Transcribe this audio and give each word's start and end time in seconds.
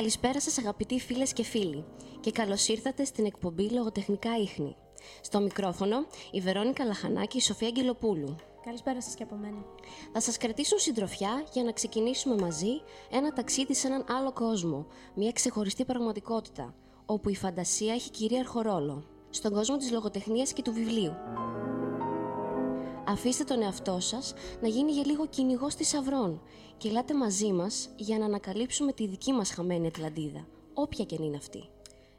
Καλησπέρα 0.00 0.40
σας 0.40 0.58
αγαπητοί 0.58 1.00
φίλες 1.00 1.32
και 1.32 1.42
φίλοι 1.42 1.84
και 2.20 2.30
καλώς 2.30 2.68
ήρθατε 2.68 3.04
στην 3.04 3.24
εκπομπή 3.24 3.70
Λογοτεχνικά 3.70 4.30
Ίχνη. 4.36 4.76
Στο 5.20 5.40
μικρόφωνο 5.40 6.06
η 6.30 6.40
Βερόνικα 6.40 6.84
Λαχανάκη, 6.84 7.36
η 7.36 7.40
Σοφία 7.40 7.68
Αγγελοπούλου. 7.68 8.36
Καλησπέρα 8.64 9.02
σας 9.02 9.14
και 9.14 9.22
από 9.22 9.34
μένα. 9.36 9.64
Θα 10.12 10.20
σας 10.20 10.36
κρατήσουν 10.36 10.78
συντροφιά 10.78 11.44
για 11.52 11.62
να 11.62 11.72
ξεκινήσουμε 11.72 12.34
μαζί 12.34 12.82
ένα 13.10 13.32
ταξίδι 13.32 13.74
σε 13.74 13.86
έναν 13.86 14.04
άλλο 14.08 14.32
κόσμο, 14.32 14.86
μια 15.14 15.32
ξεχωριστή 15.32 15.84
πραγματικότητα, 15.84 16.74
όπου 17.06 17.28
η 17.28 17.36
φαντασία 17.36 17.94
έχει 17.94 18.10
κυρίαρχο 18.10 18.60
ρόλο, 18.60 19.04
στον 19.30 19.52
κόσμο 19.52 19.76
της 19.76 19.90
λογοτεχνίας 19.90 20.52
και 20.52 20.62
του 20.62 20.72
βιβλίου. 20.72 21.14
Αφήστε 23.10 23.44
τον 23.44 23.62
εαυτό 23.62 24.00
σας 24.00 24.34
να 24.60 24.68
γίνει 24.68 24.92
για 24.92 25.06
λίγο 25.06 25.26
κυνηγό 25.26 25.70
θησαυρών 25.70 26.42
και 26.78 26.88
ελάτε 26.88 27.14
μαζί 27.14 27.52
μας 27.52 27.88
για 27.96 28.18
να 28.18 28.24
ανακαλύψουμε 28.24 28.92
τη 28.92 29.06
δική 29.06 29.32
μας 29.32 29.50
χαμένη 29.50 29.86
Ατλαντίδα, 29.86 30.46
όποια 30.74 31.04
και 31.04 31.16
είναι 31.20 31.36
αυτή. 31.36 31.68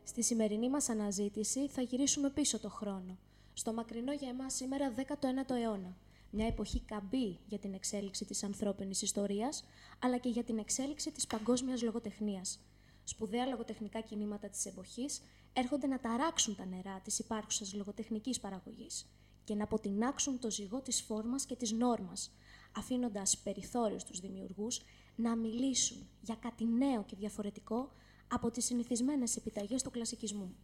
Στη 0.03 0.23
σημερινή 0.23 0.69
μας 0.69 0.89
αναζήτηση 0.89 1.67
θα 1.67 1.81
γυρίσουμε 1.81 2.29
πίσω 2.29 2.59
το 2.59 2.69
χρόνο, 2.69 3.17
στο 3.53 3.73
μακρινό 3.73 4.13
για 4.13 4.29
εμάς 4.29 4.53
σήμερα 4.53 4.93
19ο 4.95 5.55
αιώνα, 5.55 5.97
μια 6.29 6.47
εποχή 6.47 6.81
καμπή 6.81 7.39
για 7.45 7.59
την 7.59 7.73
εξέλιξη 7.73 8.25
της 8.25 8.43
ανθρώπινης 8.43 9.01
ιστορίας, 9.01 9.63
αλλά 9.99 10.17
και 10.17 10.29
για 10.29 10.43
την 10.43 10.57
εξέλιξη 10.57 11.11
της 11.11 11.27
παγκόσμιας 11.27 11.81
λογοτεχνίας. 11.81 12.59
Σπουδαία 13.03 13.45
λογοτεχνικά 13.45 14.01
κινήματα 14.01 14.49
της 14.49 14.65
εποχής 14.65 15.21
έρχονται 15.53 15.87
να 15.87 15.99
ταράξουν 15.99 16.55
τα 16.55 16.65
νερά 16.65 16.99
της 17.03 17.19
υπάρχουσας 17.19 17.73
λογοτεχνικής 17.73 18.39
παραγωγής 18.39 19.05
και 19.43 19.55
να 19.55 19.63
αποτινάξουν 19.63 20.39
το 20.39 20.51
ζυγό 20.51 20.81
της 20.81 21.01
φόρμας 21.01 21.45
και 21.45 21.55
της 21.55 21.71
νόρμας, 21.71 22.31
αφήνοντας 22.77 23.37
περιθώριο 23.37 23.99
στους 23.99 24.19
δημιουργούς 24.19 24.81
να 25.15 25.35
μιλήσουν 25.35 26.09
για 26.21 26.35
κάτι 26.35 26.65
νέο 26.65 27.03
και 27.03 27.15
διαφορετικό 27.15 27.91
από 28.27 28.51
τις 28.51 28.65
συνηθισμένες 28.65 29.35
επιταγές 29.35 29.83
του 29.83 29.91
κλασικισμού. 29.91 30.55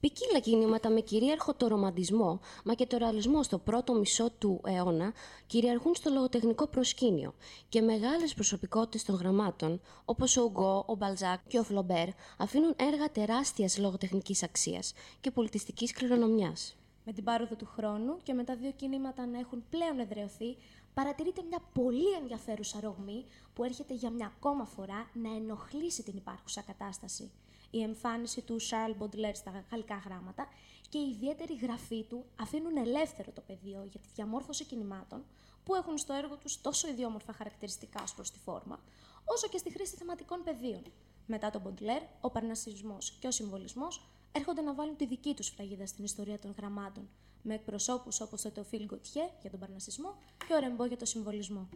Ποικίλα 0.00 0.40
κινήματα 0.40 0.90
με 0.90 1.00
κυρίαρχο 1.00 1.54
το 1.54 1.66
ρομαντισμό, 1.66 2.40
μα 2.64 2.74
και 2.74 2.86
το 2.86 2.96
ρεαλισμό 2.96 3.42
στο 3.42 3.58
πρώτο 3.58 3.94
μισό 3.94 4.30
του 4.30 4.60
αιώνα 4.64 5.12
κυριαρχούν 5.46 5.94
στο 5.94 6.10
λογοτεχνικό 6.10 6.66
προσκήνιο 6.66 7.34
και 7.68 7.80
μεγάλες 7.80 8.34
προσωπικότητες 8.34 9.04
των 9.04 9.14
γραμμάτων, 9.14 9.80
όπως 10.04 10.36
ο 10.36 10.42
Ουγκό, 10.42 10.84
ο 10.86 10.94
Μπαλζάκ 10.94 11.46
και 11.48 11.58
ο 11.58 11.62
Φλομπέρ, 11.62 12.08
αφήνουν 12.38 12.74
έργα 12.76 13.10
τεράστιας 13.10 13.78
λογοτεχνικής 13.78 14.42
αξίας 14.42 14.92
και 15.20 15.30
πολιτιστικής 15.30 15.92
κληρονομιάς. 15.92 16.76
Με 17.08 17.12
την 17.12 17.24
πάροδο 17.24 17.54
του 17.54 17.66
χρόνου 17.66 18.16
και 18.22 18.32
με 18.34 18.44
τα 18.44 18.56
δύο 18.56 18.72
κινήματα 18.72 19.26
να 19.26 19.38
έχουν 19.38 19.64
πλέον 19.70 19.98
εδρεωθεί, 19.98 20.56
παρατηρείται 20.94 21.42
μια 21.42 21.58
πολύ 21.72 22.12
ενδιαφέρουσα 22.20 22.80
ρογμή 22.80 23.24
που 23.54 23.64
έρχεται 23.64 23.94
για 23.94 24.10
μια 24.10 24.26
ακόμα 24.26 24.64
φορά 24.64 25.10
να 25.12 25.34
ενοχλήσει 25.34 26.02
την 26.02 26.16
υπάρχουσα 26.16 26.62
κατάσταση. 26.62 27.30
Η 27.70 27.82
εμφάνιση 27.82 28.42
του 28.42 28.56
Charles 28.60 29.02
Baudelaire 29.02 29.34
στα 29.34 29.64
γαλλικά 29.70 30.02
γράμματα 30.04 30.48
και 30.88 30.98
η 30.98 31.10
ιδιαίτερη 31.10 31.56
γραφή 31.56 32.02
του 32.04 32.24
αφήνουν 32.40 32.76
ελεύθερο 32.76 33.32
το 33.32 33.40
πεδίο 33.40 33.86
για 33.90 34.00
τη 34.00 34.08
διαμόρφωση 34.14 34.64
κινημάτων 34.64 35.24
που 35.64 35.74
έχουν 35.74 35.98
στο 35.98 36.12
έργο 36.12 36.36
τους 36.36 36.60
τόσο 36.60 36.88
ιδιόμορφα 36.88 37.32
χαρακτηριστικά 37.32 38.02
ως 38.02 38.14
προς 38.14 38.30
τη 38.30 38.38
φόρμα, 38.38 38.80
όσο 39.24 39.48
και 39.48 39.58
στη 39.58 39.70
χρήση 39.70 39.96
θεματικών 39.96 40.42
πεδίων. 40.44 40.82
Μετά 41.26 41.50
τον 41.50 41.62
Baudelaire, 41.64 42.06
ο 42.20 42.30
παρνασισμός 42.30 43.10
και 43.20 43.26
ο 43.26 43.30
συμβολισμός 43.30 44.08
έρχονται 44.36 44.60
να 44.60 44.74
βάλουν 44.74 44.96
τη 44.96 45.06
δική 45.06 45.34
τους 45.34 45.48
φραγίδα 45.48 45.86
στην 45.86 46.04
ιστορία 46.04 46.38
των 46.38 46.54
γραμμάτων, 46.56 47.08
με 47.42 47.54
εκπροσώπους 47.54 48.20
όπως 48.20 48.42
το 48.42 48.50
Τεοφίλ 48.50 48.84
Γκοτιέ 48.84 49.22
για 49.40 49.50
τον 49.50 49.60
Παρνασισμό 49.60 50.14
και 50.46 50.54
ο 50.54 50.58
Ρεμπό 50.58 50.84
για 50.84 50.96
το 50.96 51.04
Συμβολισμό. 51.04 51.68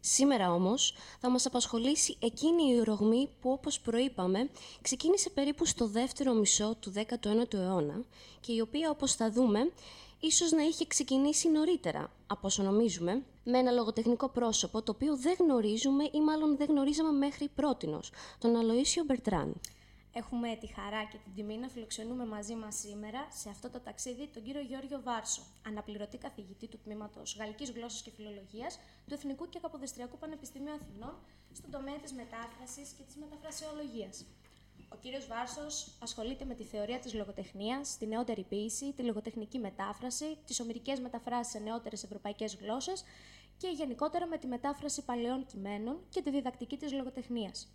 Σήμερα 0.00 0.52
όμως 0.52 0.94
θα 1.20 1.30
μας 1.30 1.46
απασχολήσει 1.46 2.16
εκείνη 2.20 2.62
η 2.62 2.82
ρογμή 2.82 3.28
που 3.40 3.50
όπως 3.50 3.80
προείπαμε 3.80 4.50
ξεκίνησε 4.82 5.30
περίπου 5.30 5.64
στο 5.64 5.86
δεύτερο 5.86 6.32
μισό 6.32 6.74
του 6.80 6.92
19ου 6.96 7.54
αιώνα 7.54 8.04
και 8.40 8.52
η 8.52 8.60
οποία 8.60 8.90
όπως 8.90 9.14
θα 9.14 9.30
δούμε 9.30 9.72
ίσως 10.20 10.50
να 10.50 10.62
είχε 10.62 10.86
ξεκινήσει 10.86 11.48
νωρίτερα 11.48 12.12
από 12.26 12.46
όσο 12.46 12.62
νομίζουμε 12.62 13.22
με 13.44 13.58
ένα 13.58 13.70
λογοτεχνικό 13.70 14.28
πρόσωπο 14.28 14.82
το 14.82 14.92
οποίο 14.92 15.16
δεν 15.16 15.36
γνωρίζουμε 15.38 16.04
ή 16.04 16.20
μάλλον 16.20 16.56
δεν 16.56 16.66
γνωρίζαμε 16.70 17.10
μέχρι 17.10 17.48
πρότινος, 17.48 18.10
τον 18.38 18.56
Αλοίσιο 18.56 19.04
Μπερτράν. 19.04 19.60
Έχουμε 20.14 20.56
τη 20.60 20.66
χαρά 20.66 21.04
και 21.04 21.18
την 21.24 21.34
τιμή 21.34 21.56
να 21.56 21.68
φιλοξενούμε 21.68 22.26
μαζί 22.26 22.54
μας 22.54 22.74
σήμερα 22.74 23.28
σε 23.30 23.48
αυτό 23.48 23.70
το 23.70 23.80
ταξίδι 23.80 24.28
τον 24.28 24.42
κύριο 24.42 24.60
Γιώργιο 24.60 25.00
Βάρσο, 25.02 25.42
αναπληρωτή 25.66 26.18
καθηγητή 26.18 26.66
του 26.66 26.78
τμήματος 26.84 27.36
Γαλλικής 27.38 27.70
Γλώσσας 27.70 28.02
και 28.02 28.10
Φιλολογίας 28.10 28.78
του 29.06 29.14
Εθνικού 29.14 29.48
και 29.48 29.58
Καποδεστριακού 29.58 30.18
Πανεπιστημίου 30.18 30.72
Αθηνών 30.72 31.14
στον 31.52 31.70
τομέα 31.70 31.98
της 31.98 32.12
μετάφρασης 32.12 32.90
και 32.90 33.02
της 33.02 33.16
μεταφρασιολογία. 33.16 34.10
Ο 34.88 34.96
κύριος 35.00 35.26
Βάρσος 35.26 35.96
ασχολείται 36.02 36.44
με 36.44 36.54
τη 36.54 36.64
θεωρία 36.64 36.98
της 36.98 37.14
λογοτεχνίας, 37.14 37.98
τη 37.98 38.06
νεότερη 38.06 38.42
ποίηση, 38.42 38.92
τη 38.92 39.02
λογοτεχνική 39.02 39.58
μετάφραση, 39.58 40.38
τις 40.46 40.60
ομυρικές 40.60 41.00
μεταφράσεις 41.00 41.52
σε 41.52 41.58
νεότερες 41.58 42.04
ευρωπαϊκές 42.04 42.56
γλώσσες 42.56 43.04
και 43.56 43.68
γενικότερα 43.68 44.26
με 44.26 44.38
τη 44.38 44.46
μετάφραση 44.46 45.04
παλαιών 45.04 45.46
κειμένων 45.46 46.00
και 46.08 46.22
τη 46.22 46.30
διδακτική 46.30 46.76
της 46.76 46.92
λογοτεχνίας. 46.92 47.68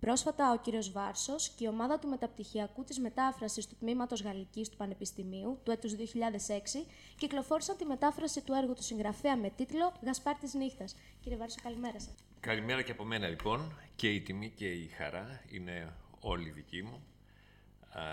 Πρόσφατα, 0.00 0.52
ο 0.52 0.58
κύριος 0.58 0.92
Βάρσος 0.92 1.48
και 1.48 1.64
η 1.64 1.68
ομάδα 1.68 1.98
του 1.98 2.08
μεταπτυχιακού 2.08 2.84
της 2.84 2.98
μετάφρασης 2.98 3.66
του 3.66 3.76
τμήματος 3.78 4.22
Γαλλικής 4.22 4.68
του 4.68 4.76
Πανεπιστημίου 4.76 5.58
του 5.64 5.70
έτους 5.70 5.94
2006 5.94 6.86
κυκλοφόρησαν 7.16 7.76
τη 7.76 7.84
μετάφραση 7.84 8.40
του 8.40 8.52
έργου 8.52 8.74
του 8.74 8.82
συγγραφέα 8.82 9.36
με 9.36 9.50
τίτλο 9.50 9.92
Γασπάρ 10.04 10.34
της 10.34 10.54
Νύχτας. 10.54 10.96
Κύριε 11.20 11.38
Βάρσο, 11.38 11.56
καλημέρα 11.62 12.00
σας. 12.00 12.14
Καλημέρα 12.40 12.82
και 12.82 12.92
από 12.92 13.04
μένα 13.04 13.28
λοιπόν. 13.28 13.72
Και 13.96 14.10
η 14.10 14.20
τιμή 14.20 14.52
και 14.56 14.72
η 14.72 14.86
χαρά 14.86 15.40
είναι 15.50 15.92
όλη 16.20 16.50
δική 16.50 16.82
μου. 16.82 17.02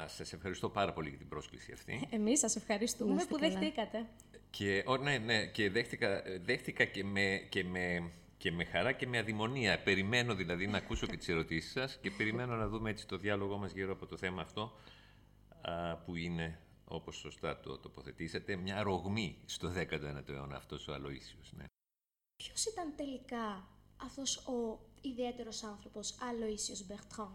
Σας 0.07 0.33
ευχαριστώ 0.33 0.69
πάρα 0.69 0.93
πολύ 0.93 1.09
για 1.09 1.17
την 1.17 1.27
πρόσκληση 1.27 1.71
αυτή. 1.71 2.07
Εμείς 2.09 2.39
σας 2.39 2.55
ευχαριστούμε 2.55 3.25
που 3.29 3.39
δεχτήκατε. 3.39 4.05
Και, 4.49 4.83
ναι, 5.01 5.17
ναι, 5.17 5.45
και 5.45 5.69
δέχτηκα, 5.69 6.23
δέχτηκα 6.41 6.85
και 6.85 7.03
με, 7.03 7.47
και 7.49 7.63
με 7.63 8.11
και 8.45 8.51
με 8.51 8.63
χαρά 8.63 8.91
και 8.91 9.07
με 9.07 9.17
αδημονία. 9.17 9.83
Περιμένω 9.83 10.35
δηλαδή 10.35 10.67
να 10.67 10.77
ακούσω 10.77 11.07
και 11.07 11.17
τις 11.17 11.29
ερωτήσεις 11.29 11.71
σας 11.71 11.97
και 12.01 12.11
περιμένω 12.11 12.55
να 12.55 12.67
δούμε 12.67 12.89
έτσι 12.89 13.07
το 13.07 13.17
διάλογό 13.17 13.57
μας 13.57 13.71
γύρω 13.71 13.91
από 13.91 14.05
το 14.05 14.17
θέμα 14.17 14.41
αυτό 14.41 14.79
που 16.05 16.15
είναι, 16.15 16.59
όπως 16.85 17.15
σωστά 17.15 17.59
το 17.59 17.77
τοποθετήσατε, 17.77 18.55
μια 18.55 18.83
ρογμή 18.83 19.41
στο 19.45 19.71
19ο 19.75 20.29
αιώνα 20.29 20.55
αυτός 20.55 20.87
ο 20.87 20.93
Αλοήσιος. 20.93 21.53
Ναι. 21.57 21.65
Ποιος 22.35 22.65
ήταν 22.65 22.95
τελικά 22.95 23.67
αυτός 23.97 24.37
ο 24.37 24.79
ιδιαίτερος 25.01 25.63
άνθρωπος 25.63 26.17
Αλοήσιος 26.21 26.85
Μπερτράν. 26.85 27.33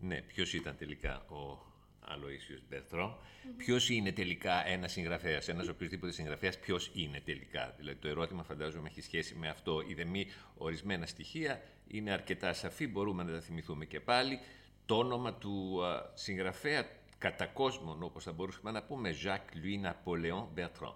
Ναι, 0.00 0.22
ποιος 0.22 0.52
ήταν 0.52 0.76
τελικά 0.76 1.26
ο 1.28 1.71
Αλοίσιο 2.04 2.58
Μπερτρό. 2.68 3.18
Mm-hmm. 3.18 3.54
Ποιος 3.56 3.88
είναι 3.88 4.12
τελικά 4.12 4.66
ένας 4.66 4.92
συγγραφέας, 4.92 5.48
ένας 5.48 5.68
οποιοδήποτε 5.68 6.12
συγγραφέας, 6.12 6.58
ποιος 6.58 6.90
είναι 6.94 7.20
τελικά; 7.20 7.74
Δηλαδή 7.76 7.98
το 7.98 8.08
ερώτημα 8.08 8.42
φαντάζομαι 8.42 8.88
έχει 8.88 9.00
σχέση 9.00 9.34
με 9.34 9.48
αυτό. 9.48 9.82
Η 9.86 9.94
δεμή 9.94 10.26
ορισμένα 10.56 11.06
στοιχεία 11.06 11.62
είναι 11.86 12.10
αρκετά 12.10 12.52
σαφή, 12.52 12.88
μπορούμε 12.88 13.22
να 13.22 13.32
τα 13.32 13.40
θυμηθούμε 13.40 13.84
και 13.84 14.00
πάλι. 14.00 14.38
Το 14.86 14.98
όνομα 14.98 15.34
του 15.34 15.84
α, 15.84 16.10
συγγραφέα 16.14 16.86
κατά 17.18 17.46
κόσμον, 17.46 18.02
όπως 18.02 18.24
θα 18.24 18.32
μπορούσαμε 18.32 18.70
να 18.70 18.82
πούμε, 18.82 19.14
Jacques 19.24 19.56
Louis 19.56 19.90
Napoléon 19.90 20.46
Bertrand. 20.58 20.94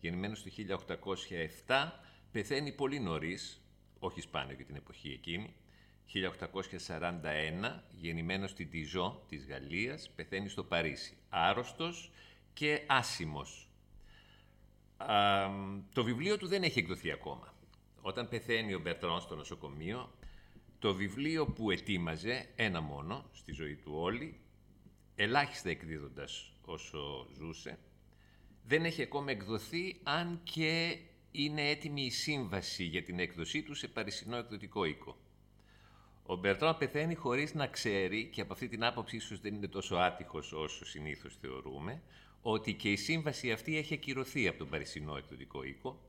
Γεννημένος 0.00 0.42
το 0.42 0.50
1807, 1.66 1.90
πεθαίνει 2.32 2.72
πολύ 2.72 3.00
νωρίς, 3.00 3.62
όχι 3.98 4.20
σπάνιο 4.20 4.54
για 4.54 4.64
την 4.64 4.76
εποχή 4.76 5.10
εκείνη, 5.10 5.54
1841, 6.12 7.82
γεννημένος 8.00 8.50
στη 8.50 8.66
Τιζό 8.66 9.24
της 9.28 9.46
Γαλλίας, 9.46 10.10
πεθαίνει 10.16 10.48
στο 10.48 10.64
Παρίσι. 10.64 11.16
Άρρωστος 11.28 12.10
και 12.52 12.82
άσημος. 12.86 13.68
το 15.92 16.04
βιβλίο 16.04 16.38
του 16.38 16.46
δεν 16.46 16.62
έχει 16.62 16.78
εκδοθεί 16.78 17.10
ακόμα. 17.10 17.54
Όταν 18.00 18.28
πεθαίνει 18.28 18.74
ο 18.74 18.80
Μπερτρόν 18.80 19.20
στο 19.20 19.36
νοσοκομείο, 19.36 20.12
το 20.78 20.94
βιβλίο 20.94 21.46
που 21.46 21.70
ετοίμαζε, 21.70 22.48
ένα 22.56 22.80
μόνο, 22.80 23.30
στη 23.32 23.52
ζωή 23.52 23.76
του 23.76 23.92
όλη, 23.94 24.40
ελάχιστα 25.14 25.70
εκδίδοντας 25.70 26.52
όσο 26.64 27.28
ζούσε, 27.36 27.78
δεν 28.64 28.84
έχει 28.84 29.02
ακόμα 29.02 29.30
εκδοθεί, 29.30 30.00
αν 30.02 30.40
και 30.42 30.98
είναι 31.30 31.68
έτοιμη 31.68 32.02
η 32.02 32.10
σύμβαση 32.10 32.84
για 32.84 33.02
την 33.02 33.18
έκδοσή 33.18 33.62
του 33.62 33.74
σε 33.74 33.88
παρισινό 33.88 34.36
εκδοτικό 34.36 34.84
οίκο. 34.84 35.16
Ο 36.30 36.36
Μπερτράν 36.36 36.76
πεθαίνει 36.78 37.14
χωρίς 37.14 37.54
να 37.54 37.66
ξέρει, 37.66 38.24
και 38.24 38.40
από 38.40 38.52
αυτή 38.52 38.68
την 38.68 38.84
άποψη 38.84 39.16
ίσως 39.16 39.40
δεν 39.40 39.54
είναι 39.54 39.68
τόσο 39.68 39.96
άτυχος 39.96 40.52
όσο 40.52 40.84
συνήθως 40.84 41.36
θεωρούμε, 41.40 42.02
ότι 42.42 42.74
και 42.74 42.92
η 42.92 42.96
σύμβαση 42.96 43.52
αυτή 43.52 43.76
έχει 43.76 43.94
ακυρωθεί 43.94 44.48
από 44.48 44.58
τον 44.58 44.68
Παρισινό 44.68 45.16
Εκδοτικό 45.16 45.62
Οίκο, 45.62 46.00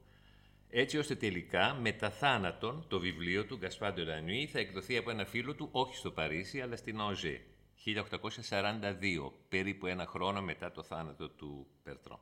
έτσι 0.69 0.98
ώστε 0.98 1.16
τελικά 1.16 1.74
μετά 1.74 2.10
θάνατον 2.10 2.86
το 2.88 3.00
βιβλίο 3.00 3.45
του 3.45 3.57
Gaspard 3.57 3.93
de 3.93 4.03
la 4.03 4.18
nuit 4.18 4.47
θα 4.48 4.60
εκδοθεί 4.60 4.98
από 4.98 5.10
ένα 5.10 5.25
φίλο 5.25 5.56
του 5.56 5.69
όχι 5.71 5.95
στο 5.95 6.12
Παρίσι 6.12 6.62
αλλά 6.62 6.75
στην 6.75 7.00
Ανζέ, 7.00 7.41
1842, 7.86 9.31
περίπου 9.50 9.86
ένα 9.88 10.06
χρόνο 10.06 10.42
μετά 10.42 10.71
το 10.71 10.83
θάνατο 10.83 11.30
του 11.30 11.68
Μπερτράν. 11.83 12.19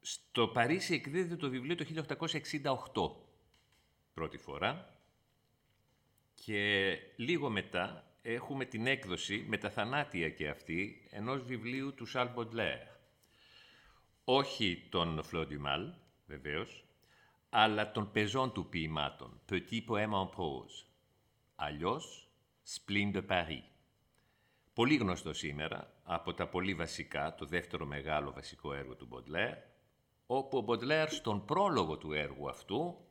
Στο 0.00 0.48
Παρίσι 0.48 0.94
εκδίδεται 0.94 1.36
το 1.36 1.50
βιβλίο 1.50 1.74
το 1.74 1.84
1868 2.94 3.24
πρώτη 4.14 4.38
φορά 4.38 4.97
Και 6.44 6.92
λίγο 7.16 7.50
μετά 7.50 8.04
έχουμε 8.22 8.64
την 8.64 8.86
έκδοση, 8.86 9.44
με 9.48 9.56
τα 9.56 9.70
θανάτια 9.70 10.30
και 10.30 10.48
αυτή, 10.48 11.08
ενός 11.10 11.42
βιβλίου 11.42 11.94
του 11.94 12.06
Σαλ 12.06 12.28
Μποντλέρ. 12.28 12.78
Όχι 14.24 14.86
τον 14.90 15.22
Φλόντιμαλ, 15.22 15.92
βεβαίως, 16.26 16.84
αλλά 17.50 17.92
των 17.92 18.10
πεζών 18.12 18.52
του 18.52 18.68
ποιημάτων, 18.68 19.40
Petit 19.50 19.84
Poème 19.88 20.12
en 20.12 20.28
prose, 20.36 20.86
αλλιώς 21.54 22.28
Spleen 22.66 23.14
de 23.14 23.26
Paris. 23.26 23.62
Πολύ 24.72 24.96
γνωστό 24.96 25.32
σήμερα, 25.32 25.92
από 26.02 26.34
τα 26.34 26.48
πολύ 26.48 26.74
βασικά, 26.74 27.34
το 27.34 27.46
δεύτερο 27.46 27.86
μεγάλο 27.86 28.32
βασικό 28.32 28.72
έργο 28.72 28.94
του 28.94 29.06
Μποντλέρ, 29.06 29.56
όπου 30.26 30.58
ο 30.58 30.60
Μποντλέρ 30.60 31.10
στον 31.10 31.44
πρόλογο 31.44 31.98
του 31.98 32.12
έργου 32.12 32.48
αυτού 32.48 33.07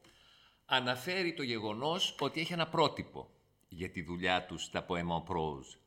αναφέρει 0.69 1.34
το 1.34 1.44
γεγονός 1.44 2.16
ότι 2.19 2.40
έχει 2.40 2.54
ένα 2.54 2.68
πρότυπο 2.68 3.30
για 3.68 3.90
τη 3.90 4.02
δουλειά 4.02 4.46
τους 4.46 4.64
στα 4.64 4.86
poème 4.90 5.24
prose, 5.31 5.78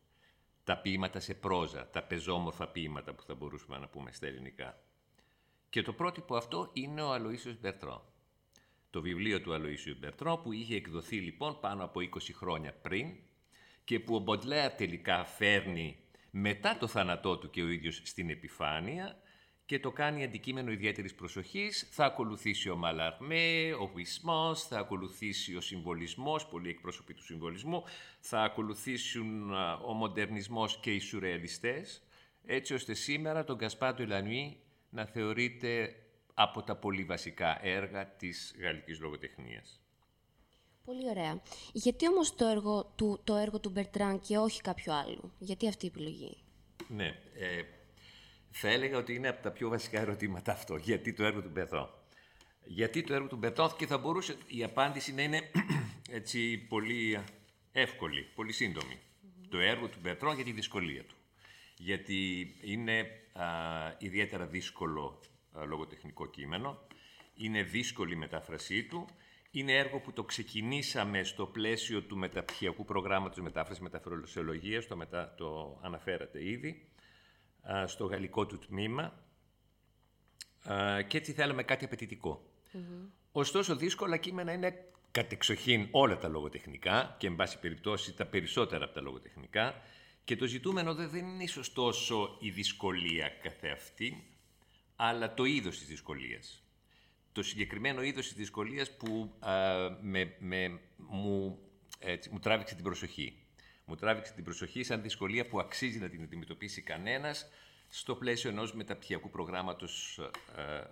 τα 0.65 0.79
ποίηματα 0.79 1.21
σε 1.21 1.35
πρόζα, 1.35 1.91
τα 1.91 2.03
πεζόμορφα 2.03 2.69
ποίηματα 2.69 3.15
που 3.15 3.23
θα 3.23 3.35
μπορούσαμε 3.35 3.79
να 3.79 3.89
πούμε 3.89 4.13
στα 4.13 4.27
ελληνικά. 4.27 4.83
Και 5.71 5.83
το 5.83 5.93
πρότυπο 5.93 6.37
αυτό 6.37 6.71
είναι 6.73 7.03
ο 7.03 7.15
Αλοΐσιος 7.15 7.57
Μπερτρό. 7.61 8.13
Το 8.91 9.01
βιβλίο 9.01 9.41
του 9.41 9.53
Αλοΐσιου 9.53 9.97
Μπερτρό 9.99 10.37
που 10.37 10.53
είχε 10.53 10.75
εκδοθεί 10.75 11.17
λοιπόν 11.17 11.61
πάνω 11.61 11.85
από 11.85 12.01
20 12.01 12.07
χρόνια 12.35 12.73
πριν 12.73 13.17
και 13.85 14.01
που 14.01 14.15
ο 14.15 14.19
Μποντλέα 14.19 14.75
τελικά 14.75 15.25
φέρνει 15.25 15.99
μετά 16.31 16.77
το 16.77 16.87
θάνατό 16.87 17.39
του 17.39 17.51
και 17.51 17.63
ο 17.63 17.69
ίδιος 17.69 18.01
στην 18.05 18.31
επιφάνεια 18.31 19.21
και 19.71 19.81
το 19.81 19.91
κάνει 19.91 20.25
αντικείμενο 20.25 20.71
ιδιαίτερης 20.71 21.15
προσοχής. 21.15 21.89
Θα 21.91 22.05
ακολουθήσει 22.05 22.71
ο 22.71 22.77
Μαλαρμέ, 22.77 23.73
ο 23.81 23.87
Βισμός, 23.87 24.63
θα 24.63 24.79
ακολουθήσει 24.79 25.57
ο 25.57 25.61
συμβολισμός, 25.61 26.47
πολλοί 26.47 26.69
εκπρόσωποι 26.69 27.15
του 27.15 27.23
συμβολισμού, 27.23 27.85
θα 28.21 28.43
ακολουθήσουν 28.43 29.53
ο 29.87 29.93
μοντερνισμός 29.93 30.79
και 30.81 30.95
οι 30.95 30.99
σουρεαλιστές, 30.99 32.03
έτσι 32.47 32.75
ώστε 32.75 32.95
σήμερα 32.95 33.45
τον 33.45 33.57
Γκασπάτο 33.57 34.03
Ελανουή 34.03 34.61
να 34.91 35.05
θεωρείται 35.05 35.95
από 36.35 36.63
τα 36.63 36.77
πολύ 36.77 37.05
βασικά 37.05 37.67
έργα 37.67 38.07
της 38.07 38.55
γαλλικής 38.61 39.01
λογοτεχνίας. 39.01 39.81
Πολύ 40.85 41.09
ωραία. 41.09 41.43
Γιατί 41.73 42.09
όμως 42.09 42.35
το 42.35 42.47
έργο 42.47 42.93
του, 42.97 43.21
το 43.25 43.35
έργο 43.35 43.61
του 43.61 43.71
Μπερτράν 43.71 44.21
και 44.21 44.39
όχι 44.39 44.61
κάποιο 44.61 44.93
άλλο, 44.93 45.33
γιατί 45.39 45.69
αυτή 45.69 45.85
η 45.85 45.89
επιλογή; 45.89 46.37
Ναι, 46.89 47.07
ε, 47.35 47.63
θα 48.51 48.69
έλεγα 48.69 48.99
ότι 48.99 49.15
είναι 49.15 49.29
από 49.29 49.43
τα 49.43 49.51
πιο 49.51 49.69
βασικά 49.69 50.01
ερωτήματα 50.01 50.53
αυτό. 50.53 50.77
Γιατί 50.77 51.13
το 51.13 51.25
έργο 51.25 51.43
του 51.43 51.51
Μπερτράν. 51.53 51.89
Γιατί 52.65 53.03
το 53.03 53.15
έργο 53.15 53.27
του 53.27 53.37
Μπερτράν 53.37 53.71
και 53.79 53.87
θα 53.87 53.99
μπορούσε 53.99 54.37
η 54.47 54.65
απάντηση 54.65 55.15
να 55.15 55.23
είναι 55.23 55.51
έτσι 56.19 56.59
πολύ 56.59 57.19
εύκολη, 57.73 58.29
πολύ 58.35 58.53
Το 59.49 59.59
έργο 59.59 59.89
του 59.89 59.99
Μπερτράν 60.03 60.35
για 60.35 60.45
τη 60.45 60.53
δυσκολία 60.53 61.05
του. 61.05 61.15
Γιατί 61.77 62.53
είναι 62.61 63.07
α, 63.33 63.45
ιδιαίτερα 63.99 64.47
δύσκολο 64.47 65.21
λογοτεχνικό 65.67 66.27
κείμενο. 66.27 66.87
Είναι 67.35 67.63
δύσκολη 67.63 68.13
η 68.13 68.17
μετάφρασή 68.17 68.85
του. 68.85 69.07
Είναι 69.51 69.73
έργο 69.73 69.99
που 69.99 70.13
το 70.13 70.25
ξεκινήσαμε 70.25 71.23
στο 71.23 71.47
πλαίσιο 71.47 72.03
του 72.03 72.17
μεταπτυχιακού 72.17 72.85
προγράμματος 72.85 73.39
μετάφρασης 73.41 73.83
μεταφρολογίας, 73.83 74.87
το, 74.87 74.97
μετα... 74.97 75.35
το 75.37 75.79
αναφέρατε 75.83 76.49
ήδη, 76.49 76.90
στο 77.87 78.05
γαλλικό 78.05 78.47
του 78.47 78.59
τμήμα 78.59 79.25
και 81.07 81.17
έτσι 81.17 81.33
θέλαμε 81.33 81.63
κάτι 81.63 81.85
απαιτητικό. 81.85 82.45
Ωστόσο, 83.33 83.77
δύσκολα 83.77 84.17
κείμενα 84.17 84.53
είναι 84.53 84.85
κατεξοχήν 85.11 85.89
όλα 85.91 86.19
τα 86.19 86.29
λογοτεχνικά 86.29 87.17
και, 87.19 87.27
εν 87.27 87.37
πάση 87.37 87.59
περιπτώσει, 87.59 88.15
τα 88.15 88.27
περισσότερα 88.27 88.85
από 88.85 88.95
τα 88.95 89.01
λογοτεχνικά 89.01 89.83
και 90.25 90.37
το 90.37 90.47
ζητούμενο 90.47 90.95
δεν 90.95 91.27
είναι 91.27 91.43
ίσως 91.43 91.73
τόσο 91.73 92.37
η 92.41 92.51
δυσκολία 92.51 93.29
καθεαυτή, 93.29 94.25
αλλά 94.97 95.35
το 95.35 95.45
είδος 95.45 95.79
της 95.79 95.87
δυσκολίας. 95.87 96.63
Το 97.33 97.43
συγκεκριμένο 97.43 98.03
είδος 98.03 98.27
της 98.27 98.37
δυσκολίας 98.37 98.97
που 98.97 99.35
με, 100.01 100.37
με, 100.39 100.81
μου, 100.97 101.59
έτσι, 101.99 102.31
μου 102.31 102.39
τράβηξε 102.39 102.75
την 102.75 102.85
προσοχή. 102.85 103.37
Μου 103.91 103.97
τράβηξε 103.97 104.33
την 104.33 104.45
προσοχή 104.45 104.83
σαν 104.83 105.03
δυσκολία 105.03 105.47
που 105.47 105.61
αξίζει 105.61 105.99
να 105.99 106.09
την 106.09 106.23
αντιμετωπίσει 106.23 106.83
κανένας 106.83 107.49
στο 107.89 108.15
πλαίσιο 108.15 108.51
ενός 108.51 108.75
μεταπτυχιακού 108.75 109.31
προγράμματος 109.31 110.19
ε, 110.57 110.83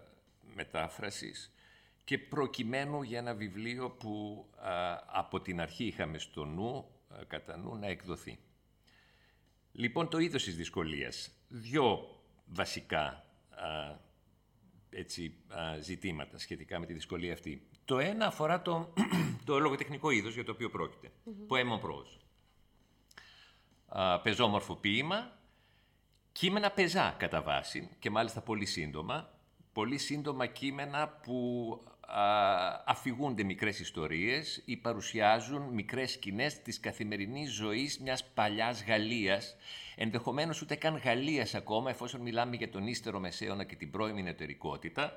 μετάφρασης 0.55 1.53
και 2.05 2.19
προκειμένου 2.19 3.03
για 3.03 3.19
ένα 3.19 3.35
βιβλίο 3.35 3.91
που 3.91 4.47
από 5.07 5.41
την 5.41 5.61
αρχή 5.61 5.85
είχαμε 5.85 6.19
στο 6.19 6.45
νου, 6.45 6.91
κατά 7.27 7.57
νου, 7.57 7.77
να 7.77 7.87
εκδοθεί. 7.87 8.39
Λοιπόν, 9.73 10.09
το 10.09 10.19
είδος 10.19 10.45
της 10.45 10.57
δυσκολίας. 10.57 11.31
Δυο 11.49 12.21
βασικά 12.47 13.25
έτσι, 14.91 15.35
ζητήματα 15.81 16.39
σχετικά 16.39 16.79
με 16.79 16.87
τη 16.87 16.93
δυσκολία 16.93 17.33
αυτή. 17.33 17.69
Το 17.85 17.99
ένα 17.99 18.27
αφορά 18.27 18.63
το, 18.63 18.93
το 19.45 19.59
λογοτεχνικό 19.59 20.11
είδος 20.11 20.35
για 20.35 20.45
το 20.45 20.53
οποίο 20.53 20.71
πρόκειται. 20.71 21.11
Mm-hmm. 21.11 21.57
Poema 21.57 21.81
prose. 23.93 24.21
πεζόμορφο 24.23 24.75
ποίημα, 24.75 25.33
κείμενα 26.33 26.71
πεζά 26.71 27.15
κατά 27.19 27.43
βάση 27.43 27.89
και 27.99 28.11
μάλιστα 28.11 28.41
πολύ 28.41 28.67
σύντομα. 28.67 29.31
Πολύ 29.73 29.99
σύντομα 29.99 30.47
κείμενα 30.47 31.09
που 31.09 31.81
αφηγούνται 32.85 33.43
μικρές 33.43 33.81
ιστορίες 33.81 34.63
ή 34.65 34.77
παρουσιάζουν 34.77 35.63
μικρές 35.63 36.11
σκηνές 36.11 36.63
της 36.63 36.81
καθημερινής 36.81 37.53
ζωής 37.53 37.99
μιας 37.99 38.25
παλιάς 38.25 38.85
Γαλλίας 38.85 39.57
ενδεχομένως 39.97 40.63
ούτε 40.63 40.75
καν 40.75 40.97
Γαλλίας 40.97 41.55
ακόμα, 41.55 41.91
εφόσον 41.91 42.21
μιλάμε 42.21 42.57
για 42.57 42.71
τον 42.71 42.87
ύστερο 42.87 43.19
μεσαίωνα 43.19 43.65
και 43.65 43.77
την 43.77 43.91
πρώιμη 43.91 44.29
εταιρικότητα. 44.29 45.13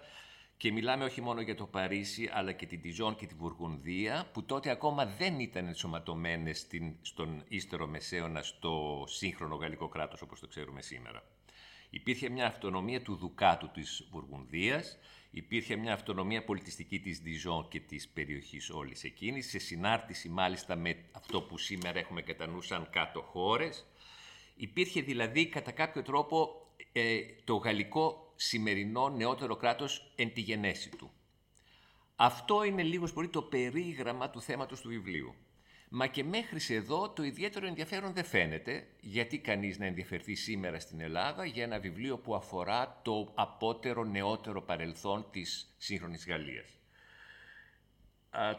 Και 0.62 0.72
μιλάμε 0.72 1.03
όχι 1.03 1.22
μόνο 1.22 1.41
για 1.41 1.56
το 1.56 1.65
Παρίσι, 1.65 2.30
αλλά 2.34 2.51
και 2.51 2.65
την 2.65 2.82
Τιζόν 2.82 3.15
και 3.15 3.25
τη 3.25 3.34
Βουργουνδία, 3.34 4.30
που 4.34 4.44
τότε 4.44 4.70
ακόμα 4.70 5.06
δεν 5.06 5.39
ήταν 5.39 5.68
ενσωματωμένες 5.68 6.68
στον 7.01 7.44
ύστερο 7.48 7.88
μεσαίωνα 7.88 8.41
στο 8.41 9.03
σύγχρονο 9.08 9.56
γαλλικό 9.56 9.88
κράτος 9.88 10.22
όπως 10.22 10.39
το 10.39 10.48
ξέρουμε 10.48 10.82
σήμερα. 10.82 11.24
Υπήρχε 11.89 12.30
μια 12.30 12.46
αυτονομία 12.46 13.01
του 13.01 13.15
Δουκάτου 13.15 13.72
της 13.72 14.08
Βουργουνδίας, 14.12 14.98
υπήρχε 15.32 15.75
μια 15.75 15.94
αυτονομία 15.94 16.44
πολιτιστική 16.44 17.00
της 17.00 17.20
Διζόν 17.20 17.68
και 17.68 17.80
της 17.80 18.08
περιοχής 18.08 18.70
όλης 18.70 19.03
εκείνης, 19.03 19.50
σε 19.50 19.60
συνάρτηση 19.60 20.30
μάλιστα 20.30 20.75
με 20.75 21.06
αυτό 21.12 21.41
που 21.41 21.58
σήμερα 21.58 22.00
έχουμε 22.00 22.22
κατά 22.22 22.48
νου 22.48 22.62
σαν 22.62 22.88
κάτω 22.91 23.22
χώρες, 23.22 23.86
Υπήρχε 24.56 25.01
δηλαδή 25.01 25.48
κατά 25.48 25.72
κάποιο 25.72 26.01
τρόπο 26.01 26.68
ε, 26.91 27.20
το 27.44 27.56
γαλλικό 27.56 28.30
σημερινό 28.41 29.10
νεότερο 29.10 29.55
κράτος 29.55 30.13
εν 30.15 30.33
τη 30.33 30.41
γενέση 30.41 30.89
του. 30.89 31.12
Αυτό 32.15 32.63
είναι 32.63 32.83
λίγος 32.83 33.13
πολύ 33.13 33.27
το 33.27 33.41
περίγραμμα 33.41 34.29
του 34.29 34.41
θέματος 34.41 34.81
του 34.81 34.89
βιβλίου. 34.89 35.36
Μα 35.89 36.07
και 36.07 36.24
μέχρι 36.24 36.75
εδώ 36.75 37.10
το 37.10 37.24
ιδιαίτερο 37.24 37.67
ενδιαφέρον 37.67 38.13
δεν 38.13 38.24
φαίνεται 38.24 38.88
γιατί 39.00 39.39
κανείς 39.39 39.79
να 39.79 39.86
ενδιαφερθεί 39.86 40.36
σήμερα 40.36 40.79
στην 40.79 41.01
Ελλάδα 41.01 41.45
για 41.45 41.63
ένα 41.63 41.79
βιβλίο 41.79 42.17
που 42.17 42.36
αφορά 42.36 43.00
το 43.03 43.31
απότερο 43.36 44.03
νεότερο 44.03 44.62
παρελθόν 44.62 45.25
της 45.31 45.75
σύγχρονης 45.77 46.27
Γαλλίας. 46.27 46.79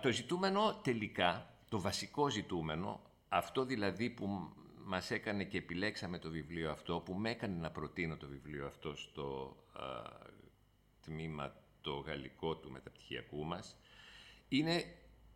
το 0.02 0.10
ζητούμενο 0.12 0.80
τελικά, 0.82 1.54
το 1.68 1.80
βασικό 1.80 2.30
ζητούμενο, 2.30 3.00
αυτό 3.28 3.64
δηλαδή 3.64 4.10
που 4.10 4.52
μας 4.84 5.10
έκανε 5.10 5.44
και 5.44 5.58
επιλέξαμε 5.58 6.18
το 6.18 6.30
βιβλίο 6.30 6.70
αυτό, 6.70 7.00
που 7.04 7.14
με 7.14 7.30
έκανε 7.30 7.58
να 7.58 7.70
προτείνω 7.70 8.16
το 8.16 8.26
βιβλίο 8.26 8.66
αυτό 8.66 8.96
στο 8.96 9.56
τμήμα 11.00 11.54
το 11.80 11.92
γαλλικό 11.92 12.56
του 12.56 12.70
μεταπτυχιακού 12.70 13.44
μας, 13.44 13.76
είναι 14.48 14.84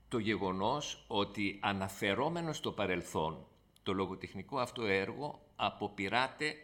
το 0.09 0.19
γεγονός 0.19 1.05
ότι 1.07 1.59
αναφερόμενο 1.63 2.53
στο 2.53 2.73
παρελθόν, 2.73 3.47
το 3.83 3.93
λογοτεχνικό 3.93 4.59
αυτό 4.59 4.85
έργο 4.85 5.47
αποπειράται 5.57 6.55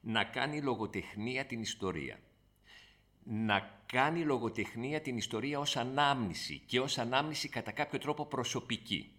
να 0.00 0.24
κάνει 0.24 0.60
λογοτεχνία 0.60 1.46
την 1.46 1.60
ιστορία. 1.60 2.20
Να 3.24 3.84
κάνει 3.86 4.24
λογοτεχνία 4.24 5.00
την 5.00 5.16
ιστορία 5.16 5.58
ως 5.58 5.76
ανάμνηση 5.76 6.62
και 6.66 6.80
ως 6.80 6.98
ανάμνηση 6.98 7.48
κατά 7.48 7.72
κάποιο 7.72 7.98
τρόπο 7.98 8.26
προσωπική. 8.26 9.12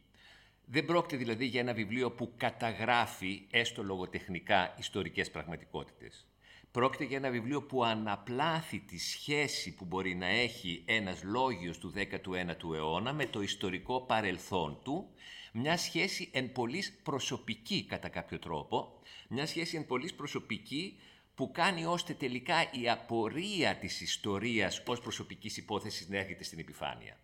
Δεν 0.66 0.86
πρόκειται 0.86 1.18
δηλαδή 1.18 1.46
για 1.46 1.60
ένα 1.60 1.74
βιβλίο 1.74 2.12
που 2.12 2.34
καταγράφει 2.38 3.42
έστω 3.52 3.84
λογοτεχνικά 3.84 4.76
ιστορικές 4.80 5.32
πραγματικότητες. 5.32 6.28
Πρόκειται 6.72 7.04
για 7.04 7.18
ένα 7.18 7.30
βιβλίο 7.30 7.64
που 7.64 7.84
αναπλάθει 7.84 8.80
τη 8.80 8.98
σχέση 8.98 9.76
που 9.76 9.86
μπορεί 9.86 10.16
να 10.16 10.28
έχει 10.28 10.84
ένας 10.86 11.24
λόγιος 11.24 11.78
του 11.78 11.94
19ου 11.96 12.74
αιώνα 12.76 13.14
με 13.14 13.26
το 13.26 13.42
ιστορικό 13.42 14.02
παρελθόν 14.02 14.80
του, 14.84 15.10
μια 15.54 15.78
σχέση 15.78 16.30
εν 16.34 16.52
πολλής 16.52 16.94
προσωπική 17.04 17.86
κατά 17.86 18.10
κάποιο 18.10 18.40
τρόπο, 18.40 19.00
μια 19.30 19.46
σχέση 19.46 19.78
εν 19.78 19.86
πολλής 19.86 20.14
προσωπική 20.14 21.00
που 21.36 21.52
κάνει 21.52 21.86
ώστε 21.86 22.14
τελικά 22.14 22.72
η 22.72 22.90
απορία 22.90 23.76
της 23.76 24.02
ιστορίας 24.02 24.84
ως 24.86 25.00
προσωπικής 25.00 25.58
υπόθεσης 25.58 26.10
να 26.10 26.18
έρχεται 26.18 26.44
στην 26.44 26.60
επιφάνεια. 26.60 27.18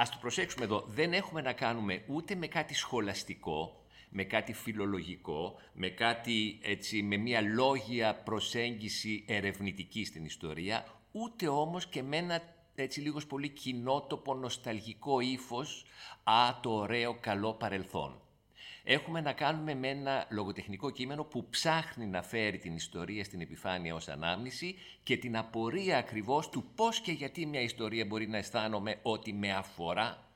Ας 0.00 0.10
το 0.10 0.16
προσέξουμε 0.20 0.64
εδώ, 0.64 0.84
δεν 0.86 1.12
έχουμε 1.12 1.40
να 1.40 1.52
κάνουμε 1.52 2.04
ούτε 2.06 2.34
με 2.34 2.46
κάτι 2.46 2.74
σχολαστικό, 2.74 3.84
με 4.08 4.24
κάτι 4.24 4.52
φιλολογικό, 4.52 5.54
με 5.72 5.88
κάτι 5.88 6.58
έτσι, 6.62 7.02
με 7.02 7.16
μια 7.16 7.40
λόγια 7.40 8.14
προσέγγιση 8.14 9.24
ερευνητική 9.28 10.04
στην 10.04 10.24
ιστορία, 10.24 10.84
ούτε 11.12 11.48
όμως 11.48 11.86
και 11.86 12.02
με 12.02 12.16
ένα 12.16 12.42
έτσι 12.74 13.00
λίγος 13.00 13.26
πολύ 13.26 13.48
κοινότοπο 13.48 14.34
νοσταλγικό 14.34 15.20
ύφος 15.20 15.84
«Α, 16.24 16.60
το 16.62 16.70
ωραίο 16.70 17.16
καλό 17.20 17.52
παρελθόν». 17.52 18.20
Έχουμε 18.84 19.20
να 19.20 19.32
κάνουμε 19.32 19.74
με 19.74 19.88
ένα 19.88 20.26
λογοτεχνικό 20.30 20.90
κείμενο 20.90 21.24
που 21.24 21.48
ψάχνει 21.48 22.06
να 22.06 22.22
φέρει 22.22 22.58
την 22.58 22.74
ιστορία 22.74 23.24
στην 23.24 23.40
επιφάνεια 23.40 23.94
ως 23.94 24.08
ανάμνηση 24.08 24.76
και 25.02 25.16
την 25.16 25.36
απορία 25.36 25.98
ακριβώς 25.98 26.48
του 26.48 26.64
πώς 26.74 27.00
και 27.00 27.12
γιατί 27.12 27.46
μια 27.46 27.60
ιστορία 27.60 28.04
μπορεί 28.04 28.28
να 28.28 28.36
αισθάνομαι 28.36 28.98
ότι 29.02 29.32
με 29.32 29.52
αφορά 29.52 30.30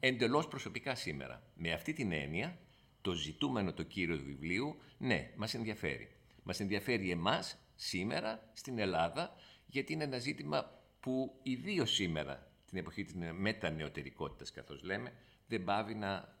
εντελώς 0.00 0.48
προσωπικά 0.48 0.94
σήμερα. 0.94 1.42
Με 1.54 1.72
αυτή 1.72 1.92
την 1.92 2.12
έννοια, 2.12 2.58
το 3.00 3.12
ζητούμενο 3.12 3.72
το 3.72 3.82
κύριο 3.82 4.16
του 4.16 4.24
βιβλίου, 4.24 4.76
ναι, 4.98 5.30
μας 5.36 5.54
ενδιαφέρει. 5.54 6.10
Μας 6.42 6.60
ενδιαφέρει 6.60 7.10
εμάς 7.10 7.58
σήμερα 7.74 8.50
στην 8.52 8.78
Ελλάδα, 8.78 9.34
γιατί 9.66 9.92
είναι 9.92 10.04
ένα 10.04 10.18
ζήτημα 10.18 10.82
που 11.00 11.38
ιδίως 11.42 11.90
σήμερα, 11.90 12.50
την 12.66 12.78
εποχή 12.78 13.04
της 13.04 13.14
μετανεωτερικότητας 13.32 14.50
καθώς 14.50 14.82
λέμε, 14.82 15.12
δεν 15.46 15.64
πάβει 15.64 15.94
να 15.94 16.37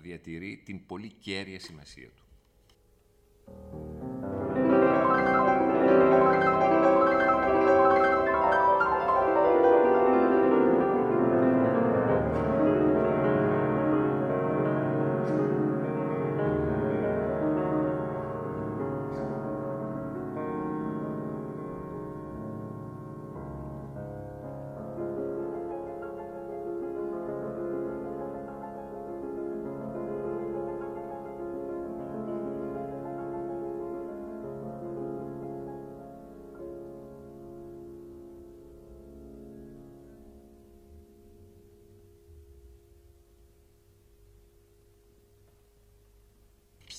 διατηρεί 0.00 0.62
την 0.64 0.86
πολύ 0.86 1.08
κέρια 1.08 1.60
σημασία 1.60 2.08
του. 2.08 2.24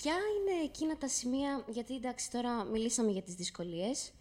Ποια 0.02 0.14
είναι 0.14 0.64
εκείνα 0.64 0.98
τα 0.98 1.08
σημεία, 1.08 1.66
γιατί 1.70 1.96
εντάξει 1.96 2.32
τώρα 2.32 2.64
μιλήσαμε 2.64 3.12
για 3.12 3.22
τις 3.22 3.36
δυσκολίες, 3.36 4.14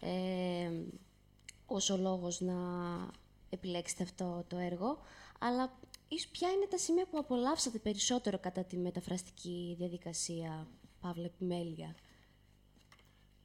ε, 0.00 0.70
ως 1.66 1.90
ο 1.90 1.96
λόγος 1.96 2.40
να 2.40 2.54
επιλέξετε 3.50 4.02
αυτό 4.02 4.44
το 4.48 4.56
έργο, 4.56 4.98
αλλά 5.38 5.78
ίσως 6.08 6.30
ποια 6.30 6.50
είναι 6.50 6.66
τα 6.66 6.78
σημεία 6.78 7.06
που 7.06 7.18
απολαύσατε 7.18 7.78
περισσότερο 7.78 8.38
κατά 8.38 8.64
τη 8.64 8.76
μεταφραστική 8.76 9.74
διαδικασία, 9.78 10.68
Παύλα 11.00 11.24
Επιμέλεια; 11.24 11.96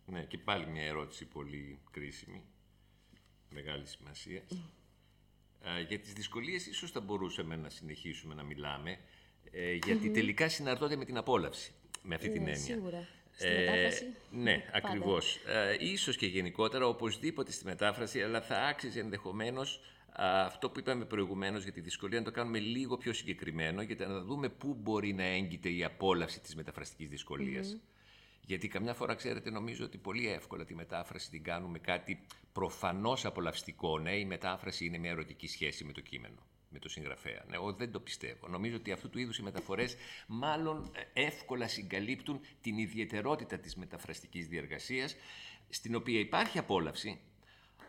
Ναι, 0.05 0.23
και 0.23 0.37
πάλι 0.37 0.67
μια 0.67 0.83
ερώτηση 0.83 1.25
πολύ 1.25 1.79
κρίσιμη, 1.91 2.43
μεγάλη 3.49 3.85
σημασία. 3.85 4.43
για 5.87 5.99
τις 5.99 6.13
δυσκολίες 6.13 6.65
ίσως 6.67 6.91
θα 6.91 6.99
μπορούσαμε 6.99 7.55
να 7.55 7.69
συνεχίσουμε 7.69 8.33
να 8.33 8.43
μιλάμε, 8.43 8.99
ε, 9.51 9.73
γιατι 9.73 10.09
τελικά 10.09 10.49
συναρτώνται 10.49 10.95
με 10.95 11.05
την 11.05 11.17
απόλαυση, 11.17 11.71
με 12.03 12.15
αυτή 12.15 12.29
την 12.29 12.43
Ναι, 12.43 12.49
έννοια. 12.51 12.65
Σίγουρα. 12.65 13.07
Στη 13.31 13.47
Ε, 13.47 13.59
μετάφραση. 13.59 14.05
ναι, 14.31 14.57
πάντα. 14.71 14.87
ακριβώς. 14.87 15.35
Ε, 15.35 15.75
ίσως 15.79 16.15
και 16.17 16.25
γενικότερα, 16.25 16.87
οπωσδήποτε 16.87 17.51
στη 17.51 17.65
μετάφραση, 17.65 18.21
αλλά 18.21 18.41
θα 18.41 18.55
άξιζε 18.57 18.99
ενδεχομένως 18.99 19.81
α, 20.11 20.45
αυτό 20.45 20.69
που 20.69 20.79
είπαμε 20.79 21.05
προηγουμένως 21.05 21.63
για 21.63 21.71
τη 21.71 21.81
δυσκολία 21.81 22.19
να 22.19 22.25
το 22.25 22.31
κάνουμε 22.31 22.59
λίγο 22.59 22.97
πιο 22.97 23.13
συγκεκριμένο, 23.13 23.81
για 23.81 24.07
να 24.07 24.21
δούμε 24.21 24.49
πού 24.49 24.73
μπορεί 24.81 25.13
να 25.13 25.23
έγκυται 25.23 25.69
η 25.69 25.83
απόλαυση 25.83 26.39
της 26.39 26.55
μεταφραστικής 26.55 27.07
δυσκολίας. 27.09 27.77
Γιατί 28.45 28.67
καμιά 28.67 28.93
φορά, 28.93 29.15
ξέρετε, 29.15 29.49
νομίζω 29.49 29.85
ότι 29.85 29.97
πολύ 29.97 30.27
εύκολα 30.29 30.65
τη 30.65 30.75
μετάφραση 30.75 31.29
την 31.29 31.43
κάνουμε 31.43 31.79
κάτι 31.79 32.19
προφανώς 32.53 33.25
απολαυστικό. 33.25 33.99
Ναι, 33.99 34.15
η 34.17 34.25
μετάφραση 34.25 34.85
είναι 34.85 34.97
μια 34.97 35.09
ερωτική 35.11 35.47
σχέση 35.47 35.83
με 35.83 35.91
το 35.91 36.01
κείμενο, 36.01 36.35
με 36.69 36.79
το 36.79 36.89
συγγραφέα. 36.89 37.43
Ναι, 37.47 37.55
εγώ 37.55 37.73
δεν 37.73 37.91
το 37.91 37.99
πιστεύω. 37.99 38.47
Νομίζω 38.47 38.75
ότι 38.75 38.91
αυτού 38.91 39.09
του 39.09 39.19
είδους 39.19 39.37
οι 39.37 39.43
μεταφορές 39.43 39.95
μάλλον 40.27 40.91
ε, 41.13 41.25
εύκολα 41.25 41.67
συγκαλύπτουν 41.67 42.39
την 42.61 42.77
ιδιαιτερότητα 42.77 43.57
της 43.57 43.75
μεταφραστικής 43.75 44.47
διεργασίας, 44.47 45.15
στην 45.69 45.95
οποία 45.95 46.19
υπάρχει 46.19 46.57
απόλαυση, 46.57 47.19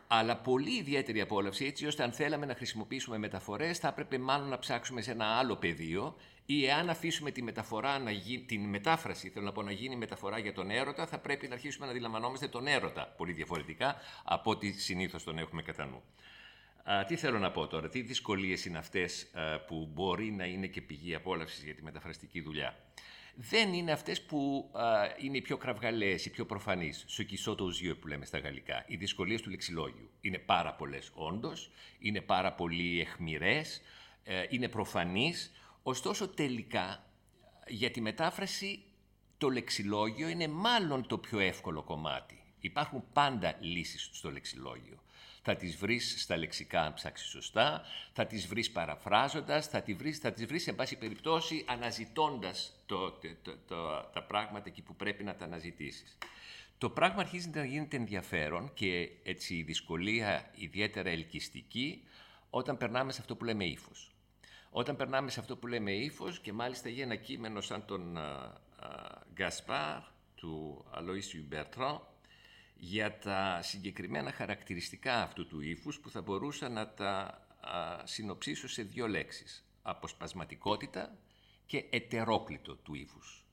αλλά 0.06 0.36
πολύ 0.36 0.76
ιδιαίτερη 0.76 1.20
απόλαυση, 1.20 1.64
έτσι 1.64 1.86
ώστε 1.86 2.02
αν 2.02 2.12
θέλαμε 2.12 2.46
να 2.46 2.54
χρησιμοποιήσουμε 2.54 3.18
μεταφορές, 3.18 3.78
θα 3.78 3.88
έπρεπε 3.88 4.18
μάλλον 4.18 4.48
να 4.48 4.58
ψάξουμε 4.58 5.02
σε 5.02 5.10
ένα 5.10 5.26
άλλο 5.26 5.56
πεδίο 5.56 6.16
ή 6.46 6.66
εάν 6.66 6.90
αφήσουμε 6.90 7.30
τη 7.30 7.42
μεταφορά 7.42 7.98
να 7.98 8.10
γι... 8.10 8.40
την 8.40 8.60
μετάφραση, 8.60 9.28
θέλω 9.28 9.44
να 9.44 9.52
πω 9.52 9.62
να 9.62 9.72
γίνει 9.72 9.96
μεταφορά 9.96 10.38
για 10.38 10.52
τον 10.52 10.70
έρωτα, 10.70 11.06
θα 11.06 11.18
πρέπει 11.18 11.48
να 11.48 11.54
αρχίσουμε 11.54 11.86
να 11.86 11.92
αντιλαμβανόμαστε 11.92 12.48
τον 12.48 12.66
έρωτα 12.66 13.14
πολύ 13.16 13.32
διαφορετικά 13.32 13.96
από 14.24 14.50
ό,τι 14.50 14.72
συνήθως 14.72 15.24
τον 15.24 15.38
έχουμε 15.38 15.62
κατά 15.62 15.86
νου. 15.86 16.02
Α, 16.82 17.04
τι 17.04 17.16
θέλω 17.16 17.38
να 17.38 17.50
πω 17.50 17.66
τώρα, 17.66 17.88
τι 17.88 18.00
δυσκολίες 18.00 18.64
είναι 18.64 18.78
αυτές 18.78 19.30
α, 19.34 19.60
που 19.60 19.90
μπορεί 19.92 20.30
να 20.30 20.44
είναι 20.44 20.66
και 20.66 20.80
πηγή 20.80 21.14
απόλαυσης 21.14 21.64
για 21.64 21.74
τη 21.74 21.82
μεταφραστική 21.82 22.40
δουλειά. 22.40 22.76
Δεν 23.34 23.72
είναι 23.72 23.92
αυτές 23.92 24.22
που 24.22 24.70
α, 24.72 24.82
είναι 25.18 25.36
οι 25.36 25.40
πιο 25.40 25.56
κραυγαλαίες, 25.56 26.24
οι 26.24 26.30
πιο 26.30 26.46
προφανείς, 26.46 27.04
σε 27.08 27.26
quissot 27.30 27.56
aux 27.56 27.90
yeux 27.90 27.96
που 28.00 28.06
λέμε 28.06 28.24
στα 28.24 28.38
γαλλικά, 28.38 28.84
οι 28.86 28.96
δυσκολίες 28.96 29.42
του 29.42 29.50
λεξιλόγιου. 29.50 30.10
Είναι 30.20 30.38
πάρα 30.38 30.74
πολλές 30.74 31.10
όντως, 31.14 31.70
είναι 31.98 32.20
πάρα 32.20 32.52
πολύ 32.52 33.00
εχμηρές, 33.00 33.80
ε, 34.24 34.46
είναι 34.48 34.68
προφανείς, 34.68 35.52
ωστόσο 35.82 36.28
τελικά 36.28 37.04
για 37.66 37.90
τη 37.90 38.00
μετάφραση 38.00 38.82
το 39.38 39.48
λεξιλόγιο 39.48 40.28
είναι 40.28 40.48
μάλλον 40.48 41.06
το 41.06 41.18
πιο 41.18 41.38
εύκολο 41.38 41.82
κομμάτι. 41.82 42.42
Υπάρχουν 42.60 43.04
πάντα 43.12 43.56
λύσεις 43.60 44.10
στο 44.12 44.30
λεξιλόγιο. 44.30 45.02
Θα 45.50 45.56
τις 45.56 45.76
βρεις 45.76 46.22
στα 46.22 46.36
λεξικά 46.36 46.80
αν 46.82 46.94
ψάξεις 46.94 47.28
σωστά, 47.28 47.82
θα 48.12 48.26
τις 48.26 48.46
βρεις 48.46 48.70
παραφράζοντας, 48.70 49.66
θα, 49.66 49.82
τις 49.82 49.96
βρεις, 49.96 50.18
θα 50.18 50.32
τις 50.32 50.46
βρεις 50.46 50.62
σε 50.62 50.72
πάση 50.72 50.96
περιπτώσει 50.96 51.64
αναζητώντας 51.68 52.82
το, 52.86 53.10
το, 53.10 53.28
το, 53.42 53.56
το- 53.66 54.10
τα 54.12 54.22
πράγματα 54.22 54.64
εκεί 54.68 54.82
που 54.82 54.96
πρέπει 54.96 55.24
να 55.24 55.34
τα 55.34 55.44
αναζητήσεις. 55.44 56.18
Το 56.78 56.90
πράγμα 56.90 57.20
αρχίζει 57.20 57.48
να 57.48 57.64
γίνεται 57.64 57.96
ενδιαφέρον 57.96 58.70
και 58.74 59.10
έτσι 59.22 59.54
η 59.54 59.62
δυσκολία 59.62 60.50
ιδιαίτερα 60.54 61.08
ελκυστική 61.10 62.04
όταν 62.50 62.76
περνάμε 62.76 63.12
σε 63.12 63.20
αυτό 63.20 63.36
που 63.36 63.44
λέμε 63.44 63.64
ύφος. 63.64 64.10
Όταν 64.70 64.96
περνάμε 64.96 65.30
σε 65.30 65.40
αυτό 65.40 65.56
που 65.56 65.66
λέμε 65.66 65.92
ύφος 65.92 66.40
και 66.40 66.52
μάλιστα 66.52 66.88
για 66.88 67.04
ένα 67.04 67.16
κείμενο 67.16 67.60
σαν 67.60 67.84
τον 67.84 68.18
Γκασπάρ 69.34 69.98
του 70.34 70.84
Αλοίσιου 70.90 71.44
Μπερτράν 71.48 72.00
για 72.78 73.18
τα 73.18 73.58
συγκεκριμένα 73.62 74.32
χαρακτηριστικά 74.32 75.22
αυτού 75.22 75.46
του 75.46 75.60
ύφους 75.60 76.00
που 76.00 76.10
θα 76.10 76.20
μπορούσα 76.20 76.68
να 76.68 76.88
τα 76.88 77.46
α, 77.60 78.06
συνοψίσω 78.06 78.68
σε 78.68 78.82
δύο 78.82 79.08
λέξεις. 79.08 79.64
Αποσπασματικότητα 79.82 81.16
και 81.66 81.84
ετερόκλητο 81.90 82.74
του 82.74 82.94
ύφους. 82.94 83.44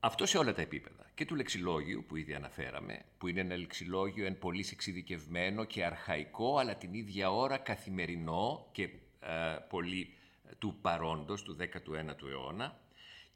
Αυτό 0.00 0.26
σε 0.26 0.38
όλα 0.38 0.54
τα 0.54 0.60
επίπεδα. 0.60 1.10
Και 1.14 1.24
του 1.24 1.34
λεξιλόγιου 1.34 2.04
που 2.08 2.16
ήδη 2.16 2.34
αναφέραμε, 2.34 3.04
που 3.18 3.28
είναι 3.28 3.40
ένα 3.40 3.56
λεξιλόγιο 3.56 4.26
εν 4.26 4.38
πολύ 4.38 4.66
εξειδικευμένο 4.72 5.64
και 5.64 5.84
αρχαϊκό, 5.84 6.58
αλλά 6.58 6.76
την 6.76 6.94
ίδια 6.94 7.30
ώρα 7.30 7.58
καθημερινό 7.58 8.68
και 8.72 8.82
ε, 9.20 9.56
πολύ 9.68 10.14
του 10.58 10.78
παρόντος 10.80 11.42
του 11.42 11.56
19ου 11.60 12.28
αιώνα, 12.30 12.80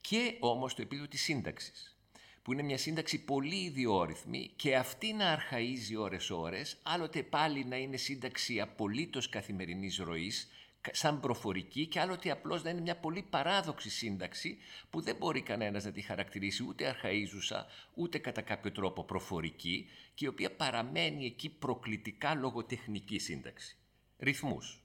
και 0.01 0.37
όμως 0.41 0.75
το 0.75 0.83
επίπεδο 0.83 1.09
της 1.09 1.23
σύνταξης, 1.23 1.94
που 2.45 2.53
είναι 2.53 2.63
μια 2.63 2.79
σύνταξη 2.79 3.25
πολύ 3.25 3.57
ιδιόρυθμη 3.57 4.51
και 4.57 4.77
αυτή 4.77 5.13
να 5.13 5.31
αρχαίζει 5.31 5.97
ώρες-ώρες, 5.97 6.77
άλλοτε 6.83 7.23
πάλι 7.23 7.65
να 7.65 7.77
είναι 7.77 7.97
σύνταξη 7.97 8.61
απολύτως 8.61 9.29
καθημερινής 9.29 9.99
ροής, 9.99 10.49
σαν 10.93 11.21
προφορική 11.21 11.87
και 11.87 12.01
άλλοτε 12.01 12.31
απλώς 12.31 12.63
να 12.63 12.71
είναι 12.71 12.81
μια 12.81 12.97
πολύ 12.97 13.23
παράδοξη 13.23 13.91
σύνταξη 13.91 14.59
που 14.91 15.01
δεν 15.01 15.17
μπορεί 15.17 15.43
κανένας 15.43 15.85
να 15.85 15.93
τη 15.93 16.01
χαρακτηρίσει 16.01 16.65
ούτε 16.69 16.97
αρχαΐζουσα 16.97 17.65
ούτε 17.95 18.19
κατά 18.19 18.43
κάποιο 18.43 18.73
τρόπο 18.73 19.05
προφορική 19.05 19.89
και 20.15 20.25
η 20.25 20.29
οποία 20.29 20.53
παραμένει 20.53 21.27
εκεί 21.27 21.49
προκλητικά 21.49 22.35
λογοτεχνική 22.35 23.19
σύνταξη. 23.19 23.77
Ρυθμούς. 24.19 24.83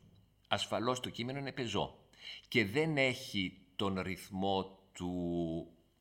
Ασφαλώς 0.48 1.00
το 1.00 1.10
κείμενο 1.10 1.40
είναι 1.40 1.52
πεζό 1.52 1.98
και 2.48 2.66
δεν 2.66 2.98
έχει 2.98 3.58
τον 3.76 4.00
ρυθμό 4.00 4.80
του 4.94 5.12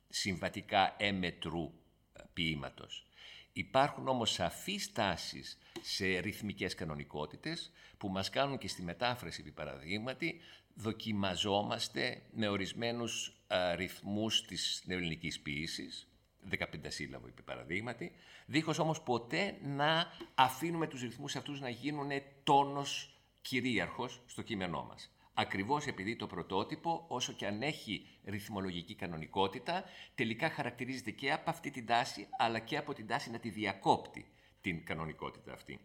συμβατικά 0.09 0.95
έμετρου 0.97 1.71
ε, 2.13 2.21
ποίηματος. 2.33 3.07
Υπάρχουν 3.53 4.07
όμως 4.07 4.31
σαφείς 4.31 4.91
τάσεις 4.91 5.57
σε 5.81 6.19
ρυθμικές 6.19 6.75
κανονικότητες 6.75 7.71
που 7.97 8.09
μας 8.09 8.29
κάνουν 8.29 8.57
και 8.57 8.67
στη 8.67 8.81
μετάφραση, 8.81 9.41
επί 9.41 9.51
παραδείγματι, 9.51 10.41
δοκιμαζόμαστε 10.73 12.21
με 12.31 12.47
ορισμένους 12.47 13.33
α, 13.47 13.75
ρυθμούς 13.75 14.45
της 14.45 14.83
νεοελληνικής 14.85 15.39
ποίησης, 15.39 16.07
15 16.49 16.65
σύλλαβο 16.87 17.27
επί 17.27 17.41
παραδείγματι, 17.41 18.11
δίχως 18.45 18.79
όμως 18.79 19.01
ποτέ 19.01 19.57
να 19.63 20.07
αφήνουμε 20.35 20.87
τους 20.87 21.01
ρυθμούς 21.01 21.35
αυτούς 21.35 21.59
να 21.59 21.69
γίνουν 21.69 22.09
τόνος 22.43 23.19
κυρίαρχος 23.41 24.21
στο 24.25 24.41
κείμενό 24.41 24.83
μας. 24.83 25.11
Ακριβώς 25.39 25.87
επειδή 25.87 26.15
το 26.15 26.27
πρωτότυπο, 26.27 27.05
όσο 27.07 27.33
και 27.33 27.45
αν 27.45 27.61
έχει 27.61 28.07
ρυθμολογική 28.25 28.95
κανονικότητα, 28.95 29.83
τελικά 30.15 30.49
χαρακτηρίζεται 30.49 31.11
και 31.11 31.31
από 31.31 31.49
αυτή 31.49 31.71
την 31.71 31.85
τάση, 31.85 32.27
αλλά 32.37 32.59
και 32.59 32.77
από 32.77 32.93
την 32.93 33.07
τάση 33.07 33.31
να 33.31 33.39
τη 33.39 33.49
διακόπτει 33.49 34.31
την 34.61 34.85
κανονικότητα 34.85 35.53
αυτή. 35.53 35.79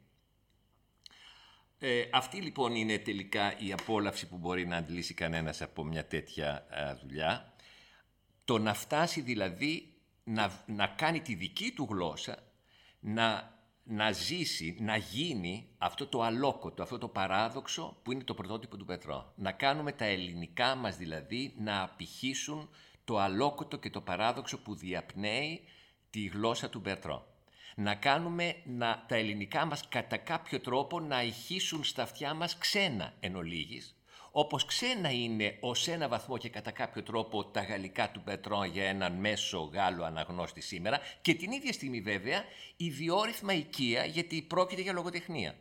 Ε, 1.79 2.05
αυτή 2.13 2.41
λοιπόν 2.41 2.75
είναι 2.75 2.99
τελικά 2.99 3.59
η 3.59 3.73
απόλαυση 3.73 4.29
που 4.29 4.37
μπορεί 4.37 4.67
να 4.67 4.77
αντλήσει 4.77 5.15
κανένας 5.15 5.63
από 5.63 5.85
μια 5.85 6.07
τέτοια 6.07 6.67
δουλειά. 7.01 7.55
Το 8.45 8.59
να 8.59 8.75
φτάσει 8.75 9.21
δηλαδή 9.21 9.95
να, 10.25 10.65
να 10.67 10.87
κάνει 10.87 11.21
τη 11.21 11.35
δική 11.35 11.73
του 11.73 11.87
γλώσσα, 11.91 12.53
να 13.01 13.54
να 13.85 14.13
ζήσει, 14.13 14.77
να 14.81 14.97
γίνει 14.97 15.69
αυτό 15.79 16.07
το 16.07 16.23
αλόκοτο, 16.23 16.83
αυτό 16.83 16.99
το 16.99 17.09
παράδοξο 17.09 17.97
που 18.03 18.13
είναι 18.13 18.25
το 18.25 18.35
πρωτότυπο 18.35 18.77
του 18.77 18.85
Πετρό. 18.85 19.33
Να 19.37 19.53
κάνουμε 19.53 19.93
τα 19.93 20.05
ελληνικά 20.05 20.75
μας 20.75 20.97
δηλαδή 20.97 21.55
να 21.59 21.83
απηχήσουν 21.83 22.69
το 23.05 23.19
αλόκοτο 23.19 23.77
και 23.77 23.91
το 23.91 24.01
παράδοξο 24.01 24.59
που 24.59 24.75
διαπνέει 24.75 25.61
τη 26.11 26.25
γλώσσα 26.25 26.69
του 26.69 26.81
Πετρό. 26.81 27.27
Να 27.77 27.95
κάνουμε 27.95 28.57
να, 28.65 29.05
τα 29.09 29.15
ελληνικά 29.15 29.65
μας 29.65 29.89
κατά 29.89 30.17
κάποιο 30.17 30.61
τρόπο 30.61 31.01
να 31.01 31.23
ηχήσουν 31.23 31.85
στα 31.85 32.03
αυτιά 32.03 32.35
μας 32.35 32.59
ξένα 32.59 33.13
εν 33.21 33.37
ολίγης, 33.37 33.97
όπως 34.37 34.65
ξένα 34.65 35.11
είναι 35.11 35.57
ως 35.61 35.89
ένα 35.89 36.09
βαθμό 36.09 36.39
και 36.39 36.49
κατά 36.49 36.71
κάποιο 36.71 37.03
τρόπο 37.03 37.45
τα 37.45 37.63
γαλλικά 37.63 38.11
του 38.11 38.23
Πετρό 38.23 38.65
για 38.65 38.85
έναν 38.85 39.13
μέσο 39.13 39.71
Γάλλο 39.73 40.05
αναγνώστη 40.05 40.61
σήμερα 40.61 41.01
και 41.23 41.35
την 41.35 41.53
ίδια 41.53 41.73
στιγμή 41.73 42.01
βέβαια 42.01 42.45
η 42.77 42.89
διόρυθμα 42.89 43.53
οικία 43.53 44.05
γιατί 44.05 44.43
πρόκειται 44.43 44.83
για 44.83 44.93
λογοτεχνία. 44.93 45.55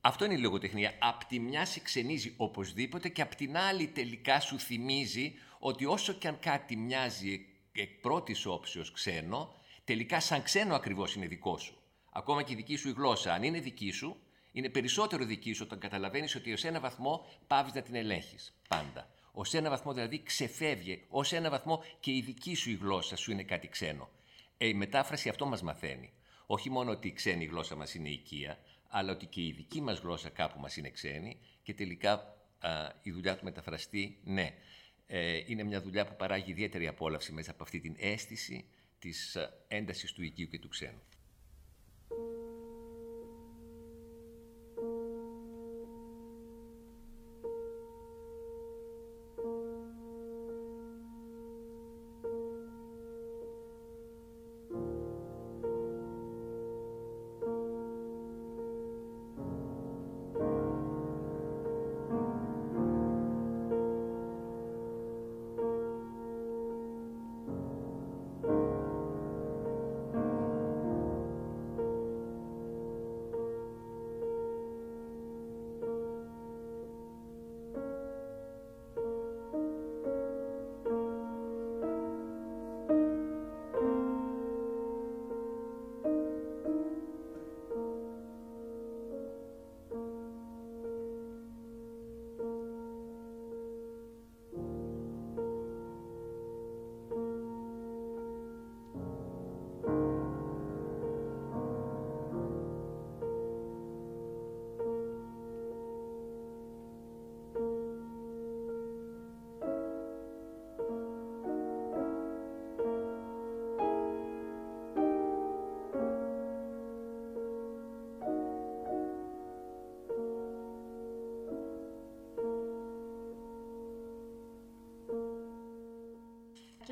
Αυτό 0.00 0.24
είναι 0.24 0.34
η 0.34 0.38
λογοτεχνία. 0.38 0.92
Απ' 0.98 1.24
τη 1.24 1.38
μια 1.38 1.64
σε 1.64 1.80
ξενίζει 1.80 2.34
οπωσδήποτε 2.36 3.08
και 3.08 3.22
απ' 3.22 3.34
την 3.34 3.56
άλλη 3.56 3.86
τελικά 3.86 4.40
σου 4.40 4.58
θυμίζει 4.58 5.34
ότι 5.58 5.84
όσο 5.84 6.12
και 6.12 6.28
αν 6.28 6.38
κάτι 6.38 6.76
μοιάζει 6.76 7.46
εκ 7.72 7.90
πρώτης 8.00 8.46
όψεως 8.46 8.92
ξένο, 8.92 9.54
τελικά 9.84 10.20
σαν 10.20 10.42
ξένο 10.42 10.74
ακριβώς 10.74 11.14
είναι 11.14 11.26
δικό 11.26 11.58
σου. 11.58 11.78
Ακόμα 12.12 12.42
και 12.42 12.52
η 12.52 12.56
δική 12.56 12.76
σου 12.76 12.88
η 12.88 12.92
γλώσσα, 12.96 13.32
αν 13.32 13.42
είναι 13.42 13.60
δική 13.60 13.90
σου, 13.90 14.16
είναι 14.54 14.68
περισσότερο 14.68 15.24
δικής 15.24 15.56
σου 15.56 15.62
όταν 15.66 15.78
καταλαβαίνεις 15.78 16.34
ότι 16.34 16.52
ως 16.52 16.64
ένα 16.64 16.80
βαθμό 16.80 17.26
πάβεις 17.46 17.72
να 17.72 17.82
την 17.82 17.94
ελέγχεις. 17.94 18.54
Πάντα. 18.68 19.10
Ω 19.32 19.42
ένα 19.52 19.70
βαθμό 19.70 19.92
δηλαδή 19.92 20.22
ξεφεύγει, 20.22 21.04
ως 21.08 21.32
ένα 21.32 21.50
βαθμό 21.50 21.84
και 22.00 22.10
η 22.10 22.20
δική 22.20 22.54
σου 22.54 22.70
η 22.70 22.74
γλώσσα 22.74 23.16
σου 23.16 23.32
είναι 23.32 23.42
κάτι 23.42 23.68
ξένο. 23.68 24.10
Ε, 24.58 24.66
η 24.66 24.74
μετάφραση 24.74 25.28
αυτό 25.28 25.46
μας 25.46 25.62
μαθαίνει. 25.62 26.12
Όχι 26.46 26.70
μόνο 26.70 26.90
ότι 26.90 27.08
η 27.08 27.12
ξένη 27.12 27.44
γλώσσα 27.44 27.76
μας 27.76 27.94
είναι 27.94 28.08
οικία, 28.08 28.58
αλλά 28.88 29.12
ότι 29.12 29.26
και 29.26 29.40
η 29.40 29.52
δική 29.52 29.80
μας 29.80 29.98
γλώσσα 29.98 30.28
κάπου 30.28 30.60
μας 30.60 30.76
είναι 30.76 30.90
ξένη 30.90 31.38
και 31.62 31.74
τελικά 31.74 32.12
α, 32.58 32.88
η 33.02 33.10
δουλειά 33.10 33.36
του 33.36 33.44
μεταφραστή, 33.44 34.18
ναι, 34.24 34.54
ε, 35.06 35.40
είναι 35.46 35.62
μια 35.62 35.80
δουλειά 35.80 36.06
που 36.06 36.16
παράγει 36.16 36.50
ιδιαίτερη 36.50 36.86
απόλαυση 36.86 37.32
μέσα 37.32 37.50
από 37.50 37.62
αυτή 37.62 37.80
την 37.80 37.94
αίσθηση 37.98 38.64
της 38.98 39.36
έντασης 39.68 40.12
του 40.12 40.22
οικείου 40.22 40.48
και 40.48 40.58
του 40.58 40.68
ξένου. 40.68 41.02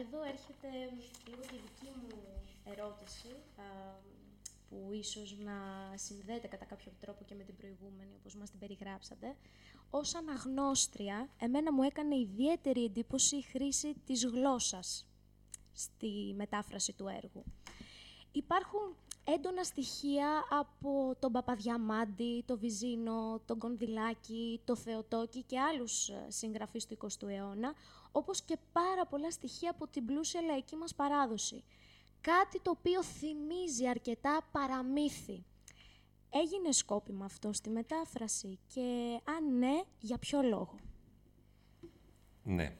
Εδώ 0.04 0.22
έρχεται 0.22 0.68
λίγο 1.28 1.40
τη 1.40 1.56
δική 1.64 1.90
μου 2.00 2.16
ερώτηση, 2.64 3.28
που 4.68 4.92
ίσως 4.92 5.36
να 5.38 5.56
συνδέεται 5.94 6.46
κατά 6.46 6.64
κάποιο 6.64 6.92
τρόπο 7.00 7.24
και 7.24 7.34
με 7.34 7.42
την 7.44 7.56
προηγούμενη, 7.56 8.14
όπως 8.18 8.34
μας 8.34 8.50
την 8.50 8.58
περιγράψατε. 8.58 9.36
Ως 9.90 10.14
αναγνώστρια, 10.14 11.28
εμένα 11.38 11.72
μου 11.72 11.82
έκανε 11.82 12.16
ιδιαίτερη 12.16 12.84
εντύπωση 12.84 13.36
η 13.36 13.42
χρήση 13.42 13.94
της 14.06 14.24
γλώσσας 14.26 15.06
στη 15.72 16.34
μετάφραση 16.36 16.92
του 16.92 17.06
έργου. 17.08 17.44
Υπάρχουν 18.32 18.96
έντονα 19.24 19.64
στοιχεία 19.64 20.44
από 20.50 21.16
τον 21.18 21.32
Παπαδιαμάντη, 21.32 22.42
το 22.46 22.58
Βυζίνο, 22.58 23.40
τον 23.46 23.58
Κονδυλάκη, 23.58 24.60
το 24.64 24.76
Θεοτόκη 24.76 25.42
και 25.42 25.60
άλλους 25.60 26.08
ε, 26.08 26.26
συγγραφείς 26.28 26.86
του 26.86 26.96
20ου 27.00 27.28
αιώνα, 27.28 27.74
όπως 28.12 28.42
και 28.42 28.58
πάρα 28.72 29.06
πολλά 29.06 29.30
στοιχεία 29.30 29.70
από 29.70 29.86
την 29.86 30.06
πλούσια 30.06 30.40
λαϊκή 30.40 30.76
μας 30.76 30.94
παράδοση. 30.94 31.64
Κάτι 32.20 32.60
το 32.60 32.70
οποίο 32.70 33.02
θυμίζει 33.02 33.88
αρκετά 33.88 34.48
παραμύθι. 34.52 35.44
Έγινε 36.30 36.72
σκόπιμα 36.72 37.24
αυτό 37.24 37.52
στη 37.52 37.70
μετάφραση 37.70 38.58
και 38.74 39.20
αν 39.24 39.58
ναι, 39.58 39.82
για 40.00 40.18
ποιο 40.18 40.42
λόγο; 40.42 40.74
Ναι. 42.42 42.76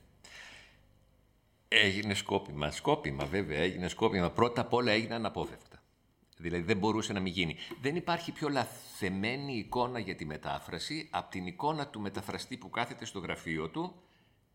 Έγινε 1.68 2.14
σκόπιμα. 2.14 2.70
Σκόπιμα 2.70 3.24
βέβαια, 3.24 3.58
έγινε 3.58 3.88
σκόπιμα. 3.88 4.30
Πρώτα 4.30 4.60
απ' 4.60 4.72
όλα 4.72 4.92
έγινε 4.92 5.14
αναπόφευκτα. 5.14 5.71
Δηλαδή 6.42 6.62
δεν 6.62 6.78
μπορούσε 6.78 7.12
να 7.12 7.20
μην 7.20 7.32
γίνει. 7.32 7.56
Δεν 7.80 7.96
υπάρχει 7.96 8.32
πιο 8.32 8.48
λαθεμένη 8.48 9.56
εικόνα 9.56 9.98
για 9.98 10.14
τη 10.16 10.24
μετάφραση 10.24 11.08
από 11.10 11.30
την 11.30 11.46
εικόνα 11.46 11.86
του 11.86 12.00
μεταφραστή 12.00 12.56
που 12.56 12.70
κάθεται 12.70 13.04
στο 13.04 13.18
γραφείο 13.18 13.68
του 13.68 13.94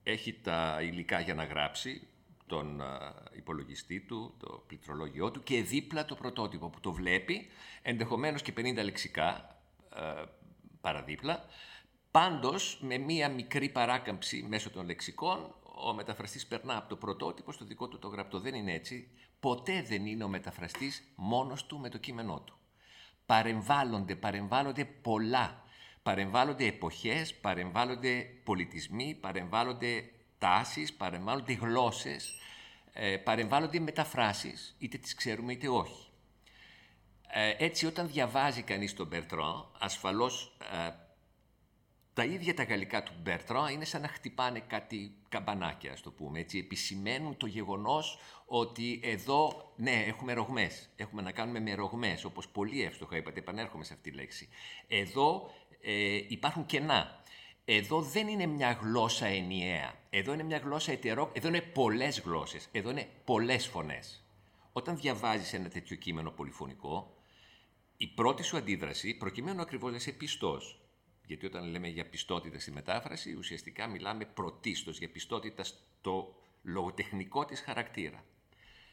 έχει 0.04 0.34
τα 0.34 0.80
υλικά 0.82 1.19
για 1.19 1.34
να 1.34 1.43
γράψει, 1.43 2.08
τον 2.45 2.82
υπολογιστή 3.36 4.00
του, 4.00 4.34
το 4.39 4.63
πληκτρολόγιό 4.67 5.32
του 5.32 5.43
και 5.43 5.62
δίπλα 5.63 6.06
το 6.06 6.15
πρωτότυπο 6.15 6.69
που 6.69 6.80
το 6.80 6.91
βλέπει, 6.91 7.47
ενδεχομένως 7.82 8.41
και 8.41 8.54
50 8.58 8.84
λεξικά 8.84 9.60
παραδίπλα. 10.82 11.45
Πάντως, 12.12 12.80
με 12.82 12.97
μία 12.97 13.30
μικρή 13.30 13.69
παράκαμψη 13.69 14.45
μέσω 14.50 14.69
των 14.69 14.86
λεξικών, 14.86 15.56
ο 15.85 15.93
μεταφραστής 15.93 16.47
περνά 16.47 16.77
από 16.77 16.89
το 16.89 16.95
πρωτότυπο 16.95 17.51
στο 17.51 17.65
δικό 17.65 17.87
του 17.87 17.99
το 17.99 18.07
γραπτό. 18.07 18.39
Δεν 18.39 18.53
είναι 18.53 18.73
έτσι. 18.73 19.11
Ποτέ 19.39 19.81
δεν 19.81 20.05
είναι 20.05 20.23
ο 20.23 20.27
μεταφραστής 20.27 21.03
μόνος 21.15 21.65
του 21.65 21.79
με 21.79 21.89
το 21.89 21.97
κείμενό 21.97 22.39
του. 22.39 22.57
Παρεμβάλλονται, 23.25 24.15
παρεμβάλλονται 24.15 24.85
πολλά 24.85 25.65
παρεμβάλλονται 26.07 26.65
εποχές, 26.65 27.35
παρεμβάλλονται 27.35 28.21
πολιτισμοί, 28.43 29.17
παρεμβάλλονται 29.21 30.09
τάσεις, 30.37 30.93
παρεμβάλλονται 30.93 31.53
γλώσσες, 31.53 32.33
ε, 32.93 33.17
παρεμβάλλονται 33.17 33.79
μεταφράσεις, 33.79 34.75
είτε 34.79 34.97
τις 34.97 35.15
ξέρουμε 35.15 35.51
είτε 35.51 35.67
όχι. 35.67 36.09
Ε, 37.27 37.55
έτσι 37.57 37.85
όταν 37.85 38.07
διαβάζει 38.07 38.61
κανείς 38.61 38.93
τον 38.93 39.07
Μπερτρό, 39.07 39.71
ασφαλώς 39.79 40.57
ε, 40.87 40.89
τα 42.17 42.25
ίδια 42.25 42.53
τα 42.53 42.63
γαλλικά 42.63 43.03
του 43.03 43.13
Μπερτρό 43.21 43.67
είναι 43.67 43.86
σαν 43.86 44.01
να 44.01 44.08
χτυπάνε 44.08 44.60
κάτι 44.60 45.12
καμπανάκια, 45.30 45.91
ας 45.91 46.01
το 46.01 46.12
πούμε. 46.12 46.39
Έτσι, 46.39 46.58
επισημαίνουν 46.58 47.38
το 47.38 47.45
γεγονός 47.45 48.19
ότι 48.45 48.99
εδώ, 49.03 49.71
ναι, 49.75 50.03
έχουμε 50.08 50.34
ρογμές. 50.34 50.89
Έχουμε 50.95 51.21
να 51.21 51.32
κάνουμε 51.32 51.60
με 51.60 51.73
ρογμές, 51.73 52.23
όπως 52.23 52.47
πολύ 52.47 52.84
εύστοχα 52.84 53.17
είπατε, 53.17 53.39
επανέρχομαι 53.39 53.84
σε 53.84 53.93
αυτή 53.93 54.10
τη 54.10 54.15
λέξη. 54.15 54.49
Εδώ 54.88 55.51
ε, 55.82 56.15
υπάρχουν 56.27 56.65
κενά. 56.65 57.23
Εδώ 57.65 58.01
δεν 58.01 58.27
είναι 58.27 58.45
μια 58.45 58.71
γλώσσα 58.82 59.25
ενιαία. 59.25 59.93
Εδώ 60.10 60.34
είναι 60.34 60.43
μια 60.43 60.58
γλώσσα 60.58 60.91
ετερό. 60.91 61.32
Εδώ 61.34 61.47
είναι 61.47 61.62
πολλές 61.62 62.19
γλώσσες. 62.19 62.67
Εδώ 62.71 62.89
είναι 62.89 63.08
πολλές 63.23 63.67
φωνές. 63.67 64.25
Όταν 64.71 64.97
διαβάζεις 64.97 65.53
ένα 65.53 65.69
τέτοιο 65.69 65.95
κείμενο 65.95 66.32
πολυφωνικό, 66.32 67.15
η 67.97 68.08
πρώτη 68.08 68.43
σου 68.43 68.58
αντίδραση, 68.58 69.13
προκειμένου 69.13 69.62
ακριβώς 69.62 69.91
να 69.91 69.97
είσαι 69.97 70.12
πιστός, 70.12 70.82
γιατί 71.27 71.45
όταν 71.45 71.69
λέμε 71.69 71.87
για 71.87 72.09
πιστότητα 72.09 72.59
στη 72.59 72.71
μετάφραση, 72.71 73.33
ουσιαστικά 73.33 73.87
μιλάμε 73.87 74.25
πρωτίστως 74.25 74.97
για 74.97 75.09
πιστότητα 75.09 75.63
στο 75.63 76.35
λογοτεχνικό 76.63 77.45
της 77.45 77.59
χαρακτήρα. 77.59 78.23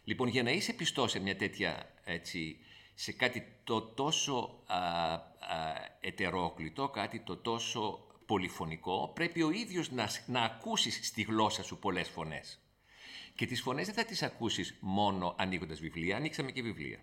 Λοιπόν, 0.04 0.28
για 0.28 0.42
να 0.42 0.50
είσαι 0.50 0.72
πιστός 0.72 1.10
σε 1.10 1.18
μια 1.18 1.36
τέτοια, 1.36 1.94
έτσι, 2.04 2.56
σε 2.94 3.12
κάτι 3.12 3.52
το 3.64 3.80
τόσο 3.82 4.62
α, 4.66 4.78
α, 4.78 5.22
ετερόκλητο, 6.00 6.88
κάτι 6.88 7.20
το 7.20 7.36
τόσο 7.36 8.06
πολυφωνικό, 8.26 9.12
πρέπει 9.14 9.42
ο 9.42 9.50
ίδιος 9.50 9.90
να, 9.90 10.08
να 10.26 10.40
ακούσεις 10.40 11.06
στη 11.06 11.22
γλώσσα 11.22 11.62
σου 11.62 11.78
πολλές 11.78 12.08
φωνές. 12.08 12.58
Και 13.34 13.46
τις 13.46 13.60
φωνές 13.60 13.86
δεν 13.86 13.94
θα 13.94 14.04
τις 14.04 14.22
ακούσεις 14.22 14.76
μόνο 14.80 15.34
ανοίγοντας 15.38 15.80
βιβλία, 15.80 16.16
ανοίξαμε 16.16 16.50
και 16.50 16.62
βιβλία. 16.62 16.98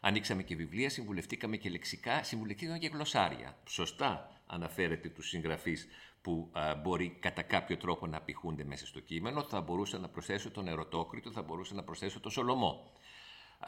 Ανοίξαμε 0.00 0.42
και 0.42 0.56
βιβλία, 0.56 0.90
συμβουλευτήκαμε 0.90 1.56
και 1.56 1.70
λεξικά, 1.70 2.22
συμβουλευτήκαμε 2.22 2.78
και 2.78 2.88
γλωσσάρια. 2.88 3.58
Σωστά 3.66 4.33
αναφέρεται 4.46 5.08
τους 5.08 5.28
συγγραφείς 5.28 5.88
που 6.22 6.50
μπορεί 6.82 7.16
κατά 7.20 7.42
κάποιο 7.42 7.76
τρόπο 7.76 8.06
να 8.06 8.16
απηχούνται 8.16 8.64
μέσα 8.64 8.86
στο 8.86 9.00
κείμενο. 9.00 9.42
Θα 9.42 9.60
μπορούσα 9.60 9.98
να 9.98 10.08
προσθέσω 10.08 10.50
τον 10.50 10.68
Ερωτόκριτο, 10.68 11.30
θα 11.30 11.42
μπορούσα 11.42 11.74
να 11.74 11.82
προσθέσω 11.82 12.20
τον 12.20 12.30
Σολομό. 12.30 12.92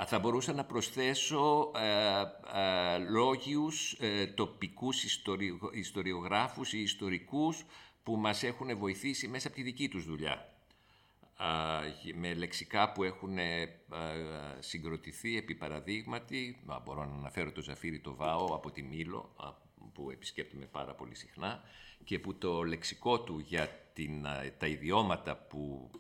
Θα 0.05 0.19
μπορούσα 0.19 0.53
να 0.53 0.65
προσθέσω 0.65 1.73
ε, 1.77 2.21
ε, 2.61 2.99
λόγιους, 2.99 3.93
ε, 4.01 4.27
τοπικούς 4.27 5.05
ιστοριογράφους 5.73 6.73
ή 6.73 6.81
ιστορικούς 6.81 7.65
που 8.03 8.17
μας 8.17 8.43
έχουν 8.43 8.79
βοηθήσει 8.79 9.29
μέσα 9.29 9.47
από 9.47 9.57
τη 9.57 9.63
δική 9.63 9.89
τους 9.89 10.05
δουλειά. 10.05 10.51
με 12.15 12.35
λεξικά 12.35 12.93
που 12.93 13.03
έχουν 13.03 13.39
συγκροτηθεί 14.59 15.37
επί 15.37 15.55
παραδείγματι, 15.55 16.63
μπορώ 16.85 17.05
να 17.05 17.15
αναφέρω 17.15 17.53
το 17.53 17.63
Ζαφύρι 17.63 18.01
το 18.01 18.15
Βάο 18.15 18.45
από 18.45 18.71
τη 18.71 18.83
Μήλο, 18.83 19.35
που 19.97 20.11
επισκέπτομαι 20.11 20.67
πάρα 20.67 20.95
πολύ 20.95 21.15
συχνά 21.15 21.63
και 22.05 22.19
που 22.19 22.35
το 22.35 22.63
λεξικό 22.63 23.21
του 23.21 23.39
για 23.39 23.69
την, 23.93 24.27
τα 24.59 24.67
ιδιώματα 24.67 25.37
που 25.37 25.91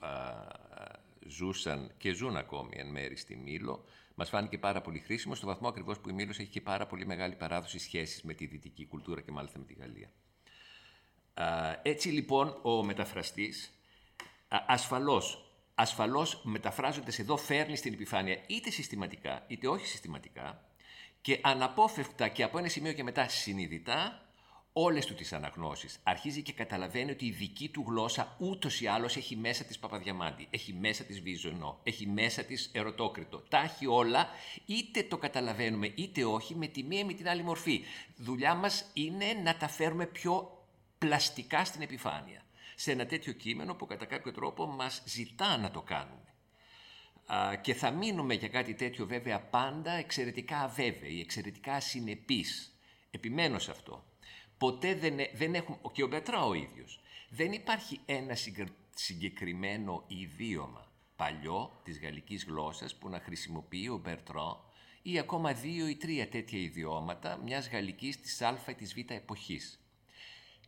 ζούσαν 1.27 1.91
και 1.99 2.13
ζουν 2.13 2.37
ακόμη 2.37 2.73
εν 2.77 2.87
μέρη 2.87 3.17
στη 3.17 3.37
Μήλο, 3.37 3.85
μας 4.15 4.29
φάνηκε 4.29 4.59
πάρα 4.59 4.81
πολύ 4.81 4.99
χρήσιμο, 4.99 5.35
στο 5.35 5.47
βαθμό 5.47 5.69
ακριβώς 5.69 5.99
που 5.99 6.09
η 6.09 6.13
Μήλος 6.13 6.39
έχει 6.39 6.51
και 6.51 6.61
πάρα 6.61 6.87
πολύ 6.87 7.07
μεγάλη 7.07 7.35
παράδοση 7.35 7.79
σχέσης 7.79 8.23
με 8.23 8.35
τη 8.35 8.47
δυτική 8.47 8.87
κουλτούρα 8.87 9.21
και 9.21 9.31
μάλιστα 9.31 9.59
με 9.59 9.65
τη 9.65 9.75
Γαλλία. 9.75 10.11
Έτσι 11.83 12.09
λοιπόν 12.09 12.59
ο 12.63 12.85
μεταφραστής 12.85 13.73
ασφαλώς, 14.49 15.53
ασφαλώς 15.75 16.41
μεταφράζοντας 16.45 17.19
εδώ 17.19 17.37
φέρνει 17.37 17.77
στην 17.77 17.93
επιφάνεια 17.93 18.43
είτε 18.47 18.71
συστηματικά 18.71 19.45
είτε 19.47 19.69
όχι 19.69 19.87
συστηματικά 19.87 20.65
και 21.27 21.39
αναπόφευκτα 21.43 22.29
και 22.29 22.43
από 22.43 22.59
ένα 22.59 22.69
σημείο 22.69 22.93
και 22.93 23.03
μετά 23.03 23.29
συνειδητά 23.29 24.23
όλες 24.73 25.07
του 25.07 25.15
τις 25.15 25.33
αναγνώσεις. 25.33 25.99
Αρχίζει 26.03 26.43
και 26.43 26.53
καταλαβαίνει 26.53 27.11
ότι 27.11 27.27
η 27.27 27.31
δική 27.31 27.69
του 27.69 27.85
γλώσσα 27.87 28.37
ούτως 28.39 28.81
ή 28.81 28.87
άλλως 28.87 29.17
έχει 29.17 29.37
μέσα 29.37 29.65
της 29.65 29.79
Παπαδιαμάντη, 29.79 30.47
έχει 30.51 30.73
μέσα 30.73 31.05
της 31.05 31.21
Βίζωνο, 31.21 31.81
έχει 31.83 32.07
μέσα 32.07 32.43
της 32.43 32.71
Ερωτόκριτο. 32.73 33.39
Τα 33.39 33.59
έχει 33.59 33.87
όλα, 33.87 34.29
είτε 34.67 35.03
το 35.03 35.19
καταλαβαίνουμε 35.19 35.93
είτε 35.95 36.25
όχι, 36.25 36.55
με 36.55 36.67
τη 36.67 36.83
μία 36.83 36.99
ή 36.99 37.05
με 37.05 37.12
την 37.12 37.29
άλλη 37.29 37.43
μορφή. 37.43 37.85
Δουλειά 38.17 38.55
μας 38.55 38.91
είναι 38.93 39.27
να 39.45 39.57
τα 39.57 39.69
φέρουμε 39.69 40.07
πιο 40.07 40.65
πλαστικά 40.99 41.65
στην 41.65 41.83
επιφάνεια. 41.83 42.43
Σε 42.75 42.93
ένα 42.93 43.07
τέτοιο 43.07 43.33
κείμενο 43.33 43.75
που 43.75 43.87
κατά 43.87 44.05
κάποιο 44.05 44.33
τρόπο 44.33 44.67
μας 44.67 45.03
ζητά 45.05 45.57
να 45.57 45.71
το 45.71 45.83
κάνουμε. 45.83 46.26
Και 47.61 47.75
θα 47.75 47.91
μείνουμε 47.91 48.35
για 48.35 48.49
κάτι 48.49 48.75
τέτοιο 48.75 49.07
βέβαια 49.07 49.41
πάντα 49.41 49.93
εξαιρετικά 49.93 50.61
αβέβαιοι, 50.61 51.21
εξαιρετικά 51.21 51.73
ασυνεπείς. 51.73 52.79
Επιμένω 53.11 53.59
σε 53.59 53.71
αυτό 53.71 54.05
ποτέ 54.59 54.95
δεν, 54.95 55.19
ε, 55.19 55.31
δεν 55.35 55.55
έχουμε, 55.55 55.79
και 55.93 56.03
ο 56.03 56.07
Μπετρά 56.07 56.45
ο 56.45 56.55
ίδιος, 56.55 57.01
δεν 57.29 57.53
υπάρχει 57.53 58.01
ένα 58.07 58.37
συγκεκριμένο 58.95 60.05
ιδίωμα 60.07 60.91
παλιό 61.17 61.81
της 61.85 62.01
γαλλικής 62.01 62.45
γλώσσας 62.45 62.95
που 62.95 63.09
να 63.09 63.21
χρησιμοποιεί 63.21 63.89
ο 63.89 63.97
Μπερτρό 63.97 64.65
ή 65.03 65.19
ακόμα 65.19 65.53
δύο 65.53 65.89
ή 65.89 65.97
τρία 65.97 66.29
τέτοια 66.29 66.59
ιδιώματα 66.59 67.37
μιας 67.37 67.69
γαλλικής 67.69 68.21
της 68.21 68.43
α 68.43 68.59
ή 68.69 68.75
της 68.75 68.95
β 68.95 69.11
εποχής. 69.11 69.81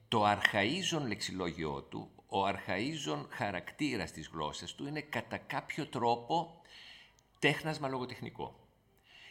Το 0.09 0.25
αρχαΐζον 0.27 1.07
λεξιλόγιο 1.07 1.83
του, 1.83 2.11
ο 2.29 2.47
αρχαΐζον 2.47 3.27
χαρακτήρας 3.29 4.13
της 4.13 4.29
γλώσσας 4.33 4.75
του 4.75 4.87
είναι 4.87 5.01
κατά 5.01 5.37
κάποιο 5.37 5.87
τρόπο 5.87 6.61
τέχνασμα 7.39 7.89
λογοτεχνικό. 7.89 8.69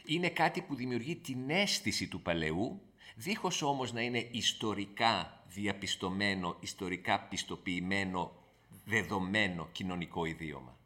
Είναι 0.04 0.28
κάτι 0.28 0.60
που 0.60 0.74
δημιουργεί 0.74 1.16
την 1.16 1.50
αίσθηση 1.50 2.08
του 2.08 2.22
παλαιού 2.22 2.80
δίχως 3.14 3.62
όμως 3.62 3.92
να 3.92 4.00
είναι 4.00 4.28
ιστορικά 4.30 5.42
διαπιστωμένο, 5.46 6.56
ιστορικά 6.60 7.20
πιστοποιημένο, 7.20 8.32
δεδομένο 8.84 9.68
κοινωνικό 9.72 10.24
ιδίωμα. 10.24 10.78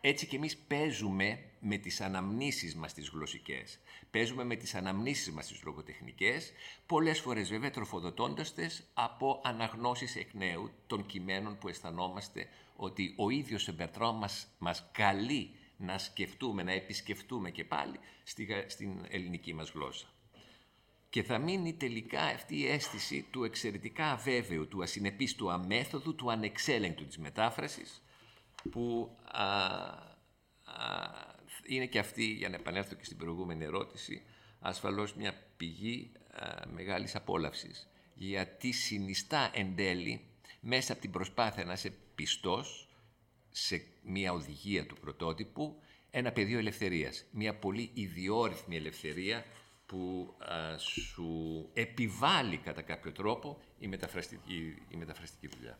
Έτσι 0.00 0.26
και 0.26 0.36
εμείς 0.36 0.56
παίζουμε 0.56 1.44
με 1.60 1.76
τις 1.76 2.00
αναμνήσεις 2.00 2.74
μας 2.74 2.94
τις 2.94 3.08
γλωσσικές, 3.08 3.78
παίζουμε 4.10 4.44
με 4.44 4.56
τις 4.56 4.74
αναμνήσεις 4.74 5.32
μας 5.32 5.46
τις 5.46 5.62
λογοτεχνικές, 5.62 6.52
πολλές 6.86 7.20
φορές 7.20 7.48
βέβαια 7.48 7.70
τροφοδοτώντας 7.70 8.54
τες 8.54 8.82
από 8.94 9.40
αναγνώσεις 9.44 10.16
εκ 10.16 10.34
νέου 10.34 10.70
των 10.86 11.06
κειμένων 11.06 11.58
που 11.58 11.68
αισθανόμαστε 11.68 12.48
ότι 12.76 13.14
ο 13.16 13.30
ίδιος 13.30 13.68
ο 13.68 13.72
Μπερτρό 13.72 14.12
μας, 14.12 14.46
μας 14.58 14.88
καλεί 14.92 15.54
να 15.76 15.98
σκεφτούμε, 15.98 16.62
να 16.62 16.72
επισκεφτούμε 16.72 17.50
και 17.50 17.64
πάλι 17.64 17.98
στην 18.66 19.06
ελληνική 19.08 19.54
μας 19.54 19.70
γλώσσα. 19.70 20.06
Και 21.10 21.22
θα 21.22 21.38
μείνει 21.38 21.74
τελικά 21.74 22.22
αυτή 22.22 22.56
η 22.56 22.66
αίσθηση 22.66 23.26
του 23.30 23.44
εξαιρετικά 23.44 24.10
αβέβαιου, 24.10 24.68
του 24.68 24.82
ασυνεπής, 24.82 25.34
του 25.34 25.50
αμέθοδου, 25.50 26.14
του 26.14 26.30
ανεξέλεγκτου 26.30 27.06
της 27.06 27.18
μετάφρασης, 27.18 28.02
που 28.70 29.16
είναι 31.66 31.86
και 31.86 31.98
αυτή, 31.98 32.24
για 32.24 32.48
να 32.48 32.56
επανέλθω 32.56 32.94
και 32.94 33.04
στην 33.04 33.16
προηγούμενη 33.16 33.64
ερώτηση, 33.64 34.22
ασφαλώς 34.60 35.14
μια 35.14 35.34
πηγή 35.56 36.12
α, 36.30 36.68
μεγάλης 36.72 37.14
απόλαυσης, 37.14 37.88
γιατί 38.14 38.72
συνιστά 38.72 39.50
εν 39.54 39.76
τέλει, 39.76 40.24
μέσα 40.60 40.92
από 40.92 41.00
την 41.00 41.10
προσπάθεια 41.10 41.64
να 41.64 41.72
είσαι 41.72 41.92
πιστός 42.14 42.88
σε 43.50 43.86
μια 44.02 44.32
οδηγία 44.32 44.86
του 44.86 44.96
πρωτότυπου, 44.96 45.80
ένα 46.10 46.32
πεδίο 46.32 46.58
ελευθερίας, 46.58 47.24
μια 47.30 47.54
πολύ 47.54 47.90
ιδιόρυθμη 47.94 48.76
ελευθερία 48.76 49.44
που 49.86 50.34
σου 50.78 51.68
επιβάλλει 51.72 52.56
κατά 52.56 52.82
κάποιο 52.82 53.12
τρόπο 53.12 53.60
η 53.78 53.86
μεταφραστική, 53.86 54.74
η 54.88 54.96
μεταφραστική 54.96 55.46
δουλειά. 55.56 55.78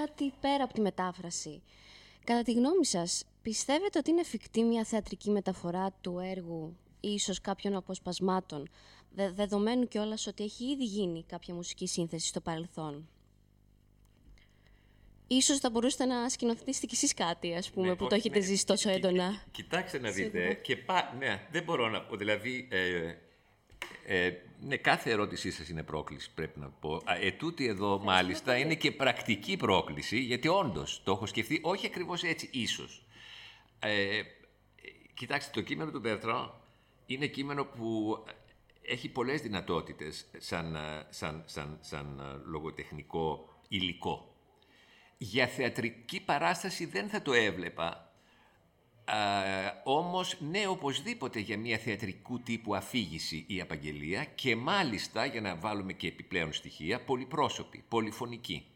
Κάτι 0.00 0.32
πέρα 0.40 0.64
από 0.64 0.72
τη 0.72 0.80
μετάφραση. 0.80 1.62
Κατά 2.24 2.42
τη 2.42 2.52
γνώμη 2.52 2.84
σας, 2.86 3.24
πιστεύετε 3.42 3.98
ότι 3.98 4.10
είναι 4.10 4.20
εφικτή 4.20 4.62
μια 4.62 4.84
θεατρική 4.84 5.30
μεταφορά 5.30 5.92
του 6.00 6.18
έργου 6.18 6.76
ή 7.00 7.08
ίσως 7.12 7.40
κάποιων 7.40 7.74
αποσπασμάτων, 7.76 8.68
δε, 9.14 9.30
δεδομένου 9.30 9.88
κιόλας 9.88 10.26
ότι 10.26 10.44
έχει 10.44 10.64
ήδη 10.64 10.84
γίνει 10.84 11.24
κάποια 11.28 11.54
μουσική 11.54 11.86
σύνθεση 11.86 12.26
στο 12.26 12.40
παρελθόν; 12.40 13.08
Ίσως 15.26 15.58
θα 15.58 15.70
μπορούσατε 15.70 16.04
να 16.04 16.28
σκηνοθετήσετε 16.28 16.86
κι 16.86 16.94
εσείς 16.94 17.14
κάτι, 17.14 17.54
ας 17.54 17.70
πούμε, 17.70 17.88
Ναι, 17.88 17.96
που 17.96 18.04
ό- 18.04 18.08
το 18.08 18.14
έχετε 18.14 18.38
ναι, 18.38 18.44
ζήσει 18.44 18.66
τόσο 18.66 18.88
κι- 18.88 18.94
έντονα. 18.96 19.42
Κοιτάξτε 19.50 19.98
να 19.98 20.10
δείτε. 20.10 20.38
Σίγουρα. 20.38 20.54
Και 20.54 20.76
πά, 20.76 21.14
ναι, 21.18 21.46
δεν 21.50 21.62
μπορώ 21.62 21.88
να 21.88 22.02
πω. 22.02 22.16
Δηλαδή, 22.16 22.68
ε, 22.70 23.12
ε, 24.06 24.32
ναι, 24.60 24.76
κάθε 24.76 25.10
ερώτησή 25.10 25.50
σας 25.50 25.68
είναι 25.68 25.82
πρόκληση, 25.82 26.30
πρέπει 26.34 26.60
να 26.60 26.68
πω. 26.68 26.94
Α, 26.94 27.16
Ετούτη 27.20 27.66
εδώ, 27.66 27.98
μάλιστα, 27.98 28.56
είναι 28.56 28.74
και 28.74 28.92
πρακτική 28.92 29.56
πρόκληση, 29.56 30.18
γιατί 30.18 30.48
όντως 30.48 31.02
το 31.04 31.12
έχω 31.12 31.26
σκεφτεί, 31.26 31.60
όχι 31.62 31.86
ακριβώς 31.86 32.22
έτσι, 32.22 32.48
ίσως. 32.52 33.04
Ε, 33.78 34.20
κοιτάξτε, 35.14 35.50
το 35.54 35.60
κείμενο 35.60 35.90
του 35.90 36.00
Μπερτράν 36.00 36.52
είναι 37.06 37.26
κείμενο 37.26 37.64
που 37.64 38.18
έχει 38.82 39.08
πολλές 39.08 39.40
δυνατότητες 39.42 40.26
σαν, 40.38 40.74
ε, 40.74 41.06
σαν, 41.10 41.42
σαν, 41.46 41.78
σαν 41.80 42.18
ε, 42.20 42.50
λογοτεχνικό 42.50 43.48
υλικό. 43.68 44.34
Για 45.18 45.46
θεατρική 45.46 46.20
παράσταση 46.20 46.86
δεν 46.86 47.08
θα 47.08 47.22
το 47.22 47.32
έβλεπα. 47.32 48.09
Α, 49.12 49.80
όμως, 49.84 50.36
ναι, 50.40 50.66
οπωσδήποτε 50.66 51.38
για 51.38 51.58
μια 51.58 51.78
θεατρικού 51.78 52.40
τύπου 52.40 52.74
αφήγηση 52.74 53.44
ή 53.48 53.60
απαγγελία 53.60 54.24
και 54.24 54.56
μάλιστα, 54.56 55.24
για 55.24 55.40
να 55.40 55.56
βάλουμε 55.56 55.92
και 55.92 56.06
επιπλέον 56.06 56.52
στοιχεία, 56.52 57.00
πολυπρόσωπη, 57.04 57.84
πολυφωνική 57.88 58.66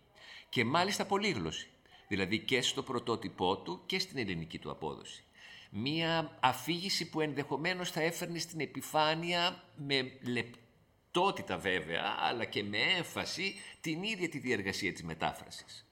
και 0.48 0.64
μάλιστα 0.64 1.04
πολύγλωση. 1.04 1.68
Δηλαδή 2.08 2.38
και 2.38 2.62
στο 2.62 2.82
πρωτότυπό 2.82 3.56
του 3.56 3.82
και 3.86 3.98
στην 3.98 4.18
ελληνική 4.18 4.58
του 4.58 4.70
απόδοση. 4.70 5.24
Μία 5.70 6.38
αφήγηση 6.40 7.10
που 7.10 7.20
ενδεχομένως 7.20 7.90
θα 7.90 8.00
έφερνε 8.00 8.38
στην 8.38 8.60
επιφάνεια 8.60 9.62
με 9.76 10.12
λεπτότητα 10.20 11.58
βέβαια, 11.58 12.16
αλλά 12.18 12.44
και 12.44 12.62
με 12.62 12.78
έμφαση 12.78 13.54
την 13.80 14.02
ίδια 14.02 14.28
τη 14.28 14.38
διεργασία 14.38 14.92
της 14.92 15.02
μετάφρασης. 15.02 15.86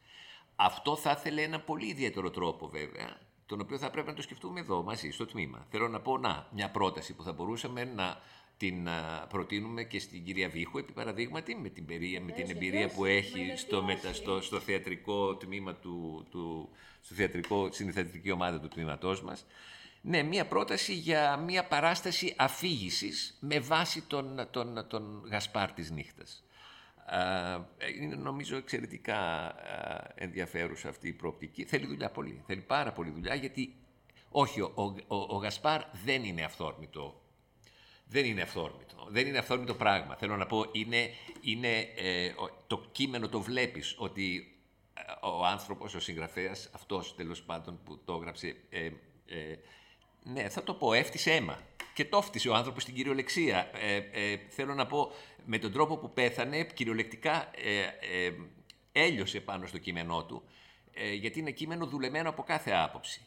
Αυτό 0.57 0.97
θα 0.97 1.17
ήθελε 1.19 1.43
ένα 1.43 1.61
πολύ 1.61 1.87
ιδιαίτερο 1.87 2.31
τρόπο 2.31 2.69
βέβαια, 2.69 3.19
τον 3.53 3.61
οποίο 3.61 3.79
θα 3.79 3.91
πρέπει 3.91 4.07
να 4.07 4.15
το 4.15 4.23
σκεφτούμε 4.23 4.61
εδώ 4.61 4.83
μαζί, 4.83 5.11
στο 5.11 5.27
τμήμα. 5.27 5.67
Θέλω 5.71 5.89
να 5.89 6.01
πω, 6.01 6.19
να, 6.19 6.47
μια 6.53 6.71
πρόταση 6.71 7.13
που 7.15 7.23
θα 7.23 7.33
μπορούσαμε 7.33 7.85
να 7.85 8.21
την 8.57 8.89
α, 8.89 9.27
προτείνουμε 9.29 9.83
και 9.85 9.99
στην 9.99 10.25
κυρία 10.25 10.49
Βίχου, 10.49 10.79
επί 10.79 10.93
παραδείγματι, 10.93 11.57
με 11.57 11.69
την, 11.69 11.87
περία, 11.87 12.21
με 12.21 12.33
την 12.33 12.51
εμπειρία 12.51 12.89
που 12.89 13.05
έχει 13.05 13.53
στο, 13.57 13.83
μετα, 13.83 14.13
στο, 14.13 14.41
στο 14.41 14.61
θεατρικό 14.61 15.37
τμήμα 15.37 15.75
του, 15.75 16.27
του 16.31 16.69
στο 17.01 17.15
θεατρικό, 17.15 17.69
στην 17.73 17.93
θεατρική 17.93 18.31
ομάδα 18.31 18.61
του 18.61 18.69
τμήματός 18.69 19.23
μας. 19.23 19.47
Ναι, 20.01 20.23
μία 20.23 20.47
πρόταση 20.47 20.95
για 20.95 21.37
μία 21.37 21.65
παράσταση 21.65 22.35
αφήγησης 22.39 23.37
με 23.41 23.61
βάση 23.61 24.03
τον, 24.03 24.49
τον, 24.51 24.87
τον 24.89 25.23
Γασπάρ 25.31 25.73
της 25.73 25.91
νύχτας. 25.91 26.45
Α, 27.07 27.21
είναι 28.01 28.15
νομίζω 28.15 28.57
εξαιρετικά 28.57 29.17
α, 29.19 30.13
ενδιαφέρουσα 30.15 30.89
αυτή 30.89 31.09
η 31.09 31.13
προοπτική. 31.13 31.65
Θέλει 31.65 31.87
δουλειά 31.87 32.11
πολύ. 32.11 32.43
Θέλει 32.47 32.61
πάρα 32.61 32.93
πολύ 32.93 33.11
δουλειά 33.11 33.35
γιατί 33.35 33.75
όχι, 34.31 34.61
ο, 34.61 34.73
ο, 34.75 34.83
ο, 34.83 35.17
ο 35.17 35.37
Γασπάρ 35.37 35.83
δεν 36.05 36.25
είναι 36.25 36.45
αυθόρμητο. 36.45 37.21
Δεν 38.07 38.25
είναι 38.25 38.43
αυθόρμητο. 38.43 39.07
Δεν 39.09 39.27
είναι 39.27 39.39
αυθόρμητο 39.39 39.75
πράγμα. 39.75 40.17
Θέλω 40.17 40.37
να 40.37 40.47
πω, 40.47 40.65
είναι, 40.73 41.11
είναι, 41.41 41.79
ε, 41.97 42.27
ο- 42.29 42.65
το 42.67 42.85
κείμενο 42.93 43.29
το 43.29 43.41
βλέπεις 43.41 43.95
ότι 43.99 44.57
ε, 44.95 45.27
ο 45.27 45.47
άνθρωπος, 45.47 45.95
ο 45.95 46.01
συγγραφέας, 46.01 46.71
αυτός 46.75 47.15
τέλος 47.15 47.43
πάντων 47.43 47.81
που 47.85 48.01
το 48.05 48.15
έγραψε, 48.15 48.57
ε, 48.71 48.85
ε, 49.27 49.59
ναι, 50.25 50.49
θα 50.49 50.63
το 50.63 50.75
πω, 50.75 50.93
έφτιασε 50.93 51.33
αίμα. 51.33 51.59
Και 51.95 52.05
το 52.05 52.17
έφτιασε 52.17 52.49
ο 52.49 52.55
άνθρωπος 52.55 52.83
στην 52.83 52.95
κυριολεξία. 52.95 53.71
Ε, 53.75 53.97
ε, 53.97 54.37
θέλω 54.49 54.75
να 54.75 54.87
πω, 54.87 55.13
με 55.45 55.59
τον 55.59 55.73
τρόπο 55.73 55.97
που 55.97 56.13
πέθανε, 56.13 56.65
κυριολεκτικά 56.65 57.51
ε, 57.55 57.81
ε, 58.27 58.33
έλειωσε 58.93 59.41
πάνω 59.41 59.67
στο 59.67 59.79
κείμενό 59.79 60.25
του, 60.25 60.43
ε, 60.93 61.13
γιατί 61.13 61.39
είναι 61.39 61.51
κείμενο 61.51 61.87
δουλεμένο 61.87 62.29
από 62.29 62.43
κάθε 62.43 62.71
άποψη. 62.71 63.21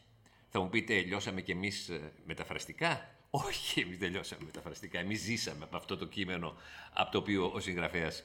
Θα 0.48 0.60
μου 0.60 0.68
πείτε, 0.68 1.00
λιώσαμε 1.00 1.40
κι 1.40 1.50
εμείς 1.50 1.88
ε, 1.88 2.12
μεταφραστικά. 2.24 3.10
Όχι, 3.30 3.80
εμείς 3.80 3.98
δεν 3.98 4.10
λιώσαμε 4.10 4.44
μεταφραστικά. 4.44 4.98
Εμείς 4.98 5.20
ζήσαμε 5.20 5.64
από 5.64 5.76
αυτό 5.76 5.96
το 5.96 6.06
κείμενο 6.06 6.54
από 6.92 7.10
το 7.10 7.18
οποίο 7.18 7.50
ο 7.54 7.60
συγγραφέας 7.60 8.24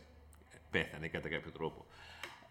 πέθανε 0.69 1.07
κατά 1.07 1.29
κάποιο 1.29 1.51
τρόπο. 1.51 1.85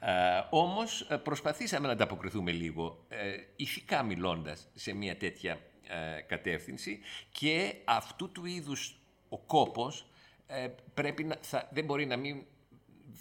Ε, 0.01 0.13
όμως 0.51 1.01
ε, 1.01 1.17
προσπαθήσαμε 1.17 1.87
να 1.87 1.93
ανταποκριθούμε 1.93 2.51
λίγο, 2.51 3.05
ε, 3.09 3.37
ηθικά 3.57 4.03
μιλώντας, 4.03 4.69
σε 4.75 4.93
μια 4.93 5.17
τέτοια 5.17 5.61
ε, 5.91 6.21
κατεύθυνση 6.21 7.01
και 7.33 7.75
αυτού 7.85 8.33
του 8.33 8.47
είδους 8.47 9.01
ο 9.29 9.39
κόπος 9.39 10.07
ε, 10.47 10.69
πρέπει 10.95 11.25
να, 11.25 11.37
θα, 11.41 11.69
δεν 11.73 11.85
μπορεί 11.85 12.07
να 12.07 12.17
μην 12.17 12.45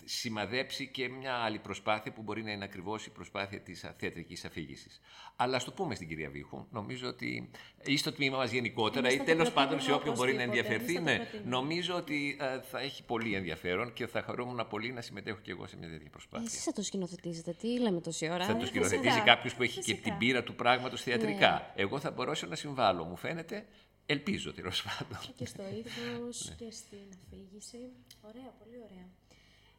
σημαδέψει 0.06 0.88
και 0.88 1.10
μια 1.10 1.34
άλλη 1.34 1.60
προσπάθεια 1.60 2.12
που 2.14 2.22
μπορεί 2.22 2.44
να 2.44 2.52
είναι 2.52 2.64
ακριβώς 2.64 3.06
η 3.06 3.10
προσπάθεια 3.10 3.60
της 3.62 3.84
α- 3.84 3.96
θεατρικής 3.98 4.46
αφήγησης. 4.46 5.00
Αλλά 5.36 5.56
ας 5.56 5.64
το 5.64 5.72
πούμε 5.72 5.96
στην 5.96 6.08
κυρία 6.08 6.30
Βίχου, 6.30 6.66
νομίζω 6.72 7.08
ότι 7.08 7.50
ή 7.84 7.98
στο 7.98 8.12
τμήμα 8.12 8.38
μας 8.38 8.52
γενικότερα 8.52 9.00
Εμείς 9.08 9.14
ή 9.14 9.18
θα 9.18 9.24
το 9.24 9.32
τέλος 9.32 9.52
πάντων 9.52 9.80
σε 9.82 9.86
προτείνουμε 9.90 10.00
όποιον 10.02 10.16
μπορεί 10.16 10.34
να 10.34 10.44
οπωσδήποτε, 10.44 10.74
ενδιαφερθεί, 10.74 10.96
εμείς 10.96 11.12
θα 11.14 11.18
το 11.18 11.24
ναι, 11.24 11.30
προτείνουμε. 11.30 11.50
νομίζω 11.58 11.96
ότι 11.96 12.38
ε, 12.40 12.62
θα 12.62 12.80
έχει 12.80 13.04
πολύ 13.04 13.34
ενδιαφέρον 13.36 13.94
και 13.94 14.08
θα 14.08 14.22
χαρούμουν 14.22 14.68
πολύ 14.70 14.92
να 14.92 15.02
συμμετέχω 15.02 15.40
και 15.42 15.52
εγώ 15.52 15.68
σε 15.68 15.78
μια 15.78 15.90
τέτοια 15.90 16.10
προσπάθεια. 16.10 16.46
Εσείς 16.48 16.64
θα 16.64 16.72
το 16.72 16.82
σκηνοθετήσετε, 16.84 17.54
τι 17.54 17.80
λέμε 17.80 18.02
τόση 18.02 18.30
ώρα; 18.30 18.46
Θα 18.46 18.56
το 18.58 18.64
Ε, 18.64 18.66
σκηνοθετήσει 18.66 19.08
φυσικά. 19.10 19.26
κάποιος 19.26 19.56
που 19.56 19.64
έχει 19.64 19.76
και 19.76 19.82
Φυσικά. 19.82 20.02
την 20.10 20.18
πείρα 20.18 20.44
του 20.44 20.56
πράγματος 20.56 21.02
θεατρικά. 21.04 21.72
Εγώ 21.76 22.00
θα 22.00 22.12
μπορέσω 22.12 22.48
να 22.48 22.56
συμβάλλω, 22.56 23.04
μου 23.04 23.16
φαίνεται. 23.16 23.66
Ελπίζω 24.06 24.54
τέλος 24.54 24.84
πάντων. 24.84 25.18
Και 25.36 25.46
στο 25.46 25.64
ύφος 25.64 26.54
και 26.58 26.72
στην 26.72 27.08
αφήγηση. 27.24 27.78
Ωραία, 28.22 28.50
πολύ 28.60 28.76
ωραία. 28.92 29.06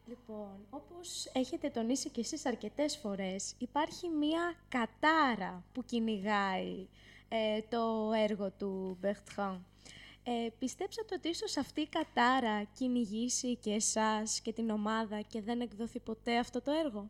Λοιπόν, 0.07 0.65
όπως 0.69 1.29
έχετε 1.33 1.69
τονίσει 1.69 2.09
και 2.09 2.19
εσείς 2.19 2.45
αρκετές 2.45 2.97
φορές, 2.97 3.53
υπάρχει 3.57 4.07
μία 4.09 4.53
κατάρα 4.69 5.63
που 5.73 5.83
κυνηγάει 5.85 6.87
ε, 7.29 7.61
το 7.69 8.11
έργο 8.29 8.51
του 8.57 8.97
Μπεχτράν. 9.01 9.65
Ε, 10.23 10.47
πιστέψατε 10.59 11.15
ότι 11.15 11.29
ίσως 11.29 11.57
αυτή 11.57 11.81
η 11.81 11.87
κατάρα 11.87 12.63
κυνηγήσει 12.77 13.55
και 13.55 13.71
εσάς 13.73 14.39
και 14.41 14.53
την 14.53 14.69
ομάδα 14.69 15.21
και 15.21 15.41
δεν 15.41 15.61
εκδοθεί 15.61 15.99
ποτέ 15.99 16.37
αυτό 16.37 16.61
το 16.61 16.71
έργο; 16.85 17.09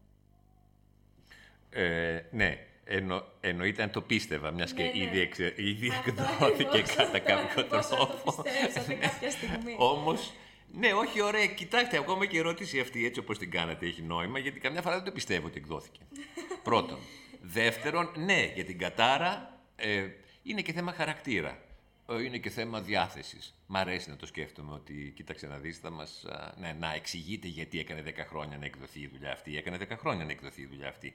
Ε, 1.70 2.20
ναι, 2.32 2.58
εννο, 2.84 3.24
εννοείται 3.42 3.84
αν 3.84 3.92
το 3.92 4.02
πίστευα, 4.02 4.52
μιας 4.52 4.74
και 4.74 4.84
Ναι, 4.84 4.90
ναι. 4.90 5.04
ήδη, 5.04 5.20
εξε, 5.20 5.54
ήδη 5.58 5.90
Αυτό 5.90 6.10
εκδόθηκε 6.10 6.64
ακριβώς. 6.78 6.96
κατά 6.96 7.20
κάποιο 7.20 7.64
Πώς 7.64 7.86
θα 7.88 7.96
το 7.96 8.06
τρόπο. 8.06 8.42
πιστέψατε 8.44 8.94
κάποια 8.94 9.32
στιγμή. 9.32 9.76
Όμως, 9.80 10.34
ναι, 10.74 10.94
όχι 10.94 11.22
ωραία. 11.22 11.46
Κοιτάξτε, 11.46 11.98
ακόμα 11.98 12.26
και 12.26 12.36
η 12.36 12.40
ερώτηση 12.40 12.80
αυτή, 12.80 13.06
έτσι 13.06 13.20
όπως 13.20 13.38
την 13.38 13.52
κάνατε, 13.52 13.86
έχει 13.86 14.02
νόημα, 14.02 14.40
γιατί 14.40 14.60
καμιά 14.60 14.82
φορά 14.82 14.96
δεν 14.96 15.06
το 15.06 15.12
πιστεύω 15.12 15.48
ότι 15.48 15.58
εκδόθηκε. 15.58 16.00
Πρώτον. 16.64 16.98
Δεύτερον, 17.42 18.12
ναι, 18.16 18.52
για 18.56 18.66
την 18.66 18.78
κατάρα 18.78 19.62
ε, 19.76 20.08
είναι 20.44 20.62
και 20.62 20.74
θέμα 20.74 20.94
χαρακτήρα. 20.94 21.62
Ε, 22.10 22.24
Είναι 22.24 22.38
και 22.38 22.50
θέμα 22.50 22.82
διάθεσης. 22.82 23.56
Μ' 23.68 23.76
αρέσει 23.78 24.10
να 24.10 24.16
το 24.16 24.26
σκέφτομαι 24.26 24.74
ότι, 24.74 25.14
κοίταξε 25.16 25.48
να 25.48 25.58
δεις, 25.58 25.78
θα 25.78 25.90
μας. 25.90 26.26
Ναι, 26.60 26.76
να 26.80 26.94
εξηγείτε 26.94 27.48
γιατί 27.48 27.80
έκανε 27.80 28.04
10 28.06 28.12
χρόνια 28.28 28.58
να 28.58 28.66
εκδοθεί 28.66 29.00
η 29.00 29.08
δουλειά 29.08 29.32
αυτή. 29.32 29.58
Έκανε 29.58 29.78
10 29.78 29.98
χρόνια 29.98 30.26
να 30.26 30.32
εκδοθεί 30.32 30.62
η 30.62 30.66
δουλειά 30.66 30.88
αυτή. 30.88 31.14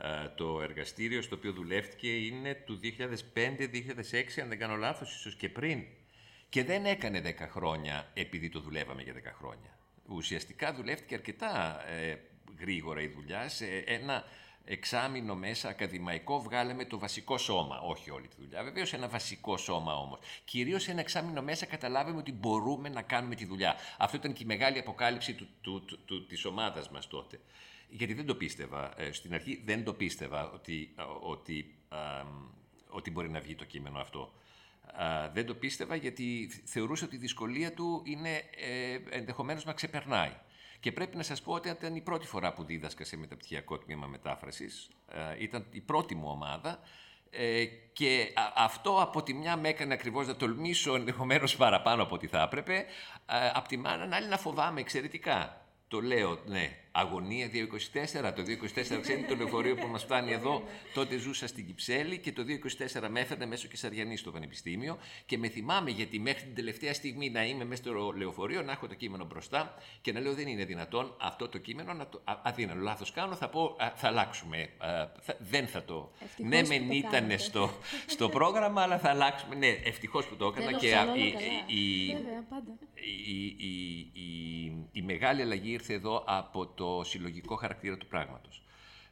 Ε, 0.00 0.28
το 0.36 0.60
εργαστήριο 0.62 1.22
στο 1.22 1.36
οποίο 1.36 1.52
δουλεύτηκε 1.52 2.16
είναι 2.16 2.54
του 2.54 2.80
2005-2006, 2.82 4.40
αν 4.42 4.48
δεν 4.48 4.58
κάνω 4.58 4.76
λάθος, 4.76 5.14
ίσως 5.14 5.34
και 5.34 5.48
πριν. 5.48 5.84
Και 6.48 6.64
δεν 6.64 6.86
έκανε 6.86 7.22
10 7.24 7.46
χρόνια 7.50 8.10
επειδή 8.14 8.48
το 8.48 8.60
δουλεύαμε 8.60 9.02
για 9.02 9.14
10 9.14 9.16
χρόνια. 9.38 9.78
Ουσιαστικά 10.08 10.74
δουλεύτηκε 10.74 11.14
αρκετά 11.14 11.84
ε, 11.88 12.16
γρήγορα 12.58 13.00
η 13.00 13.08
δουλειά. 13.08 13.48
Σε 13.48 13.66
ένα 13.86 14.24
εξάμεινο 14.64 15.34
μέσα 15.34 15.68
ακαδημαϊκό 15.68 16.40
βγάλαμε 16.40 16.84
το 16.84 16.98
βασικό 16.98 17.38
σώμα. 17.38 17.80
Όχι 17.80 18.10
όλη 18.10 18.28
τη 18.28 18.34
δουλειά, 18.38 18.62
βεβαίως 18.62 18.92
ένα 18.92 19.08
βασικό 19.08 19.56
σώμα 19.56 19.96
όμως. 19.96 20.18
Κυρίως 20.44 20.82
σε 20.82 20.90
ένα 20.90 21.00
εξάμεινο 21.00 21.42
μέσα 21.42 21.66
καταλάβαμε 21.66 22.18
ότι 22.18 22.32
μπορούμε 22.32 22.88
να 22.88 23.02
κάνουμε 23.02 23.34
τη 23.34 23.44
δουλειά. 23.44 23.76
Αυτό 23.98 24.16
ήταν 24.16 24.32
και 24.32 24.42
η 24.42 24.46
μεγάλη 24.46 24.78
αποκάλυψη 24.78 25.34
του, 25.34 25.48
του, 25.60 25.84
του, 25.84 25.98
του, 26.04 26.26
της 26.26 26.44
ομάδας 26.44 26.90
μας 26.90 27.08
τότε. 27.08 27.40
Γιατί 27.88 28.14
δεν 28.14 28.26
το 28.26 28.34
πίστευα. 28.34 29.00
Ε, 29.00 29.12
στην 29.12 29.34
αρχή 29.34 29.62
δεν 29.64 29.84
το 29.84 29.94
πίστευα 29.94 30.50
ότι, 30.50 30.94
ε, 30.98 31.02
ότι, 31.20 31.74
α, 31.88 31.98
ότι 32.88 33.10
μπορεί 33.10 33.30
να 33.30 33.40
βγει 33.40 33.54
το 33.54 33.64
κείμενο 33.64 33.98
αυτό. 33.98 34.32
Α, 34.94 35.30
δεν 35.32 35.46
το 35.46 35.54
πίστευα 35.54 35.94
γιατί 35.94 36.50
θεωρούσα 36.64 37.04
ότι 37.04 37.16
η 37.16 37.18
δυσκολία 37.18 37.72
του 37.72 38.02
είναι 38.04 38.30
ε, 38.56 39.16
ενδεχομένως 39.16 39.64
να 39.64 39.72
ξεπερνάει. 39.72 40.32
Και 40.80 40.92
πρέπει 40.92 41.16
να 41.16 41.22
σας 41.22 41.42
πω 41.42 41.52
ότι 41.52 41.68
ήταν 41.68 41.94
η 41.96 42.00
πρώτη 42.00 42.26
φορά 42.26 42.52
που 42.52 42.64
δίδασκα 42.64 43.04
σε 43.04 43.16
μεταπτυχιακό 43.16 43.78
τμήμα 43.78 44.06
μετάφρασης. 44.06 44.90
Ε, 45.08 45.42
ήταν 45.42 45.66
η 45.70 45.80
πρώτη 45.80 46.14
μου 46.14 46.28
ομάδα 46.28 46.80
ε, 47.30 47.64
και 47.92 48.32
α- 48.34 48.52
αυτό 48.54 49.00
από 49.00 49.22
τη 49.22 49.34
μια 49.34 49.56
με 49.56 49.68
έκανε 49.68 49.94
ακριβώς 49.94 50.26
να 50.26 50.36
τολμήσω 50.36 50.94
ενδεχομένως 50.94 51.56
παραπάνω 51.56 52.02
από 52.02 52.14
ό,τι 52.14 52.26
θα 52.26 52.42
έπρεπε. 52.42 52.84
Ε, 53.26 53.50
απ' 53.54 53.66
τη 53.66 53.76
μάνα 53.76 54.16
άλλη 54.16 54.28
να 54.28 54.38
φοβάμαι 54.38 54.80
εξαιρετικά. 54.80 55.66
Το 55.88 56.00
λέω, 56.00 56.38
ναι, 56.46 56.76
αγωνία 56.92 57.50
224. 57.52 58.32
Το 58.36 58.42
224 58.42 59.00
ξέρετε 59.00 59.26
το 59.28 59.36
λεωφορείο 59.36 59.74
που 59.74 59.86
μας 59.86 60.02
φτάνει 60.02 60.32
εδώ; 60.32 60.62
Τότε 60.94 61.16
ζούσα 61.16 61.46
στην 61.46 61.66
Κυψέλη 61.66 62.18
και 62.18 62.32
το 62.32 62.44
224 62.98 63.08
με 63.10 63.20
έφερνε 63.20 63.46
μέσω 63.46 63.68
Κεσαριανή 63.68 64.16
στο 64.16 64.30
Πανεπιστήμιο 64.30 64.98
και 65.26 65.38
με 65.38 65.48
θυμάμαι 65.48 65.90
γιατί 65.90 66.18
μέχρι 66.18 66.42
την 66.42 66.54
τελευταία 66.54 66.94
στιγμή 66.94 67.30
να 67.30 67.44
είμαι 67.44 67.64
μέσα 67.64 67.82
στο 67.82 68.12
λεωφορείο, 68.16 68.62
να 68.62 68.72
έχω 68.72 68.86
το 68.86 68.94
κείμενο 68.94 69.24
μπροστά 69.24 69.74
και 70.00 70.12
να 70.12 70.20
λέω 70.20 70.34
δεν 70.34 70.46
είναι 70.46 70.64
δυνατόν 70.64 71.14
αυτό 71.20 71.48
το 71.48 71.58
κείμενο 71.58 71.92
να 71.92 72.06
το. 72.06 72.20
Αδύνατο, 72.42 72.80
λάθος 72.80 73.12
κάνω, 73.12 73.34
θα 73.34 73.48
πω 73.48 73.76
θα 73.94 74.08
αλλάξουμε. 74.08 74.68
δεν 75.38 75.66
θα 75.66 75.84
το. 75.84 76.10
Ευτυχώς 76.18 76.50
ναι, 76.50 76.62
μεν 76.66 76.90
ήταν 76.90 77.38
στο, 77.38 77.70
στο 78.06 78.28
πρόγραμμα, 78.28 78.82
αλλά 78.82 78.98
θα 78.98 79.10
αλλάξουμε. 79.10 79.54
Ναι, 79.54 79.66
ευτυχώς 79.66 80.26
που 80.26 80.36
το 80.36 80.46
έκανα 80.56 80.78
και 80.78 80.96
η, 81.66 81.76
η, 81.76 82.16
η, 84.92 85.02
μεγάλη 85.02 85.42
αλλαγή 85.42 85.70
ήρθε 85.70 85.94
εδώ 85.94 86.24
από 86.26 86.66
το 86.78 87.02
συλλογικό 87.04 87.54
χαρακτήρα 87.54 87.96
του 87.96 88.06
πράγματος. 88.06 88.62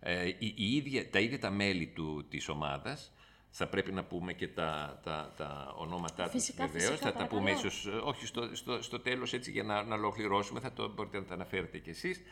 Ε, 0.00 0.26
η, 0.26 0.54
η 0.56 0.76
ίδια, 0.76 1.10
τα 1.10 1.18
ίδια 1.18 1.38
τα 1.38 1.50
μέλη 1.50 1.86
του, 1.86 2.26
της 2.28 2.48
ομάδας, 2.48 3.12
θα 3.50 3.66
πρέπει 3.66 3.92
να 3.92 4.04
πούμε 4.04 4.32
και 4.32 4.48
τα, 4.48 5.00
τα, 5.04 5.34
τα 5.36 5.74
ονόματά 5.76 6.28
τους 6.28 6.52
βεβαίως, 6.56 6.98
θα 6.98 7.12
τα 7.12 7.26
πούμε 7.26 7.50
ίσως, 7.50 7.86
όχι 8.04 8.26
στο, 8.26 8.48
στο, 8.52 8.82
στο 8.82 9.00
τέλος 9.00 9.32
έτσι 9.32 9.50
για 9.50 9.62
να, 9.62 9.82
να 9.82 9.94
ολοκληρώσουμε, 9.94 10.60
θα 10.60 10.72
το 10.72 10.92
μπορείτε 10.92 11.18
να 11.18 11.24
τα 11.24 11.34
αναφέρετε 11.34 11.78
κι 11.78 11.90
εσείς, 11.90 12.22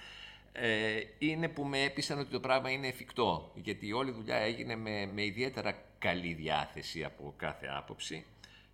ε, 0.52 1.00
είναι 1.18 1.48
που 1.48 1.64
με 1.64 1.82
έπεισαν 1.82 2.18
ότι 2.18 2.30
το 2.30 2.40
πράγμα 2.40 2.70
είναι 2.70 2.86
εφικτό, 2.86 3.52
γιατί 3.54 3.92
όλη 3.92 4.10
η 4.10 4.12
δουλειά 4.12 4.36
έγινε 4.36 4.76
με, 4.76 5.10
με 5.14 5.24
ιδιαίτερα 5.24 5.82
καλή 5.98 6.32
διάθεση 6.32 7.04
από 7.04 7.34
κάθε 7.36 7.66
άποψη 7.66 8.24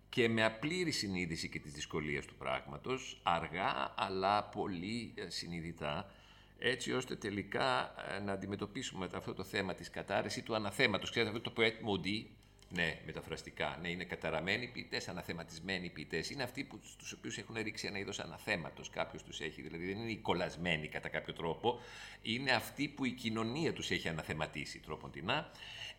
και 0.09 0.29
με 0.29 0.45
απλήρη 0.45 0.91
συνείδηση 0.91 1.49
και 1.49 1.59
της 1.59 1.73
δυσκολίας 1.73 2.25
του 2.25 2.35
πράγματος, 2.35 3.19
αργά 3.23 3.93
αλλά 3.97 4.43
πολύ 4.43 5.13
ε, 5.15 5.29
συνειδητά, 5.29 6.11
έτσι 6.63 6.93
ώστε 6.93 7.15
τελικά 7.15 7.93
ε, 8.15 8.19
να 8.19 8.31
αντιμετωπίσουμε 8.31 9.09
αυτό 9.13 9.33
το 9.33 9.43
θέμα 9.43 9.73
της 9.73 9.89
κατάρρεση 9.89 10.41
του 10.41 10.55
αναθέματος. 10.55 11.09
Ξέρετε 11.09 11.37
αυτό 11.37 11.51
το 11.51 11.61
poet 11.61 11.87
maudit, 11.87 12.25
ναι, 12.69 12.99
μεταφραστικά, 13.05 13.77
ναι, 13.81 13.89
είναι 13.89 14.03
καταραμένοι 14.03 14.67
ποιητές, 14.67 15.07
αναθεματισμένοι 15.07 15.89
ποιητές. 15.89 16.29
Είναι 16.29 16.43
αυτοί 16.43 16.63
που, 16.63 16.79
στους 16.83 17.11
οποίους 17.11 17.37
έχουν 17.37 17.55
ρίξει 17.61 17.87
ένα 17.87 17.97
είδος 17.99 18.19
αναθέματος, 18.19 18.89
κάποιος 18.89 19.23
τους 19.23 19.39
έχει, 19.39 19.61
δηλαδή 19.61 19.85
δεν 19.85 19.97
είναι 19.97 20.11
οι 20.11 20.17
κολλασμένοι 20.17 20.87
κατά 20.87 21.09
κάποιο 21.09 21.33
τρόπο, 21.33 21.79
είναι 22.21 22.51
αυτοί 22.51 22.87
που 22.87 23.05
η 23.05 23.11
κοινωνία 23.11 23.73
τους 23.73 23.91
έχει 23.91 24.07
αναθεματίσει 24.07 24.79
τρόποντινά. 24.79 25.51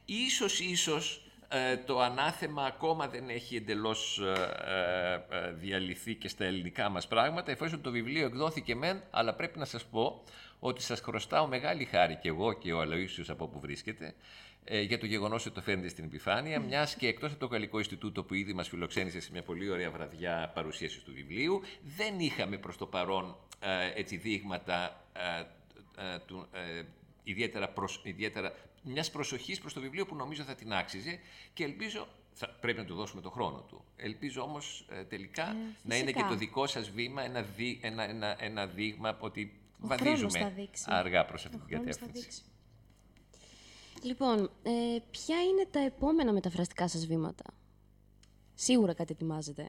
Ίσως, 0.05 0.61
ίσως, 0.61 1.27
ε, 1.55 1.77
το 1.77 2.01
ανάθεμα 2.01 2.65
ακόμα 2.65 3.09
δεν 3.09 3.29
έχει 3.29 3.57
εντελώς 3.57 4.19
ε, 4.19 5.25
ε, 5.31 5.53
διαλυθεί 5.53 6.15
και 6.15 6.29
στα 6.29 6.45
ελληνικά 6.45 6.89
μας 6.89 7.09
πράγματα, 7.09 7.51
εφόσον 7.51 7.81
το 7.81 7.91
βιβλίο 7.91 8.27
εκδόθηκε 8.27 8.75
μεν, 8.75 9.03
αλλά 9.11 9.35
πρέπει 9.35 9.59
να 9.59 9.65
σας 9.65 9.85
πω 9.85 10.23
ότι 10.65 10.83
σας 10.83 11.01
χρωστάω 11.01 11.47
μεγάλη 11.47 11.85
χάρη 11.85 12.17
και 12.17 12.29
εγώ 12.29 12.53
και 12.53 12.73
ο 12.73 12.81
Αλοίσιος 12.81 13.31
από 13.31 13.45
όπου 13.45 13.61
βρίσκεται, 13.61 14.15
για 14.87 14.99
το 14.99 15.07
γεγονός 15.07 15.47
ότι 15.47 15.55
το 15.55 15.61
φέρνετε 15.61 15.89
στην 15.89 16.05
επιφάνεια, 16.05 16.61
mm. 16.61 16.65
μιας 16.65 16.95
και 16.95 17.07
εκτός 17.07 17.31
από 17.31 17.41
το 17.41 17.47
Γαλλικό 17.47 17.79
Ινστιτούτο 17.79 18.25
που 18.25 18.35
ήδη 18.35 18.53
μας 18.53 18.69
φιλοξένησε 18.69 19.21
σε 19.21 19.29
μια 19.33 19.43
πολύ 19.43 19.71
ωραία 19.71 19.91
βραδιά 19.91 20.51
παρουσίασης 20.55 21.03
του 21.03 21.13
βιβλίου, 21.13 21.63
δεν 21.97 22.19
είχαμε 22.19 22.57
προς 22.57 22.77
το 22.77 22.87
παρόν 22.87 23.37
έτσι, 23.95 24.17
δείγματα 24.17 25.05
του, 26.27 26.49
ιδιαίτερα, 27.25 27.69
προσ, 27.69 28.01
ιδιαίτερα 28.05 28.55
μιας 28.83 29.11
προσοχής 29.11 29.61
προς 29.61 29.73
το 29.73 29.81
βιβλίο 29.81 30.07
που 30.07 30.15
νομίζω 30.15 30.43
θα 30.43 30.55
την 30.55 30.73
άξιζε 30.73 31.19
και 31.53 31.65
ελπίζω, 31.65 32.09
θα, 32.33 32.49
πρέπει 32.61 32.79
να 32.79 32.85
του 32.85 32.95
δώσουμε 32.95 33.23
το 33.23 33.31
χρόνο 33.31 33.65
του, 33.69 33.85
ελπίζω 33.97 34.43
όμως 34.43 34.87
ε, 34.91 35.05
τελικά 35.05 35.49
ε, 35.51 35.55
να 35.83 35.97
είναι 35.97 36.13
και 36.13 36.25
το 36.29 36.35
δικό 36.35 36.67
σας 36.67 36.91
βήμα 36.91 37.23
ένα, 37.23 37.43
δι, 37.43 37.79
ένα, 37.83 38.09
ένα, 38.09 38.37
ένα 38.45 38.67
δείγμα 38.67 39.17
ότι 39.21 39.61
Ο 39.83 39.87
βαδίζουμε 39.87 40.55
αργά 40.87 41.25
προς 41.25 41.45
αυτή 41.45 41.59
την 41.59 41.77
κατεύθυνση. 41.77 42.43
Λοιπόν, 44.03 44.51
ε, 44.63 44.71
ποια 45.11 45.43
είναι 45.43 45.67
τα 45.71 45.81
επόμενα 45.81 46.33
μεταφραστικά 46.33 46.89
σας 46.89 47.07
βήματα; 47.07 47.45
Σίγουρα 48.55 48.95
κάτι 48.95 49.13
ετοιμάζετε. 49.13 49.69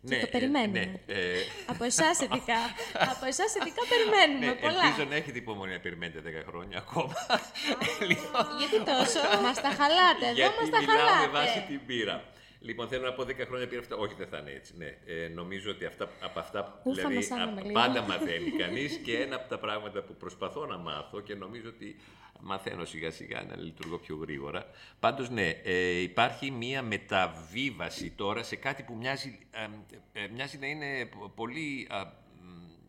Ναι, 0.00 0.16
και 0.18 0.24
το 0.24 0.30
περιμένουμε. 0.30 0.78
Ναι, 0.78 1.14
ε, 1.14 1.38
από 1.66 1.84
εσάς 1.84 2.20
ειδικά. 2.24 2.60
από 3.12 3.24
εσάς 3.26 3.54
ειδικά 3.54 3.82
περιμένουμε 3.92 4.46
ναι, 4.46 4.60
πολλά. 4.60 4.84
Ελπίζω 4.86 5.08
να 5.08 5.14
έχετε 5.14 5.38
υπομονή 5.38 5.72
να 5.72 5.80
περιμένετε 5.80 6.42
10 6.42 6.48
χρόνια 6.48 6.78
ακόμα. 6.78 7.14
λοιπόν, 8.10 8.46
Γιατί 8.58 8.78
τόσο, 8.90 9.20
μας 9.44 9.56
τα 9.64 9.70
χαλάτε. 9.78 10.26
Εδώ 10.34 10.50
μας 10.60 10.70
τα 10.74 10.80
χαλάτε. 10.88 11.26
με 11.26 11.32
βάση 11.38 11.64
την 11.68 11.80
πείρα. 11.86 12.16
Λοιπόν, 12.60 12.88
θέλω 12.88 13.06
να 13.06 13.12
πω 13.12 13.22
10 13.22 13.34
χρόνια 13.46 13.66
πήρα 13.68 13.80
αυτά. 13.80 13.96
Όχι, 13.96 14.14
δεν 14.14 14.26
θα 14.26 14.38
είναι 14.38 14.50
έτσι. 14.50 14.74
Ναι. 14.76 14.98
Ε, 15.06 15.28
νομίζω 15.28 15.70
ότι 15.70 15.84
αυτά, 15.84 16.10
από 16.20 16.38
αυτά 16.38 16.80
δηλαδή, 16.84 17.16
α, 17.16 17.72
πάντα 17.72 18.02
μαθαίνει 18.02 18.50
κανείς 18.50 18.96
και 18.96 19.18
ένα 19.18 19.36
από 19.36 19.48
τα 19.48 19.58
πράγματα 19.58 20.02
που 20.02 20.14
προσπαθώ 20.14 20.66
να 20.66 20.76
μάθω 20.76 21.20
και 21.20 21.34
νομίζω 21.34 21.68
ότι 21.68 21.96
μαθαίνω 22.40 22.84
σιγά 22.84 23.10
σιγά 23.10 23.42
να 23.42 23.56
λειτουργώ 23.56 23.98
πιο 23.98 24.16
γρήγορα. 24.16 24.66
Πάντως 25.00 25.30
ναι, 25.30 25.48
ε, 25.48 26.00
υπάρχει 26.00 26.50
μία 26.50 26.82
μεταβίβαση 26.82 28.10
τώρα 28.10 28.42
σε 28.42 28.56
κάτι 28.56 28.82
που 28.82 28.94
μοιάζει, 28.94 29.38
ε, 30.12 30.28
μοιάζει 30.32 30.58
να 30.58 30.66
είναι 30.66 31.08
πολύ 31.34 31.88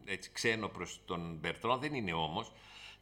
έτσι, 0.05 0.29
ξένο 0.33 0.67
προς 0.67 1.01
τον 1.05 1.37
Μπερτράν, 1.41 1.79
δεν 1.79 1.93
είναι 1.93 2.13
όμως. 2.13 2.51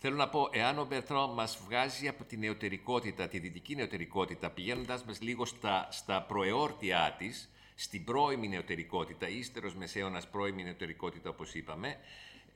Θέλω 0.02 0.16
να 0.16 0.30
πω, 0.30 0.50
εάν 0.52 0.80
ο 0.80 0.86
Μπερτράν 0.86 1.34
μας 1.34 1.60
βγάζει 1.66 2.08
από 2.08 2.24
την 2.24 2.40
νεωτερικότητα, 2.40 3.28
τη 3.28 3.40
δυτική 3.40 3.76
νεωτερικότητα, 3.76 4.50
πηγαίνοντας 4.50 5.04
μας 5.04 5.22
λίγο 5.22 5.46
στα, 5.46 5.88
στα 5.92 6.22
προεόρτια 6.22 7.16
της, 7.18 7.50
στην 7.76 8.04
πρώιμη 8.04 8.48
νεωτερικότητα, 8.48 9.30
ύστερος 9.30 9.76
μεσαίωνας 9.76 10.28
πρώιμη 10.28 10.64
νεωτερικότητα 10.64 11.30
όπως 11.30 11.54
είπαμε, 11.54 11.98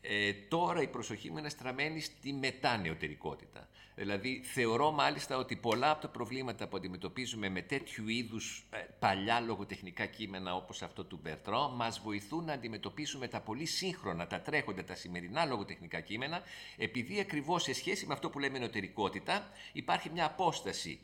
ε, 0.06 0.34
τώρα 0.34 0.82
η 0.82 0.88
προσοχή 0.88 1.32
μου 1.32 1.38
είναι 1.38 1.50
στραμμένη 1.50 2.00
στη 2.00 2.34
μετανεωτερικότητα. 2.34 3.68
Δηλαδή, 3.96 4.42
θεωρώ 4.44 4.92
μάλιστα 4.92 5.38
ότι 5.38 5.56
πολλά 5.56 5.92
από 5.92 6.02
τα 6.02 6.08
προβλήματα 6.08 6.68
που 6.68 6.78
αντιμετωπίζουμε 6.78 7.50
με 7.50 7.62
τέτοιου 7.62 8.08
είδους 8.08 8.66
ε, 8.70 8.78
παλιά 9.00 9.40
λογοτεχνικά 9.40 10.06
κείμενα 10.06 10.56
όπως 10.56 10.82
αυτό 10.82 11.04
του 11.04 11.20
Μπερτράν, 11.24 11.70
μας 11.76 12.00
βοηθούν 12.00 12.44
να 12.44 12.54
αντιμετωπίσουμε 12.54 13.28
τα 13.28 13.40
πολύ 13.40 13.66
σύγχρονα, 13.66 14.28
τα 14.28 14.42
τρέχοντα, 14.42 14.84
τα 14.84 14.96
σημερινά 14.96 15.46
λογοτεχνικά 15.46 16.00
κείμενα, 16.00 16.42
επειδή 16.78 17.20
ακριβώς 17.20 17.64
σε 17.64 17.74
σχέση 17.74 18.06
με 18.06 18.14
αυτό 18.14 18.30
που 18.30 18.40
λέμε 18.40 18.60
νοτερικότητα 18.60 19.50
υπάρχει 19.74 20.10
μια 20.10 20.26
απόσταση. 20.26 21.00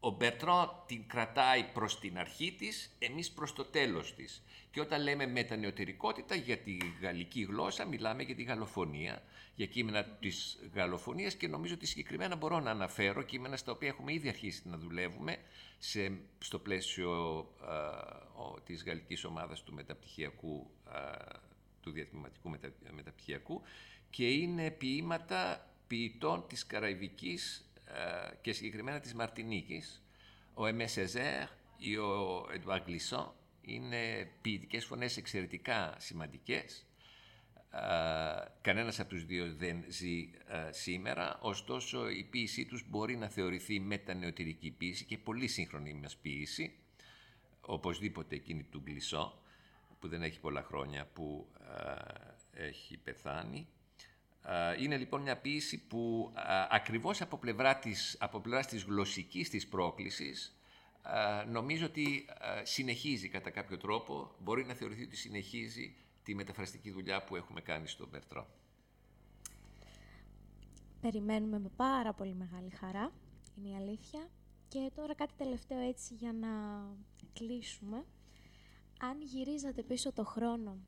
Ο 0.00 0.10
Μπερτρό 0.10 0.84
την 0.86 1.08
κρατάει 1.08 1.64
προς 1.72 1.98
την 1.98 2.18
αρχή 2.18 2.52
της, 2.52 2.96
εμείς 2.98 3.30
προς 3.30 3.52
το 3.52 3.64
τέλος 3.64 4.14
της. 4.14 4.42
Και 4.70 4.80
όταν 4.80 5.02
λέμε 5.02 5.26
μετανεωτερικότητα 5.26 6.34
για 6.34 6.58
τη 6.58 6.76
γαλλική 7.00 7.42
γλώσσα, 7.42 7.84
μιλάμε 7.84 8.22
για 8.22 8.34
τη 8.34 8.42
γαλλοφωνία, 8.42 9.22
για 9.54 9.66
κείμενα 9.66 10.04
της 10.04 10.58
γαλλοφωνίας 10.74 11.34
και 11.34 11.48
νομίζω 11.48 11.74
ότι 11.74 11.86
συγκεκριμένα 11.86 12.36
μπορώ 12.36 12.60
να 12.60 12.70
αναφέρω 12.70 13.22
κείμενα 13.22 13.56
στα 13.56 13.72
οποία 13.72 13.88
έχουμε 13.88 14.12
ήδη 14.12 14.28
αρχίσει 14.28 14.62
να 14.68 14.78
δουλεύουμε 14.78 15.36
σε, 15.78 16.18
στο 16.38 16.58
πλαίσιο 16.58 17.46
τη 18.64 18.72
της 18.72 18.84
γαλλικής 18.84 19.24
ομάδας 19.24 19.62
του 19.62 19.74
μεταπτυχιακού, 19.74 20.70
του 21.80 21.90
διατμηματικού 21.90 22.48
μετα, 22.48 22.72
μεταπτυχιακού 22.94 23.62
και 24.10 24.28
είναι 24.28 24.70
ποίηματα 24.70 25.68
ποιητών 25.86 26.44
της 26.48 26.66
Καραϊβικής 26.66 27.67
και 28.40 28.52
συγκεκριμένα 28.52 29.00
της 29.00 29.14
Μαρτινίκης, 29.14 30.02
ο 30.54 30.66
Εμέ 30.66 30.86
Σεζέρ 30.86 31.48
ή 31.76 31.96
ο 31.96 32.46
Εντουάρ 32.52 32.82
Γκλισόν, 32.82 33.32
είναι 33.60 34.30
ποιητικές 34.40 34.84
φωνές 34.84 35.16
εξαιρετικά 35.16 35.94
σημαντικές. 35.98 36.86
κανένας 38.60 39.00
από 39.00 39.08
τους 39.08 39.24
δύο 39.24 39.54
δεν 39.54 39.84
ζει 39.88 40.30
σήμερα, 40.70 41.38
ωστόσο 41.40 42.08
η 42.08 42.24
ποίησή 42.24 42.66
τους 42.66 42.88
μπορεί 42.88 43.16
να 43.16 43.28
θεωρηθεί 43.28 43.80
μετανεωτερική 43.80 44.70
ποίηση 44.70 45.04
και 45.04 45.18
πολύ 45.18 45.48
σύγχρονη 45.48 45.92
μας 45.94 46.16
ποίηση, 46.16 46.76
οπωσδήποτε 47.60 48.34
εκείνη 48.34 48.62
του 48.62 48.80
Γκλισό, 48.84 49.42
που 49.98 50.08
δεν 50.08 50.22
έχει 50.22 50.40
πολλά 50.40 50.62
χρόνια 50.62 51.06
που 51.06 51.48
έχει 52.52 52.96
πεθάνει. 52.96 53.68
Είναι 54.80 54.96
λοιπόν 54.96 55.22
μια 55.22 55.36
ποίηση 55.36 55.86
που 55.86 56.32
ακριβώς 56.68 57.20
από 57.20 57.38
πλευρά 57.38 57.78
της, 57.78 58.16
από 58.20 58.40
πλευράς 58.40 58.66
της 58.66 58.82
γλωσσικής 58.82 59.50
της 59.50 59.68
πρόκλησης 59.68 60.58
νομίζω 61.48 61.86
ότι 61.86 62.26
συνεχίζει 62.62 63.28
κατά 63.28 63.50
κάποιο 63.50 63.76
τρόπο, 63.76 64.30
μπορεί 64.38 64.64
να 64.64 64.74
θεωρηθεί 64.74 65.02
ότι 65.02 65.16
συνεχίζει 65.16 65.96
τη 66.22 66.34
μεταφραστική 66.34 66.90
δουλειά 66.90 67.24
που 67.24 67.36
έχουμε 67.36 67.60
κάνει 67.60 67.88
στον 67.88 68.08
Μπερτρό. 68.08 68.46
Περιμένουμε 71.00 71.58
με 71.58 71.70
πάρα 71.76 72.12
πολύ 72.12 72.34
μεγάλη 72.34 72.70
χαρά, 72.70 73.12
είναι 73.56 73.68
η 73.68 73.74
αλήθεια. 73.74 74.28
Και 74.68 74.90
τώρα 74.94 75.14
κάτι 75.14 75.32
τελευταίο 75.36 75.78
έτσι 75.78 76.14
για 76.14 76.32
να 76.32 76.48
κλείσουμε. 77.32 78.04
Αν 79.00 79.22
γυρίζατε 79.22 79.82
πίσω 79.82 80.12
το 80.12 80.24
χρόνο, 80.24 80.78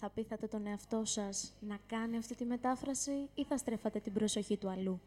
θα 0.00 0.10
πείθατε 0.10 0.46
τον 0.46 0.66
εαυτό 0.66 1.02
σας 1.04 1.52
να 1.60 1.78
κάνει 1.86 2.16
αυτή 2.16 2.34
τη 2.34 2.44
μετάφραση 2.44 3.28
ή 3.34 3.44
θα 3.44 3.56
στρέφατε 3.56 4.00
την 4.00 4.12
προσοχή 4.12 4.56
του 4.56 4.70
αλλού; 4.70 5.00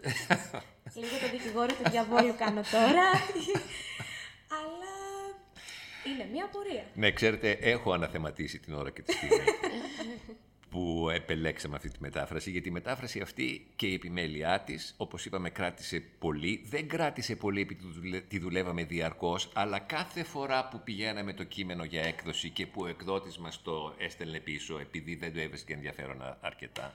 Λίγο 1.00 1.18
το 1.20 1.30
δικηγόρο 1.30 1.72
του 1.82 1.90
διαβόλου 1.90 2.34
κάνω 2.38 2.62
τώρα. 2.72 3.10
Αλλά 4.60 4.94
είναι 6.06 6.28
μία 6.32 6.48
πορεία. 6.48 6.84
Ναι, 6.94 7.12
ξέρετε, 7.12 7.50
έχω 7.50 7.92
αναθεματίσει 7.92 8.58
την 8.58 8.74
ώρα 8.74 8.90
και 8.90 9.02
τη 9.02 9.12
στιγμή. 9.12 9.36
που 10.70 11.10
επελέξαμε 11.12 11.76
αυτή 11.76 11.90
τη 11.90 11.96
μετάφραση, 12.00 12.50
γιατί 12.50 12.68
η 12.68 12.72
μετάφραση 12.72 13.20
αυτή 13.20 13.66
και 13.76 13.86
η 13.86 13.94
επιμέλειά 13.94 14.60
της, 14.60 14.94
όπως 14.96 15.26
είπαμε, 15.26 15.50
κράτησε 15.50 16.02
πολύ. 16.18 16.64
Δεν 16.68 16.88
κράτησε 16.88 17.36
πολύ 17.36 17.60
επειδή 17.60 18.20
τη 18.20 18.38
δουλεύαμε 18.38 18.84
διαρκώς, 18.84 19.50
αλλά 19.54 19.78
κάθε 19.78 20.22
φορά 20.22 20.68
που 20.68 20.80
πηγαίναμε 20.84 21.32
το 21.32 21.44
κείμενο 21.44 21.84
για 21.84 22.02
έκδοση 22.02 22.50
και 22.50 22.66
που 22.66 22.82
ο 22.82 22.86
εκδότης 22.86 23.38
μας 23.38 23.62
το 23.62 23.94
έστελνε 23.98 24.40
πίσω, 24.40 24.78
επειδή 24.78 25.14
δεν 25.14 25.32
το 25.32 25.40
έβρισκε 25.40 25.72
ενδιαφέρον 25.72 26.36
αρκετά, 26.40 26.94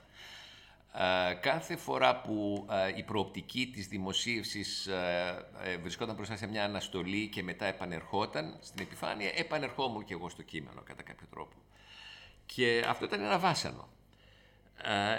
κάθε 1.40 1.76
φορά 1.76 2.20
που 2.20 2.66
η 2.96 3.02
προοπτική 3.02 3.70
της 3.74 3.86
δημοσίευσης 3.88 4.86
ε, 4.86 5.76
βρισκόταν 5.82 6.14
μπροστά 6.14 6.36
σε 6.36 6.46
μια 6.46 6.64
αναστολή 6.64 7.28
και 7.28 7.42
μετά 7.42 7.66
επανερχόταν 7.66 8.58
στην 8.60 8.82
επιφάνεια, 8.82 9.30
επανερχόμουν 9.34 10.04
και 10.04 10.12
εγώ 10.12 10.28
στο 10.28 10.42
κείμενο 10.42 10.82
κατά 10.84 11.02
κάποιο 11.02 11.26
τρόπο. 11.30 11.56
Και 12.46 12.84
αυτό 12.88 13.04
ήταν 13.04 13.20
ένα 13.20 13.38
βάσανο. 13.38 13.88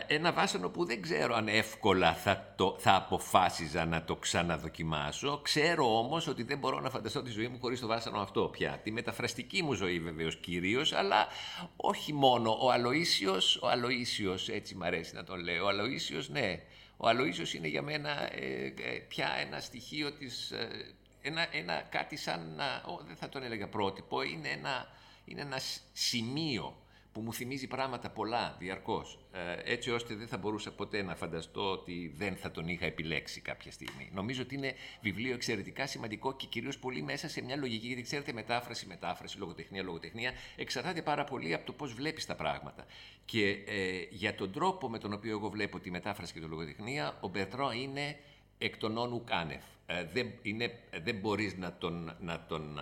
Ένα 0.07 0.31
βάσανο 0.31 0.69
που 0.69 0.85
δεν 0.85 1.01
ξέρω 1.01 1.35
αν 1.35 1.47
εύκολα 1.47 2.13
θα, 2.13 2.53
το, 2.55 2.75
θα 2.79 2.95
αποφάσιζα 2.95 3.85
να 3.85 4.03
το 4.03 4.15
ξαναδοκιμάσω. 4.15 5.39
Ξέρω 5.43 5.97
όμως 5.97 6.27
ότι 6.27 6.43
δεν 6.43 6.57
μπορώ 6.57 6.79
να 6.79 6.89
φανταστώ 6.89 7.21
τη 7.21 7.31
ζωή 7.31 7.47
μου 7.47 7.57
χωρίς 7.59 7.79
το 7.79 7.87
βάσανο 7.87 8.19
αυτό 8.19 8.41
πια. 8.41 8.79
Τη 8.83 8.91
μεταφραστική 8.91 9.63
μου 9.63 9.73
ζωή 9.73 9.99
βεβαίως 9.99 10.35
κυρίως, 10.35 10.93
αλλά 10.93 11.27
όχι 11.75 12.13
μόνο. 12.13 12.51
Ο 12.51 12.71
Αλοΐσιος, 12.71 13.59
ο 13.61 13.67
Αλοΐσιος, 13.67 14.53
έτσι 14.53 14.75
μ' 14.75 14.83
αρέσει 14.83 15.15
να 15.15 15.23
τον 15.23 15.39
λέω. 15.39 15.65
Ο 15.65 15.67
Αλοΐσιος, 15.69 16.27
ναι. 16.29 16.61
Ο 16.97 17.07
Αλοΐσιος 17.07 17.53
είναι 17.53 17.67
για 17.67 17.81
μένα 17.81 18.33
ε, 18.33 18.65
ε, 18.65 18.99
πια 19.07 19.29
ένα 19.39 19.59
στοιχείο 19.59 20.11
της... 20.11 20.51
Ε, 20.51 20.95
ένα, 21.21 21.47
ένα, 21.51 21.81
κάτι 21.81 22.15
σαν, 22.15 22.53
να, 22.55 22.83
δεν 23.07 23.15
θα 23.15 23.29
τον 23.29 23.43
έλεγα 23.43 23.67
πρότυπο, 23.67 24.21
είναι 24.21 24.49
ένα, 24.49 24.87
είναι 25.25 25.41
ένα 25.41 25.59
σημείο 25.93 26.75
που 27.17 27.23
μου 27.23 27.33
θυμίζει 27.33 27.67
πράγματα 27.67 28.09
πολλά 28.09 28.55
διαρκώς, 28.59 29.19
ε, 29.31 29.71
έτσι 29.73 29.91
ώστε 29.91 30.15
δεν 30.15 30.27
θα 30.27 30.37
μπορούσα 30.37 30.71
ποτέ 30.71 31.01
να 31.01 31.15
φανταστώ 31.15 31.71
ότι 31.71 32.13
δεν 32.17 32.35
θα 32.35 32.51
τον 32.51 32.67
είχα 32.67 32.85
επιλέξει 32.85 33.41
κάποια 33.41 33.71
στιγμή. 33.71 34.09
Νομίζω 34.13 34.41
ότι 34.41 34.55
είναι 34.55 34.73
βιβλίο 35.01 35.33
εξαιρετικά 35.33 35.87
σημαντικό 35.87 36.35
και 36.35 36.45
κυρίως 36.45 36.77
πολύ 36.77 37.01
μέσα 37.01 37.29
σε 37.29 37.41
μια 37.41 37.55
λογική, 37.55 37.87
γιατί 37.87 38.01
ξέρετε 38.01 38.33
μετάφραση, 38.33 38.87
μετάφραση, 38.87 39.37
λογοτεχνία, 39.37 39.83
λογοτεχνία, 39.83 40.31
εξαρτάται 40.55 41.01
πάρα 41.01 41.23
πολύ 41.23 41.53
από 41.53 41.65
το 41.65 41.73
πώς 41.73 41.93
βλέπεις 41.93 42.25
τα 42.25 42.35
πράγματα. 42.35 42.85
Και 43.25 43.49
ε, 43.49 44.07
για 44.09 44.35
τον 44.35 44.51
τρόπο 44.51 44.89
με 44.89 44.97
τον 44.97 45.13
οποίο 45.13 45.31
εγώ 45.31 45.49
βλέπω 45.49 45.79
τη 45.79 45.91
μετάφραση 45.91 46.33
και 46.33 46.39
τη 46.39 46.45
λογοτεχνία, 46.45 47.17
ο 47.21 47.27
Μπερτρό 47.27 47.71
είναι 47.71 48.17
εκ 48.57 48.77
των 48.77 48.97
όνου 48.97 49.23
κάνευ. 49.23 49.63
Ε, 49.85 50.05
δεν, 50.13 50.33
είναι, 50.41 50.79
δεν 51.03 51.15
μπορείς 51.15 51.55
να 51.55 51.73
τον, 51.73 52.15
να 52.19 52.45
τον 52.47 52.79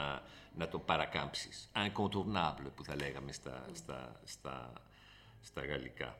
να 0.55 0.67
το 0.67 0.79
παρακάμψεις. 0.79 1.71
Incontournable 1.75 2.71
που 2.75 2.83
θα 2.83 2.95
λέγαμε 2.95 3.31
στα, 3.31 3.65
στα, 3.73 4.19
στα, 4.23 4.73
στα 5.41 5.65
γαλλικά. 5.65 6.17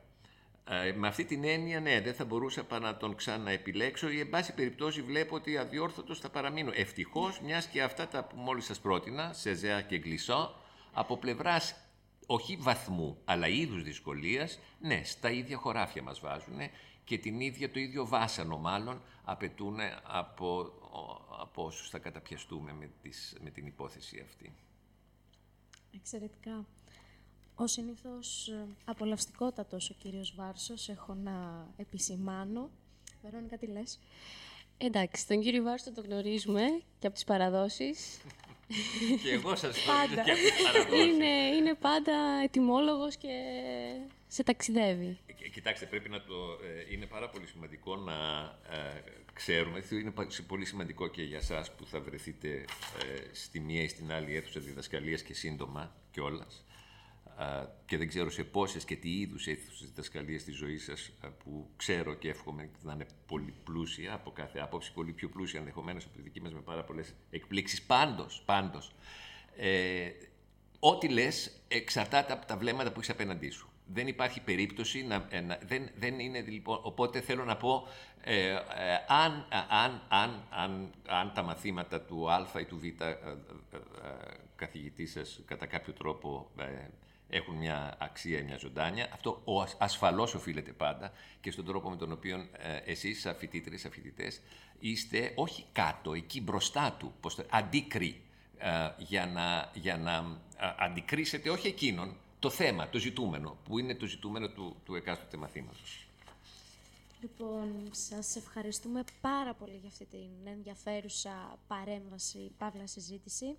Ε, 0.68 0.92
με 0.92 1.08
αυτή 1.08 1.24
την 1.24 1.44
έννοια, 1.44 1.80
ναι, 1.80 2.00
δεν 2.00 2.14
θα 2.14 2.24
μπορούσα 2.24 2.64
παρά 2.64 2.84
να 2.84 2.96
τον 2.96 3.14
ξαναεπιλέξω 3.14 4.08
ή, 4.08 4.20
εν 4.20 4.30
πάση 4.30 4.54
περιπτώσει, 4.54 5.02
βλέπω 5.02 5.34
ότι 5.34 5.56
αδιόρθωτος 5.56 6.20
θα 6.20 6.30
παραμείνω. 6.30 6.70
Ευτυχώς, 6.74 7.40
μιας 7.40 7.66
και 7.66 7.82
αυτά 7.82 8.08
τα 8.08 8.24
που 8.24 8.36
μόλις 8.36 8.64
σας 8.64 8.80
πρότεινα, 8.80 9.32
Σεζέα 9.32 9.82
και 9.82 9.98
Γκλισσό, 9.98 10.54
από 10.92 11.16
πλευράς 11.16 11.74
όχι 12.26 12.56
βαθμού, 12.56 13.18
αλλά 13.24 13.48
είδους 13.48 13.82
δυσκολίας, 13.82 14.58
ναι, 14.80 15.00
στα 15.04 15.30
ίδια 15.30 15.56
χωράφια 15.56 16.02
μας 16.02 16.20
βάζουν 16.20 16.58
και 17.06 17.18
την 17.18 17.40
ίδια, 17.40 17.70
το 17.70 17.78
ίδιο 17.78 18.06
βάσανο 18.06 18.58
μάλλον 18.58 19.02
απαιτούν 19.24 19.78
από 20.02 20.72
από 21.40 21.64
όσους 21.64 21.88
θα 21.88 21.98
καταπιαστούμε 21.98 22.72
με, 22.72 22.90
τις, 23.02 23.36
με 23.40 23.50
την 23.50 23.66
υπόθεση 23.66 24.22
αυτή. 24.24 24.52
Εξαιρετικά. 25.94 26.66
Ο 27.54 27.66
συνήθως 27.66 28.48
ε, 28.48 28.66
απολαυστικότατος 28.84 29.90
ο 29.90 29.94
κύριος 29.98 30.34
Βάρσος 30.34 30.88
έχω 30.88 31.14
να 31.14 31.66
επισημάνω. 31.76 32.70
Βερόνικα, 33.22 33.58
τι 33.58 33.66
λες; 33.66 33.98
Εντάξει, 34.78 35.26
τον 35.26 35.40
κύριο 35.40 35.62
Βάρσο 35.62 35.92
τον 35.92 36.04
γνωρίζουμε 36.04 36.62
και 36.98 37.06
από 37.06 37.14
τις 37.14 37.24
παραδόσεις. 37.24 38.20
και 39.22 39.30
εγώ 39.30 39.56
σας 39.56 39.84
γνωρίζω 39.84 40.14
και 40.14 40.30
από 40.30 40.40
τις 40.40 40.62
παραδόσεις. 40.62 41.06
Είναι, 41.06 41.26
είναι 41.26 41.74
πάντα 41.74 42.40
ετοιμόλογος 42.42 43.16
και 43.16 43.28
σε 44.28 44.42
ταξιδεύει. 44.42 45.18
Ε, 45.46 45.48
κοιτάξτε, 45.48 45.86
πρέπει 45.86 46.08
να 46.08 46.20
το... 46.20 46.58
Ε, 46.62 46.94
είναι 46.94 47.06
πάρα 47.06 47.28
πολύ 47.28 47.46
σημαντικό 47.46 47.96
να 47.96 48.14
ξέρουμε, 49.32 49.82
είναι 49.90 50.12
πολύ 50.46 50.64
σημαντικό 50.64 51.08
και 51.08 51.22
για 51.22 51.38
εσά 51.38 51.66
που 51.76 51.86
θα 51.86 52.00
βρεθείτε 52.00 52.48
ε, 52.48 52.64
στη 53.32 53.60
μία 53.60 53.82
ή 53.82 53.88
στην 53.88 54.12
άλλη 54.12 54.36
αίθουσα 54.36 54.60
διδασκαλίας 54.60 55.22
και 55.22 55.34
σύντομα 55.34 55.96
κιόλας. 56.10 56.64
και 57.86 57.96
δεν 57.96 58.08
ξέρω 58.08 58.30
σε 58.30 58.44
πόσες 58.44 58.84
και 58.84 58.96
τι 58.96 59.20
είδους 59.20 59.46
αίθουσες 59.46 59.88
διδασκαλίας 59.88 60.40
στη 60.40 60.52
ζωή 60.52 60.78
σας 60.78 61.10
που 61.44 61.70
ξέρω 61.76 62.14
και 62.14 62.28
εύχομαι 62.28 62.70
να 62.82 62.92
είναι 62.92 63.06
πολύ 63.26 63.54
πλούσια 63.64 64.14
από 64.14 64.30
κάθε 64.30 64.58
άποψη, 64.58 64.92
πολύ 64.92 65.12
πιο 65.12 65.28
πλούσια 65.28 65.58
ενδεχομένως 65.58 66.04
από 66.04 66.14
τη 66.14 66.22
δική 66.22 66.40
μας 66.40 66.52
με 66.52 66.60
πάρα 66.60 66.84
πολλές 66.84 67.14
εκπλήξεις. 67.30 67.82
Πάντως, 67.82 68.42
πάντως, 68.44 68.94
ε, 69.56 70.10
ό,τι 70.78 71.08
λες 71.08 71.60
εξαρτάται 71.68 72.32
από 72.32 72.46
τα 72.46 72.56
βλέμματα 72.56 72.92
που 72.92 72.98
έχεις 72.98 73.10
απέναντί 73.10 73.50
σου. 73.50 73.70
Δεν 73.92 74.06
υπάρχει 74.06 74.40
περίπτωση 74.40 75.04
να, 75.04 75.26
ε, 75.28 75.40
να 75.40 75.58
δεν, 75.66 75.88
δεν 75.98 76.18
είναι 76.18 76.40
λοιπόν, 76.40 76.80
οπότε 76.82 77.20
θέλω 77.20 77.44
να 77.44 77.56
πω 77.56 77.88
ε, 78.28 78.50
ε, 78.50 78.56
αν, 79.06 79.46
αν, 79.68 80.02
αν, 80.08 80.42
αν, 80.48 80.90
αν, 81.06 81.32
τα 81.34 81.42
μαθήματα 81.42 82.00
του 82.00 82.30
Α 82.30 82.60
ή 82.60 82.64
του 82.64 82.78
Β 82.78 82.84
ε, 82.84 83.08
ε, 83.08 83.16
καθηγητής 84.56 85.10
σας 85.12 85.40
κατά 85.46 85.66
κάποιο 85.66 85.92
τρόπο 85.92 86.50
έχουν 87.28 87.54
μια 87.54 87.96
αξία, 87.98 88.44
μια 88.44 88.56
ζωντάνια, 88.56 89.08
αυτό 89.12 89.42
ο, 89.44 89.62
ασφαλώς 89.78 90.34
οφείλεται 90.34 90.72
πάντα 90.72 91.12
και 91.40 91.50
στον 91.50 91.64
τρόπο 91.64 91.90
με 91.90 91.96
τον 91.96 92.12
οποίο 92.12 92.36
ε, 92.36 92.76
εσείς 92.90 93.20
σαν 93.20 93.34
φοιτήτρες, 93.34 93.80
σαν 93.80 93.90
φοιτητές, 93.90 94.40
είστε 94.78 95.32
όχι 95.34 95.64
κάτω, 95.72 96.14
εκεί 96.14 96.40
μπροστά 96.40 96.96
του, 96.98 97.14
πώς 97.20 97.34
το, 97.34 97.44
αντίκρι, 97.50 98.20
για 98.96 99.26
να, 99.26 99.70
για 99.74 99.96
να 99.96 100.40
αντικρίσετε 100.78 101.50
όχι 101.50 101.66
εκείνον, 101.66 102.16
το 102.46 102.52
θέμα, 102.52 102.88
το 102.88 102.98
ζητούμενο, 102.98 103.56
που 103.64 103.78
είναι 103.78 103.94
το 103.94 104.06
ζητούμενο 104.06 104.48
του, 104.48 104.76
του 104.84 104.94
εκάστοτε 104.94 105.36
μαθήματος. 105.36 106.06
Λοιπόν, 107.20 107.88
σας 107.90 108.36
ευχαριστούμε 108.36 109.04
πάρα 109.20 109.54
πολύ 109.54 109.76
για 109.80 109.88
αυτή 109.88 110.04
την 110.04 110.30
ενδιαφέρουσα 110.44 111.58
παρέμβαση, 111.66 112.52
παύλα 112.58 112.86
συζήτηση. 112.86 113.56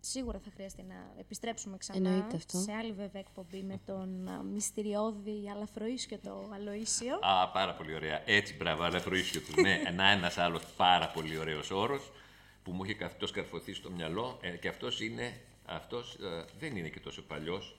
Σίγουρα 0.00 0.38
θα 0.38 0.50
χρειαστεί 0.54 0.82
να 0.82 1.14
επιστρέψουμε 1.18 1.76
ξανά 1.76 2.28
σε 2.46 2.72
άλλη 2.72 2.92
βέβαια 2.92 3.20
εκπομπή 3.20 3.62
με 3.62 3.80
τον 3.86 4.30
μυστηριώδη 4.52 5.50
Αλαφροίσιο 5.54 6.18
το 6.18 6.50
Αλοίσιο. 6.54 7.14
Α, 7.20 7.48
πάρα 7.48 7.74
πολύ 7.74 7.94
ωραία. 7.94 8.22
Έτσι, 8.24 8.54
μπράβο, 8.54 8.82
Αλαφροίσιο 8.82 9.40
του. 9.40 9.60
ναι, 9.60 9.82
ένα 9.90 10.04
ένας 10.04 10.38
άλλος 10.38 10.62
πάρα 10.76 11.08
πολύ 11.08 11.38
ωραίος 11.38 11.70
όρος 11.70 12.12
που 12.62 12.72
μου 12.72 12.84
είχε 12.84 13.04
αυτό 13.04 13.26
καρφωθεί 13.26 13.72
στο 13.72 13.90
μυαλό 13.90 14.38
ε, 14.42 14.50
και 14.56 14.68
αυτός 14.68 15.00
είναι, 15.00 15.40
αυτός 15.64 16.14
ε, 16.14 16.44
δεν 16.58 16.76
είναι 16.76 16.88
και 16.88 17.00
τόσο 17.00 17.22
παλιός. 17.22 17.76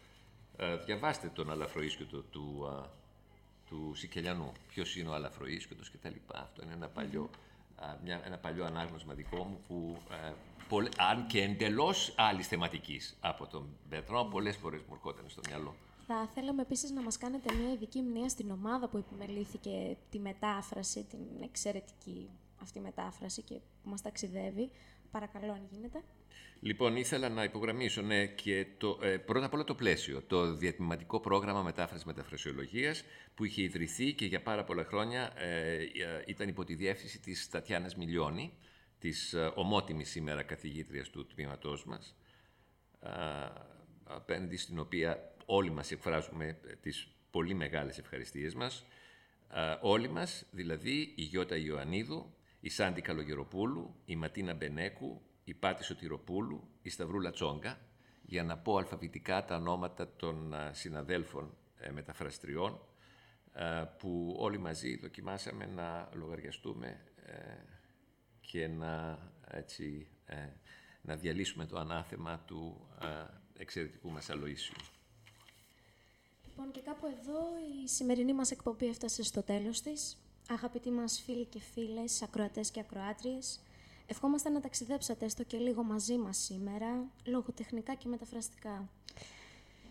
Ε, 0.58 0.76
διαβάστε 0.76 1.28
τον 1.28 1.52
Αλαφροίσιο 1.52 2.06
του, 2.06 2.26
του 2.32 2.68
του 3.74 3.94
Σικελιανού. 3.96 4.52
Ποιος 4.68 4.96
είναι 4.96 5.10
ο 5.10 5.14
Αλαφροίσκοτο 5.14 5.84
κτλ. 5.94 6.16
Αυτό 6.34 6.64
είναι 6.64 6.74
ένα 6.74 6.88
παλιό, 6.88 7.30
μια, 8.04 8.22
ένα 8.26 8.38
παλιό 8.38 8.66
ανάγνωσμα 8.66 9.14
δικό 9.14 9.44
μου 9.44 9.60
που, 9.68 9.98
ε, 10.12 10.90
αν 10.98 11.28
και 11.28 11.42
εντελώς 11.42 12.14
άλλης 12.18 12.48
θεματικής 12.48 13.18
από 13.20 13.48
τον 13.48 13.68
Μπετρό, 13.90 14.26
πολλές 14.26 14.56
φορές 14.56 14.82
μου 14.82 14.94
ερχόταν 14.94 15.26
στο 15.28 15.42
μυαλό. 15.48 15.76
Θα 16.08 16.30
θέλαμε 16.34 16.62
επίσης 16.62 16.92
να 16.92 17.02
μας 17.02 17.18
κάνετε 17.18 17.54
μια 17.54 17.72
ειδική 17.72 18.02
μνήμα 18.02 18.30
στην 18.30 18.52
ομάδα 18.52 18.88
που 18.88 18.98
επιμελήθηκε 18.98 19.98
τη 20.10 20.20
μετάφραση, 20.20 21.04
την 21.04 21.20
εξαιρετική 21.44 22.30
αυτή 22.62 22.80
μετάφραση 22.80 23.42
και 23.42 23.54
που 23.54 23.90
μας 23.90 24.02
ταξιδεύει. 24.02 24.72
Παρακαλώ 25.12 25.52
αν 25.52 25.68
γίνεται. 25.72 26.04
Λοιπόν, 26.66 26.96
ήθελα 26.96 27.30
να 27.30 27.44
υπογραμμίσω 27.44 28.02
ναι, 28.02 28.26
και 28.26 28.68
το, 28.78 29.00
ε, 29.02 29.18
πρώτα 29.18 29.46
απ' 29.46 29.54
όλα 29.54 29.64
το 29.64 29.76
πλαίσιο. 29.76 30.22
Το 30.22 30.54
διατηματικό 30.54 31.20
πρόγραμμα 31.20 31.62
μετάφρασης 31.62 32.06
μεταφρασιολογίας 32.06 33.04
που 33.36 33.46
είχε 33.46 33.62
ιδρυθεί 33.62 34.14
και 34.14 34.26
για 34.26 34.42
πάρα 34.42 34.64
πολλά 34.64 34.84
χρόνια 34.84 35.32
ε, 35.36 35.74
ε 35.76 35.88
ήταν 36.26 36.48
υπό 36.48 36.64
τη 36.64 36.76
διεύθυνση 36.76 37.20
της 37.20 37.50
Τατιάνας 37.50 37.96
Μιλιώνη, 37.96 38.54
της 39.00 39.34
ε, 39.34 39.52
ομότιμης 39.56 40.10
σήμερα 40.10 40.44
καθηγήτριας 40.44 41.10
του 41.10 41.26
τμήματός 41.26 41.86
μας, 41.86 42.16
ε, 43.00 43.10
απέναντι 44.04 44.58
στην 44.58 44.80
οποία 44.80 45.34
όλοι 45.46 45.72
μας 45.72 45.92
εκφράζουμε 45.92 46.60
τις 46.82 47.08
πολύ 47.32 47.54
μεγάλες 47.54 47.98
ευχαριστίες 47.98 48.56
μας. 48.56 48.86
όλοι 49.82 50.10
μας, 50.10 50.46
δηλαδή 50.52 51.14
η 51.16 51.22
Γιώτα 51.22 51.56
Ιωαννίδου, 51.56 52.34
η 52.60 52.70
Σάντι 52.70 53.02
Καλογεροπούλου, 53.02 53.96
η 54.06 54.16
Ματίνα 54.16 54.54
Μπενέκου, 54.54 55.22
η 55.44 55.54
Πάτης 55.54 55.86
Σωτηροπούλου, 55.86 56.68
η 56.82 56.90
Σταυρούλα 56.90 57.32
Τσόγκα, 57.32 57.80
για 58.26 58.44
να 58.44 58.58
πω 58.58 58.78
αλφαβητικά 58.78 59.46
τα 59.46 59.56
ονόματα 59.56 60.16
των 60.16 60.54
συναδέλφων 60.72 61.58
ε, 61.78 61.92
μεταφραστριών, 61.92 62.80
ε, 63.54 63.84
που 63.98 64.36
όλοι 64.40 64.58
μαζί 64.58 64.98
δοκιμάσαμε 64.98 65.66
να 65.66 66.10
λογαριαστούμε 66.14 67.02
ε, 67.26 67.34
και 68.42 68.68
να, 68.68 69.20
έτσι, 69.48 70.08
να 71.02 71.16
διαλύσουμε 71.16 71.66
το 71.66 71.78
ανάθεμα 71.78 72.40
του 72.40 72.88
εξαιρετικού 73.58 74.10
μας 74.10 74.30
Αλοΐσιου. 74.30 74.84
Λοιπόν, 76.48 76.72
και 76.72 76.82
κάπου 76.82 77.06
εδώ 77.06 77.40
η 77.84 77.88
σημερινή 77.88 78.34
μας 78.34 78.52
εκπομπή 78.52 78.88
έφτασε 78.88 79.24
στο 79.24 79.44
τέλος 79.44 79.82
της. 79.82 80.18
Αγαπητοί 80.50 80.92
μας 80.92 81.22
φίλοι 81.26 81.46
και 81.46 81.60
φίλες, 81.60 82.22
ακροατές 82.22 82.72
και 82.72 82.80
ακροάτριες, 82.80 83.62
ευχόμαστε 84.14 84.50
να 84.50 84.60
ταξιδέψατε 84.60 85.26
έστω 85.26 85.44
και 85.44 85.58
λίγο 85.58 85.84
μαζί 85.84 86.18
μας 86.18 86.38
σήμερα, 86.38 87.12
λογοτεχνικά 87.26 87.94
και 87.96 88.08
μεταφραστικά. 88.08 88.90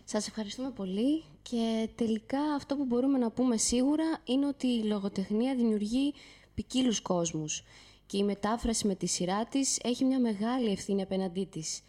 Σας 0.03 0.27
ευχαριστούμε 0.27 0.71
πολύ 0.71 1.23
και 1.41 1.89
τελικά 1.95 2.41
αυτό 2.55 2.75
που 2.75 2.85
μπορούμε 2.85 3.17
να 3.17 3.31
πούμε 3.31 3.57
σίγουρα 3.57 4.03
είναι 4.23 4.47
ότι 4.47 4.67
η 4.67 4.83
λογοτεχνία 4.83 5.55
δημιουργεί 5.55 6.13
ποικίλους 6.53 7.01
κόσμους 7.01 7.63
και 8.05 8.17
η 8.17 8.23
μετάφραση 8.23 8.87
με 8.87 8.95
τη 8.95 9.05
σειρά 9.05 9.45
της 9.45 9.79
έχει 9.83 10.05
μια 10.05 10.19
μεγάλη 10.19 10.71
ευθύνη 10.71 11.01
απέναντί 11.01 11.45
της. 11.45 11.81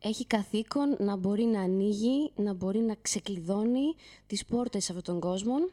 Έχει 0.00 0.26
καθήκον 0.26 0.96
να 0.98 1.16
μπορεί 1.16 1.44
να 1.44 1.60
ανοίγει, 1.60 2.32
να 2.34 2.52
μπορεί 2.52 2.78
να 2.78 2.94
ξεκλειδώνει 3.02 3.94
τις 4.26 4.44
πόρτες 4.44 4.90
αυτών 4.90 5.02
των 5.02 5.20
κόσμων 5.20 5.72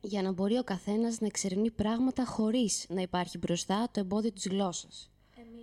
για 0.00 0.22
να 0.22 0.32
μπορεί 0.32 0.58
ο 0.58 0.64
καθένας 0.64 1.20
να 1.20 1.26
εξερευνεί 1.26 1.70
πράγματα 1.70 2.24
χωρίς 2.24 2.86
να 2.88 3.00
υπάρχει 3.00 3.38
μπροστά 3.38 3.88
το 3.92 4.00
εμπόδιο 4.00 4.32
της 4.32 4.46
γλώσσας. 4.46 5.09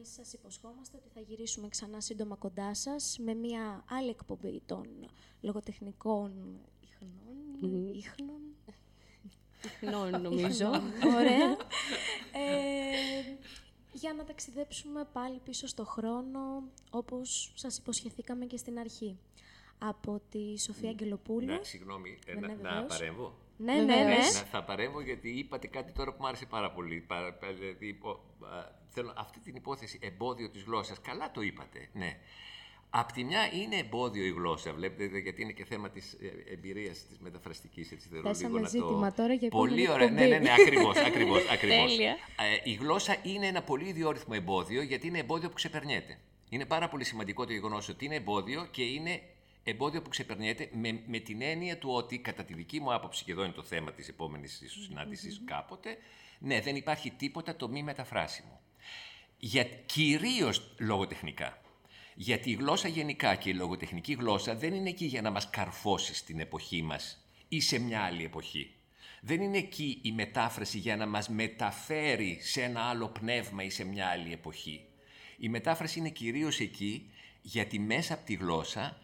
Εμείς 0.07 0.19
σας 0.27 0.33
υποσχόμαστε 0.33 0.97
ότι 0.97 1.09
θα 1.13 1.19
γυρίσουμε 1.19 1.67
ξανά 1.69 2.01
σύντομα 2.01 2.35
κοντά 2.35 2.73
σας 2.73 3.17
με 3.19 3.33
μια 3.33 3.83
άλλη 3.89 4.09
εκπομπή 4.09 4.61
των 4.65 4.87
λογοτεχνικών 5.41 6.31
ιχνών. 6.79 7.93
Ιχνών. 7.95 8.41
Ιχνών, 9.63 10.21
νομίζω. 10.21 10.67
Ωραία. 11.15 11.57
Ε, 12.31 13.37
για 13.93 14.13
να 14.13 14.23
ταξιδέψουμε 14.23 15.07
πάλι 15.13 15.39
πίσω 15.43 15.67
στο 15.67 15.85
χρόνο, 15.85 16.63
όπως 16.89 17.51
σας 17.55 17.77
υποσχεθήκαμε 17.77 18.45
και 18.45 18.57
στην 18.57 18.79
αρχή. 18.79 19.17
Από 19.77 20.21
τη 20.29 20.59
Σοφία 20.59 20.89
Αγγελοπούλου. 20.89 21.45
Ναι, 21.45 21.59
συγγνώμη, 21.63 22.19
ε, 22.25 22.33
Ναι, 22.33 22.39
να, 22.39 22.47
ναι, 22.47 22.53
να 22.61 22.69
βεβαίως. 22.69 22.97
παρέμβω; 22.97 23.37
Ναι, 23.57 23.73
ναι, 23.73 23.95
ναι. 23.95 24.03
Να, 24.17 24.21
θα 24.51 24.63
παρέμβω 24.63 25.01
γιατί 25.01 25.29
είπατε 25.29 25.67
κάτι 25.67 25.91
τώρα 25.91 26.11
που 26.11 26.17
μου 26.21 26.27
άρεσε 26.27 26.45
πάρα 26.45 26.71
πολύ. 26.71 26.99
Πα- 27.07 27.33
πα- 27.39 27.53
δηλαδή, 27.59 27.87
υπο- 27.87 28.19
α, 28.41 28.71
θέλω 28.87 29.13
αυτή 29.17 29.39
την 29.39 29.55
υπόθεση 29.55 29.99
εμπόδιο 30.01 30.49
της 30.49 30.63
γλώσσας. 30.63 31.01
Καλά 31.01 31.31
το 31.31 31.41
είπατε, 31.41 31.89
ναι. 31.93 32.17
Απ' 32.89 33.11
τη 33.11 33.23
μια 33.23 33.39
είναι 33.53 33.75
εμπόδιο 33.75 34.25
η 34.25 34.29
γλώσσα, 34.31 34.73
βλέπετε, 34.73 35.17
γιατί 35.17 35.41
είναι 35.41 35.51
και 35.51 35.65
θέμα 35.65 35.89
της 35.89 36.13
ε, 36.13 36.51
εμπειρίας 36.53 37.05
της 37.07 37.17
μεταφραστικής, 37.19 37.91
έτσι 37.91 38.07
θέλω 38.09 38.21
Θέσαμε 38.21 38.47
λίγο 38.47 38.59
να 38.59 38.67
ζήτημα 38.67 39.09
το... 39.09 39.15
τώρα 39.21 39.33
για 39.33 39.49
Πολύ 39.49 39.83
επόμενη 39.83 39.89
ωραία, 39.89 40.09
ναι, 40.09 40.21
εκπομπή. 40.23 40.43
ναι, 40.43 40.49
ναι, 40.49 40.61
ακριβώς, 40.61 40.97
ακριβώς, 40.97 41.49
ακριβώς. 41.55 41.91
Τέλεια. 41.95 42.11
Ε, 42.63 42.69
η 42.69 42.73
γλώσσα 42.73 43.15
είναι 43.23 43.47
ένα 43.47 43.61
πολύ 43.61 43.87
ιδιόρυθμο 43.87 44.33
εμπόδιο, 44.37 44.81
γιατί 44.81 45.07
είναι 45.07 45.19
εμπόδιο 45.19 45.49
που 45.49 45.55
ξεπερνιέται. 45.55 46.17
Είναι 46.49 46.65
πάρα 46.65 46.87
πολύ 46.89 47.03
σημαντικό 47.03 47.45
το 47.45 47.51
γεγονός 47.53 47.89
ότι 47.89 48.05
είναι 48.05 48.15
εμπόδιο 48.15 48.67
και 48.71 48.83
είναι 48.83 49.21
εμπόδιο 49.69 50.01
που 50.01 50.09
ξεπερνιέται 50.09 50.69
με, 50.73 51.01
με 51.07 51.19
την 51.19 51.41
έννοια 51.41 51.77
του 51.77 51.89
ότι, 51.89 52.19
κατά 52.19 52.43
τη 52.43 52.53
δική 52.53 52.79
μου 52.79 52.93
άποψη, 52.93 53.23
και 53.23 53.31
εδώ 53.31 53.43
είναι 53.43 53.53
το 53.53 53.63
θέμα 53.63 53.91
της 53.91 54.07
επόμενης 54.07 54.63
συνάντησης 54.87 55.41
κάποτε, 55.45 55.97
ναι, 56.39 56.61
δεν 56.61 56.75
υπάρχει 56.75 57.11
τίποτα 57.11 57.55
το 57.55 57.69
μη 57.69 57.83
μεταφράσιμο. 57.83 58.61
Για, 59.37 59.63
κυρίως 59.63 60.75
λογοτεχνικά. 60.79 61.61
Γιατί 62.15 62.49
η 62.49 62.53
γλώσσα 62.53 62.87
γενικά 62.87 63.35
και 63.35 63.49
η 63.49 63.53
λογοτεχνική 63.53 64.13
γλώσσα 64.13 64.55
δεν 64.55 64.73
είναι 64.73 64.89
εκεί 64.89 65.05
για 65.05 65.21
να 65.21 65.29
μας 65.29 65.49
καρφώσει 65.49 66.15
στην 66.15 66.39
εποχή 66.39 66.81
μας 66.81 67.27
ή 67.47 67.59
σε 67.59 67.79
μια 67.79 68.01
άλλη 68.01 68.23
εποχή. 68.23 68.71
Δεν 69.21 69.41
είναι 69.41 69.57
εκεί 69.57 69.99
η 70.01 70.11
μετάφραση 70.11 70.77
για 70.77 70.95
να 70.95 71.05
μας 71.05 71.29
μεταφέρει 71.29 72.39
σε 72.41 72.61
ένα 72.61 72.81
άλλο 72.81 73.07
πνεύμα 73.07 73.63
ή 73.63 73.69
σε 73.69 73.83
μια 73.83 74.07
άλλη 74.07 74.33
εποχή. 74.33 74.85
Η 75.37 75.49
μετάφραση 75.49 75.99
είναι 75.99 76.09
κυρίως 76.09 76.59
εκεί 76.59 77.11
γιατί 77.41 77.79
μέσα 77.79 78.13
από 78.13 78.25
τη 78.25 78.33
γλώσσα 78.33 79.01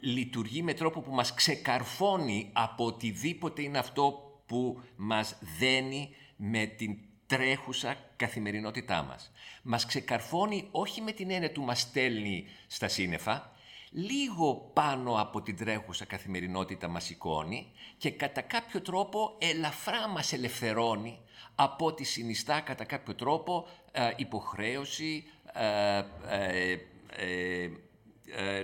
λειτουργεί 0.00 0.62
με 0.62 0.74
τρόπο 0.74 1.00
που 1.00 1.12
μας 1.12 1.34
ξεκαρφώνει 1.34 2.50
από 2.52 2.84
οτιδήποτε 2.84 3.62
είναι 3.62 3.78
αυτό 3.78 4.32
που 4.46 4.80
μας 4.96 5.36
δένει 5.58 6.14
με 6.36 6.66
την 6.66 6.98
τρέχουσα 7.26 7.96
καθημερινότητά 8.16 9.02
μας. 9.02 9.32
Μας 9.62 9.86
ξεκαρφώνει 9.86 10.68
όχι 10.70 11.00
με 11.00 11.12
την 11.12 11.30
έννοια 11.30 11.52
του 11.52 11.62
μας 11.62 11.80
στέλνει 11.80 12.44
στα 12.66 12.88
σύννεφα, 12.88 13.52
λίγο 13.90 14.70
πάνω 14.72 15.20
από 15.20 15.42
την 15.42 15.56
τρέχουσα 15.56 16.04
καθημερινότητα 16.04 16.88
μας 16.88 17.04
σηκώνει 17.04 17.72
και 17.96 18.10
κατά 18.10 18.40
κάποιο 18.40 18.80
τρόπο 18.80 19.36
ελαφρά 19.38 20.08
μας 20.08 20.32
ελευθερώνει 20.32 21.18
από 21.54 21.86
ό,τι 21.86 22.04
συνιστά 22.04 22.60
κατά 22.60 22.84
κάποιο 22.84 23.14
τρόπο 23.14 23.68
ε, 23.92 24.10
υποχρέωση, 24.16 25.24
ε, 25.52 25.98
ε, 26.28 26.70
ε, 26.70 26.78
ε, 27.16 27.70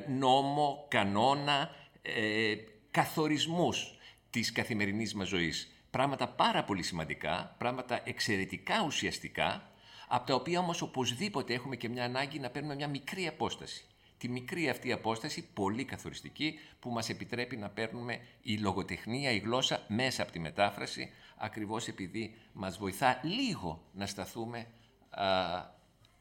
νόμο, 0.08 0.86
κανόνα, 0.88 1.70
ε, 2.02 2.54
καθορισμούς 2.90 3.98
της 4.30 4.52
καθημερινής 4.52 5.14
μας 5.14 5.28
ζωής. 5.28 5.72
Πράγματα 5.90 6.28
πάρα 6.28 6.64
πολύ 6.64 6.82
σημαντικά, 6.82 7.54
πράγματα 7.58 8.00
εξαιρετικά 8.04 8.82
ουσιαστικά, 8.86 9.70
από 10.08 10.26
τα 10.26 10.34
οποία 10.34 10.58
όμως 10.58 10.82
οπωσδήποτε 10.82 11.54
έχουμε 11.54 11.76
και 11.76 11.88
μια 11.88 12.04
ανάγκη 12.04 12.38
να 12.38 12.50
παίρνουμε 12.50 12.74
μια 12.74 12.88
μικρή 12.88 13.26
απόσταση. 13.26 13.84
Τη 14.18 14.28
μικρή 14.28 14.68
αυτή 14.68 14.92
απόσταση, 14.92 15.48
πολύ 15.54 15.84
καθοριστική, 15.84 16.58
που 16.80 16.90
μας 16.90 17.08
επιτρέπει 17.08 17.56
να 17.56 17.68
παίρνουμε 17.68 18.20
η 18.42 18.56
λογοτεχνία, 18.56 19.30
η 19.30 19.38
γλώσσα 19.38 19.84
μέσα 19.88 20.22
από 20.22 20.32
τη 20.32 20.38
μετάφραση, 20.38 21.10
ακριβώς 21.36 21.88
επειδή 21.88 22.34
μας 22.52 22.78
βοηθά 22.78 23.20
λίγο 23.22 23.82
να 23.92 24.06
σταθούμε 24.06 24.66
α, 25.10 25.24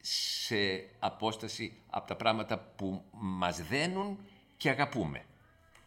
σε 0.00 0.56
απόσταση 0.98 1.82
από 1.90 2.06
τα 2.06 2.16
πράγματα 2.16 2.58
που 2.76 3.02
μας 3.12 3.62
δένουν 3.62 4.18
και 4.56 4.70
αγαπούμε. 4.70 5.24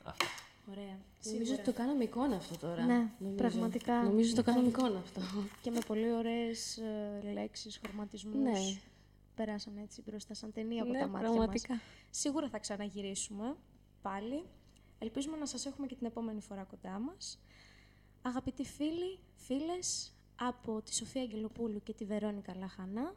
Αυτό. 0.03 0.25
Ωραία. 0.71 0.97
Νομίζω 1.31 1.53
ότι 1.53 1.63
το 1.63 1.73
κάναμε 1.73 2.03
εικόνα 2.03 2.35
αυτό 2.35 2.57
τώρα. 2.57 2.85
Ναι, 2.85 3.09
νομίζω. 3.19 3.37
πραγματικά. 3.37 4.03
Νομίζω 4.03 4.31
ότι 4.31 4.43
το 4.43 4.43
κάναμε 4.43 4.67
εικόνα 4.67 4.99
αυτό. 4.99 5.21
Και 5.61 5.71
με 5.71 5.79
πολύ 5.87 6.11
ωραίες 6.11 6.77
ε, 6.77 7.31
λέξεις, 7.33 7.79
χρωματισμούς. 7.85 8.35
Ναι. 8.43 8.79
Περάσαν 9.35 9.77
έτσι 9.77 10.01
μπροστά 10.05 10.33
σαν 10.33 10.51
ταινία 10.51 10.81
από 10.81 10.91
Ναι, 10.91 10.99
τα 10.99 11.07
μάτια 11.07 11.27
πραγματικά. 11.29 11.73
μας. 11.73 11.83
Σίγουρα 12.09 12.49
θα 12.49 12.59
ξαναγυρίσουμε 12.59 13.55
πάλι. 14.01 14.45
Ελπίζουμε 14.99 15.37
να 15.37 15.45
σας 15.45 15.65
έχουμε 15.65 15.87
και 15.87 15.95
την 15.95 16.07
επόμενη 16.07 16.41
φορά 16.41 16.63
κοντά 16.63 16.99
μας. 16.99 17.39
Αγαπητοί 18.21 18.63
φίλοι, 18.65 19.19
φίλες, 19.35 20.13
από 20.35 20.81
τη 20.81 20.95
Σοφία 20.95 21.21
Αγγελοπούλου 21.21 21.83
και 21.83 21.93
τη 21.93 22.05
Βερόνικα 22.05 22.55
Λαχανά, 22.55 23.15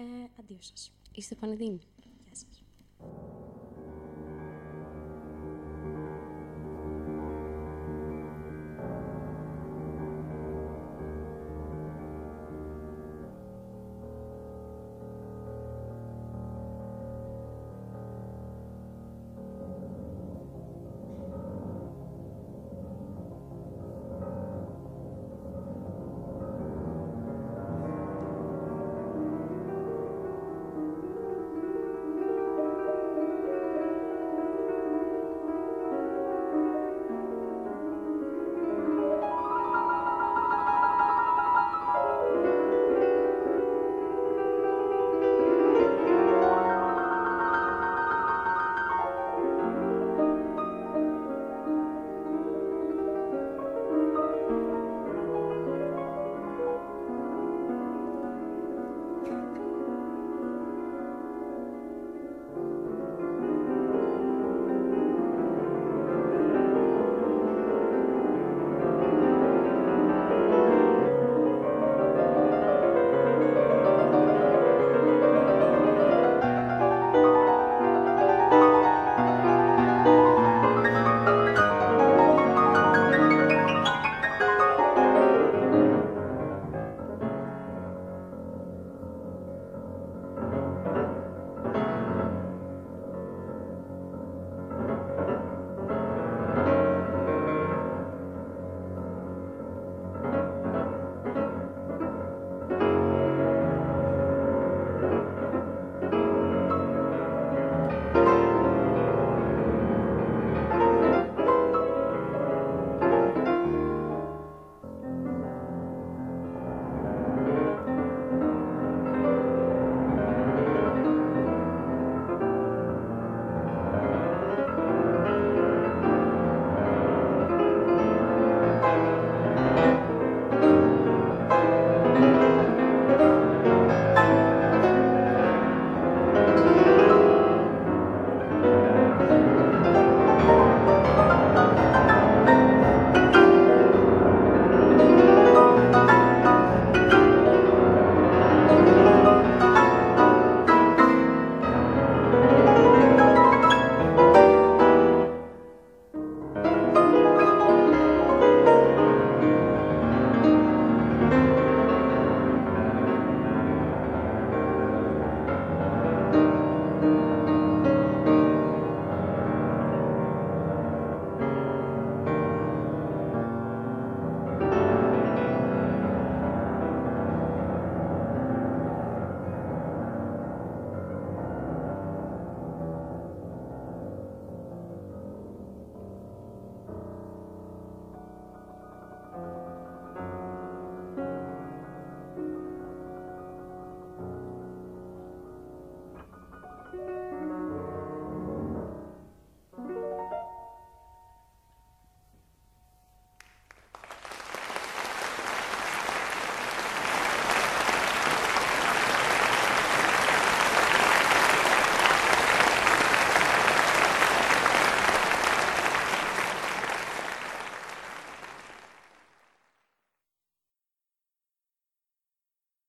ε, 0.00 0.30
αντίο 0.40 0.58
σας. 0.60 0.92
Είστε 1.14 1.34
πανεδίνοι. 1.34 1.80
Γεια 2.24 2.34
σας. 2.34 2.64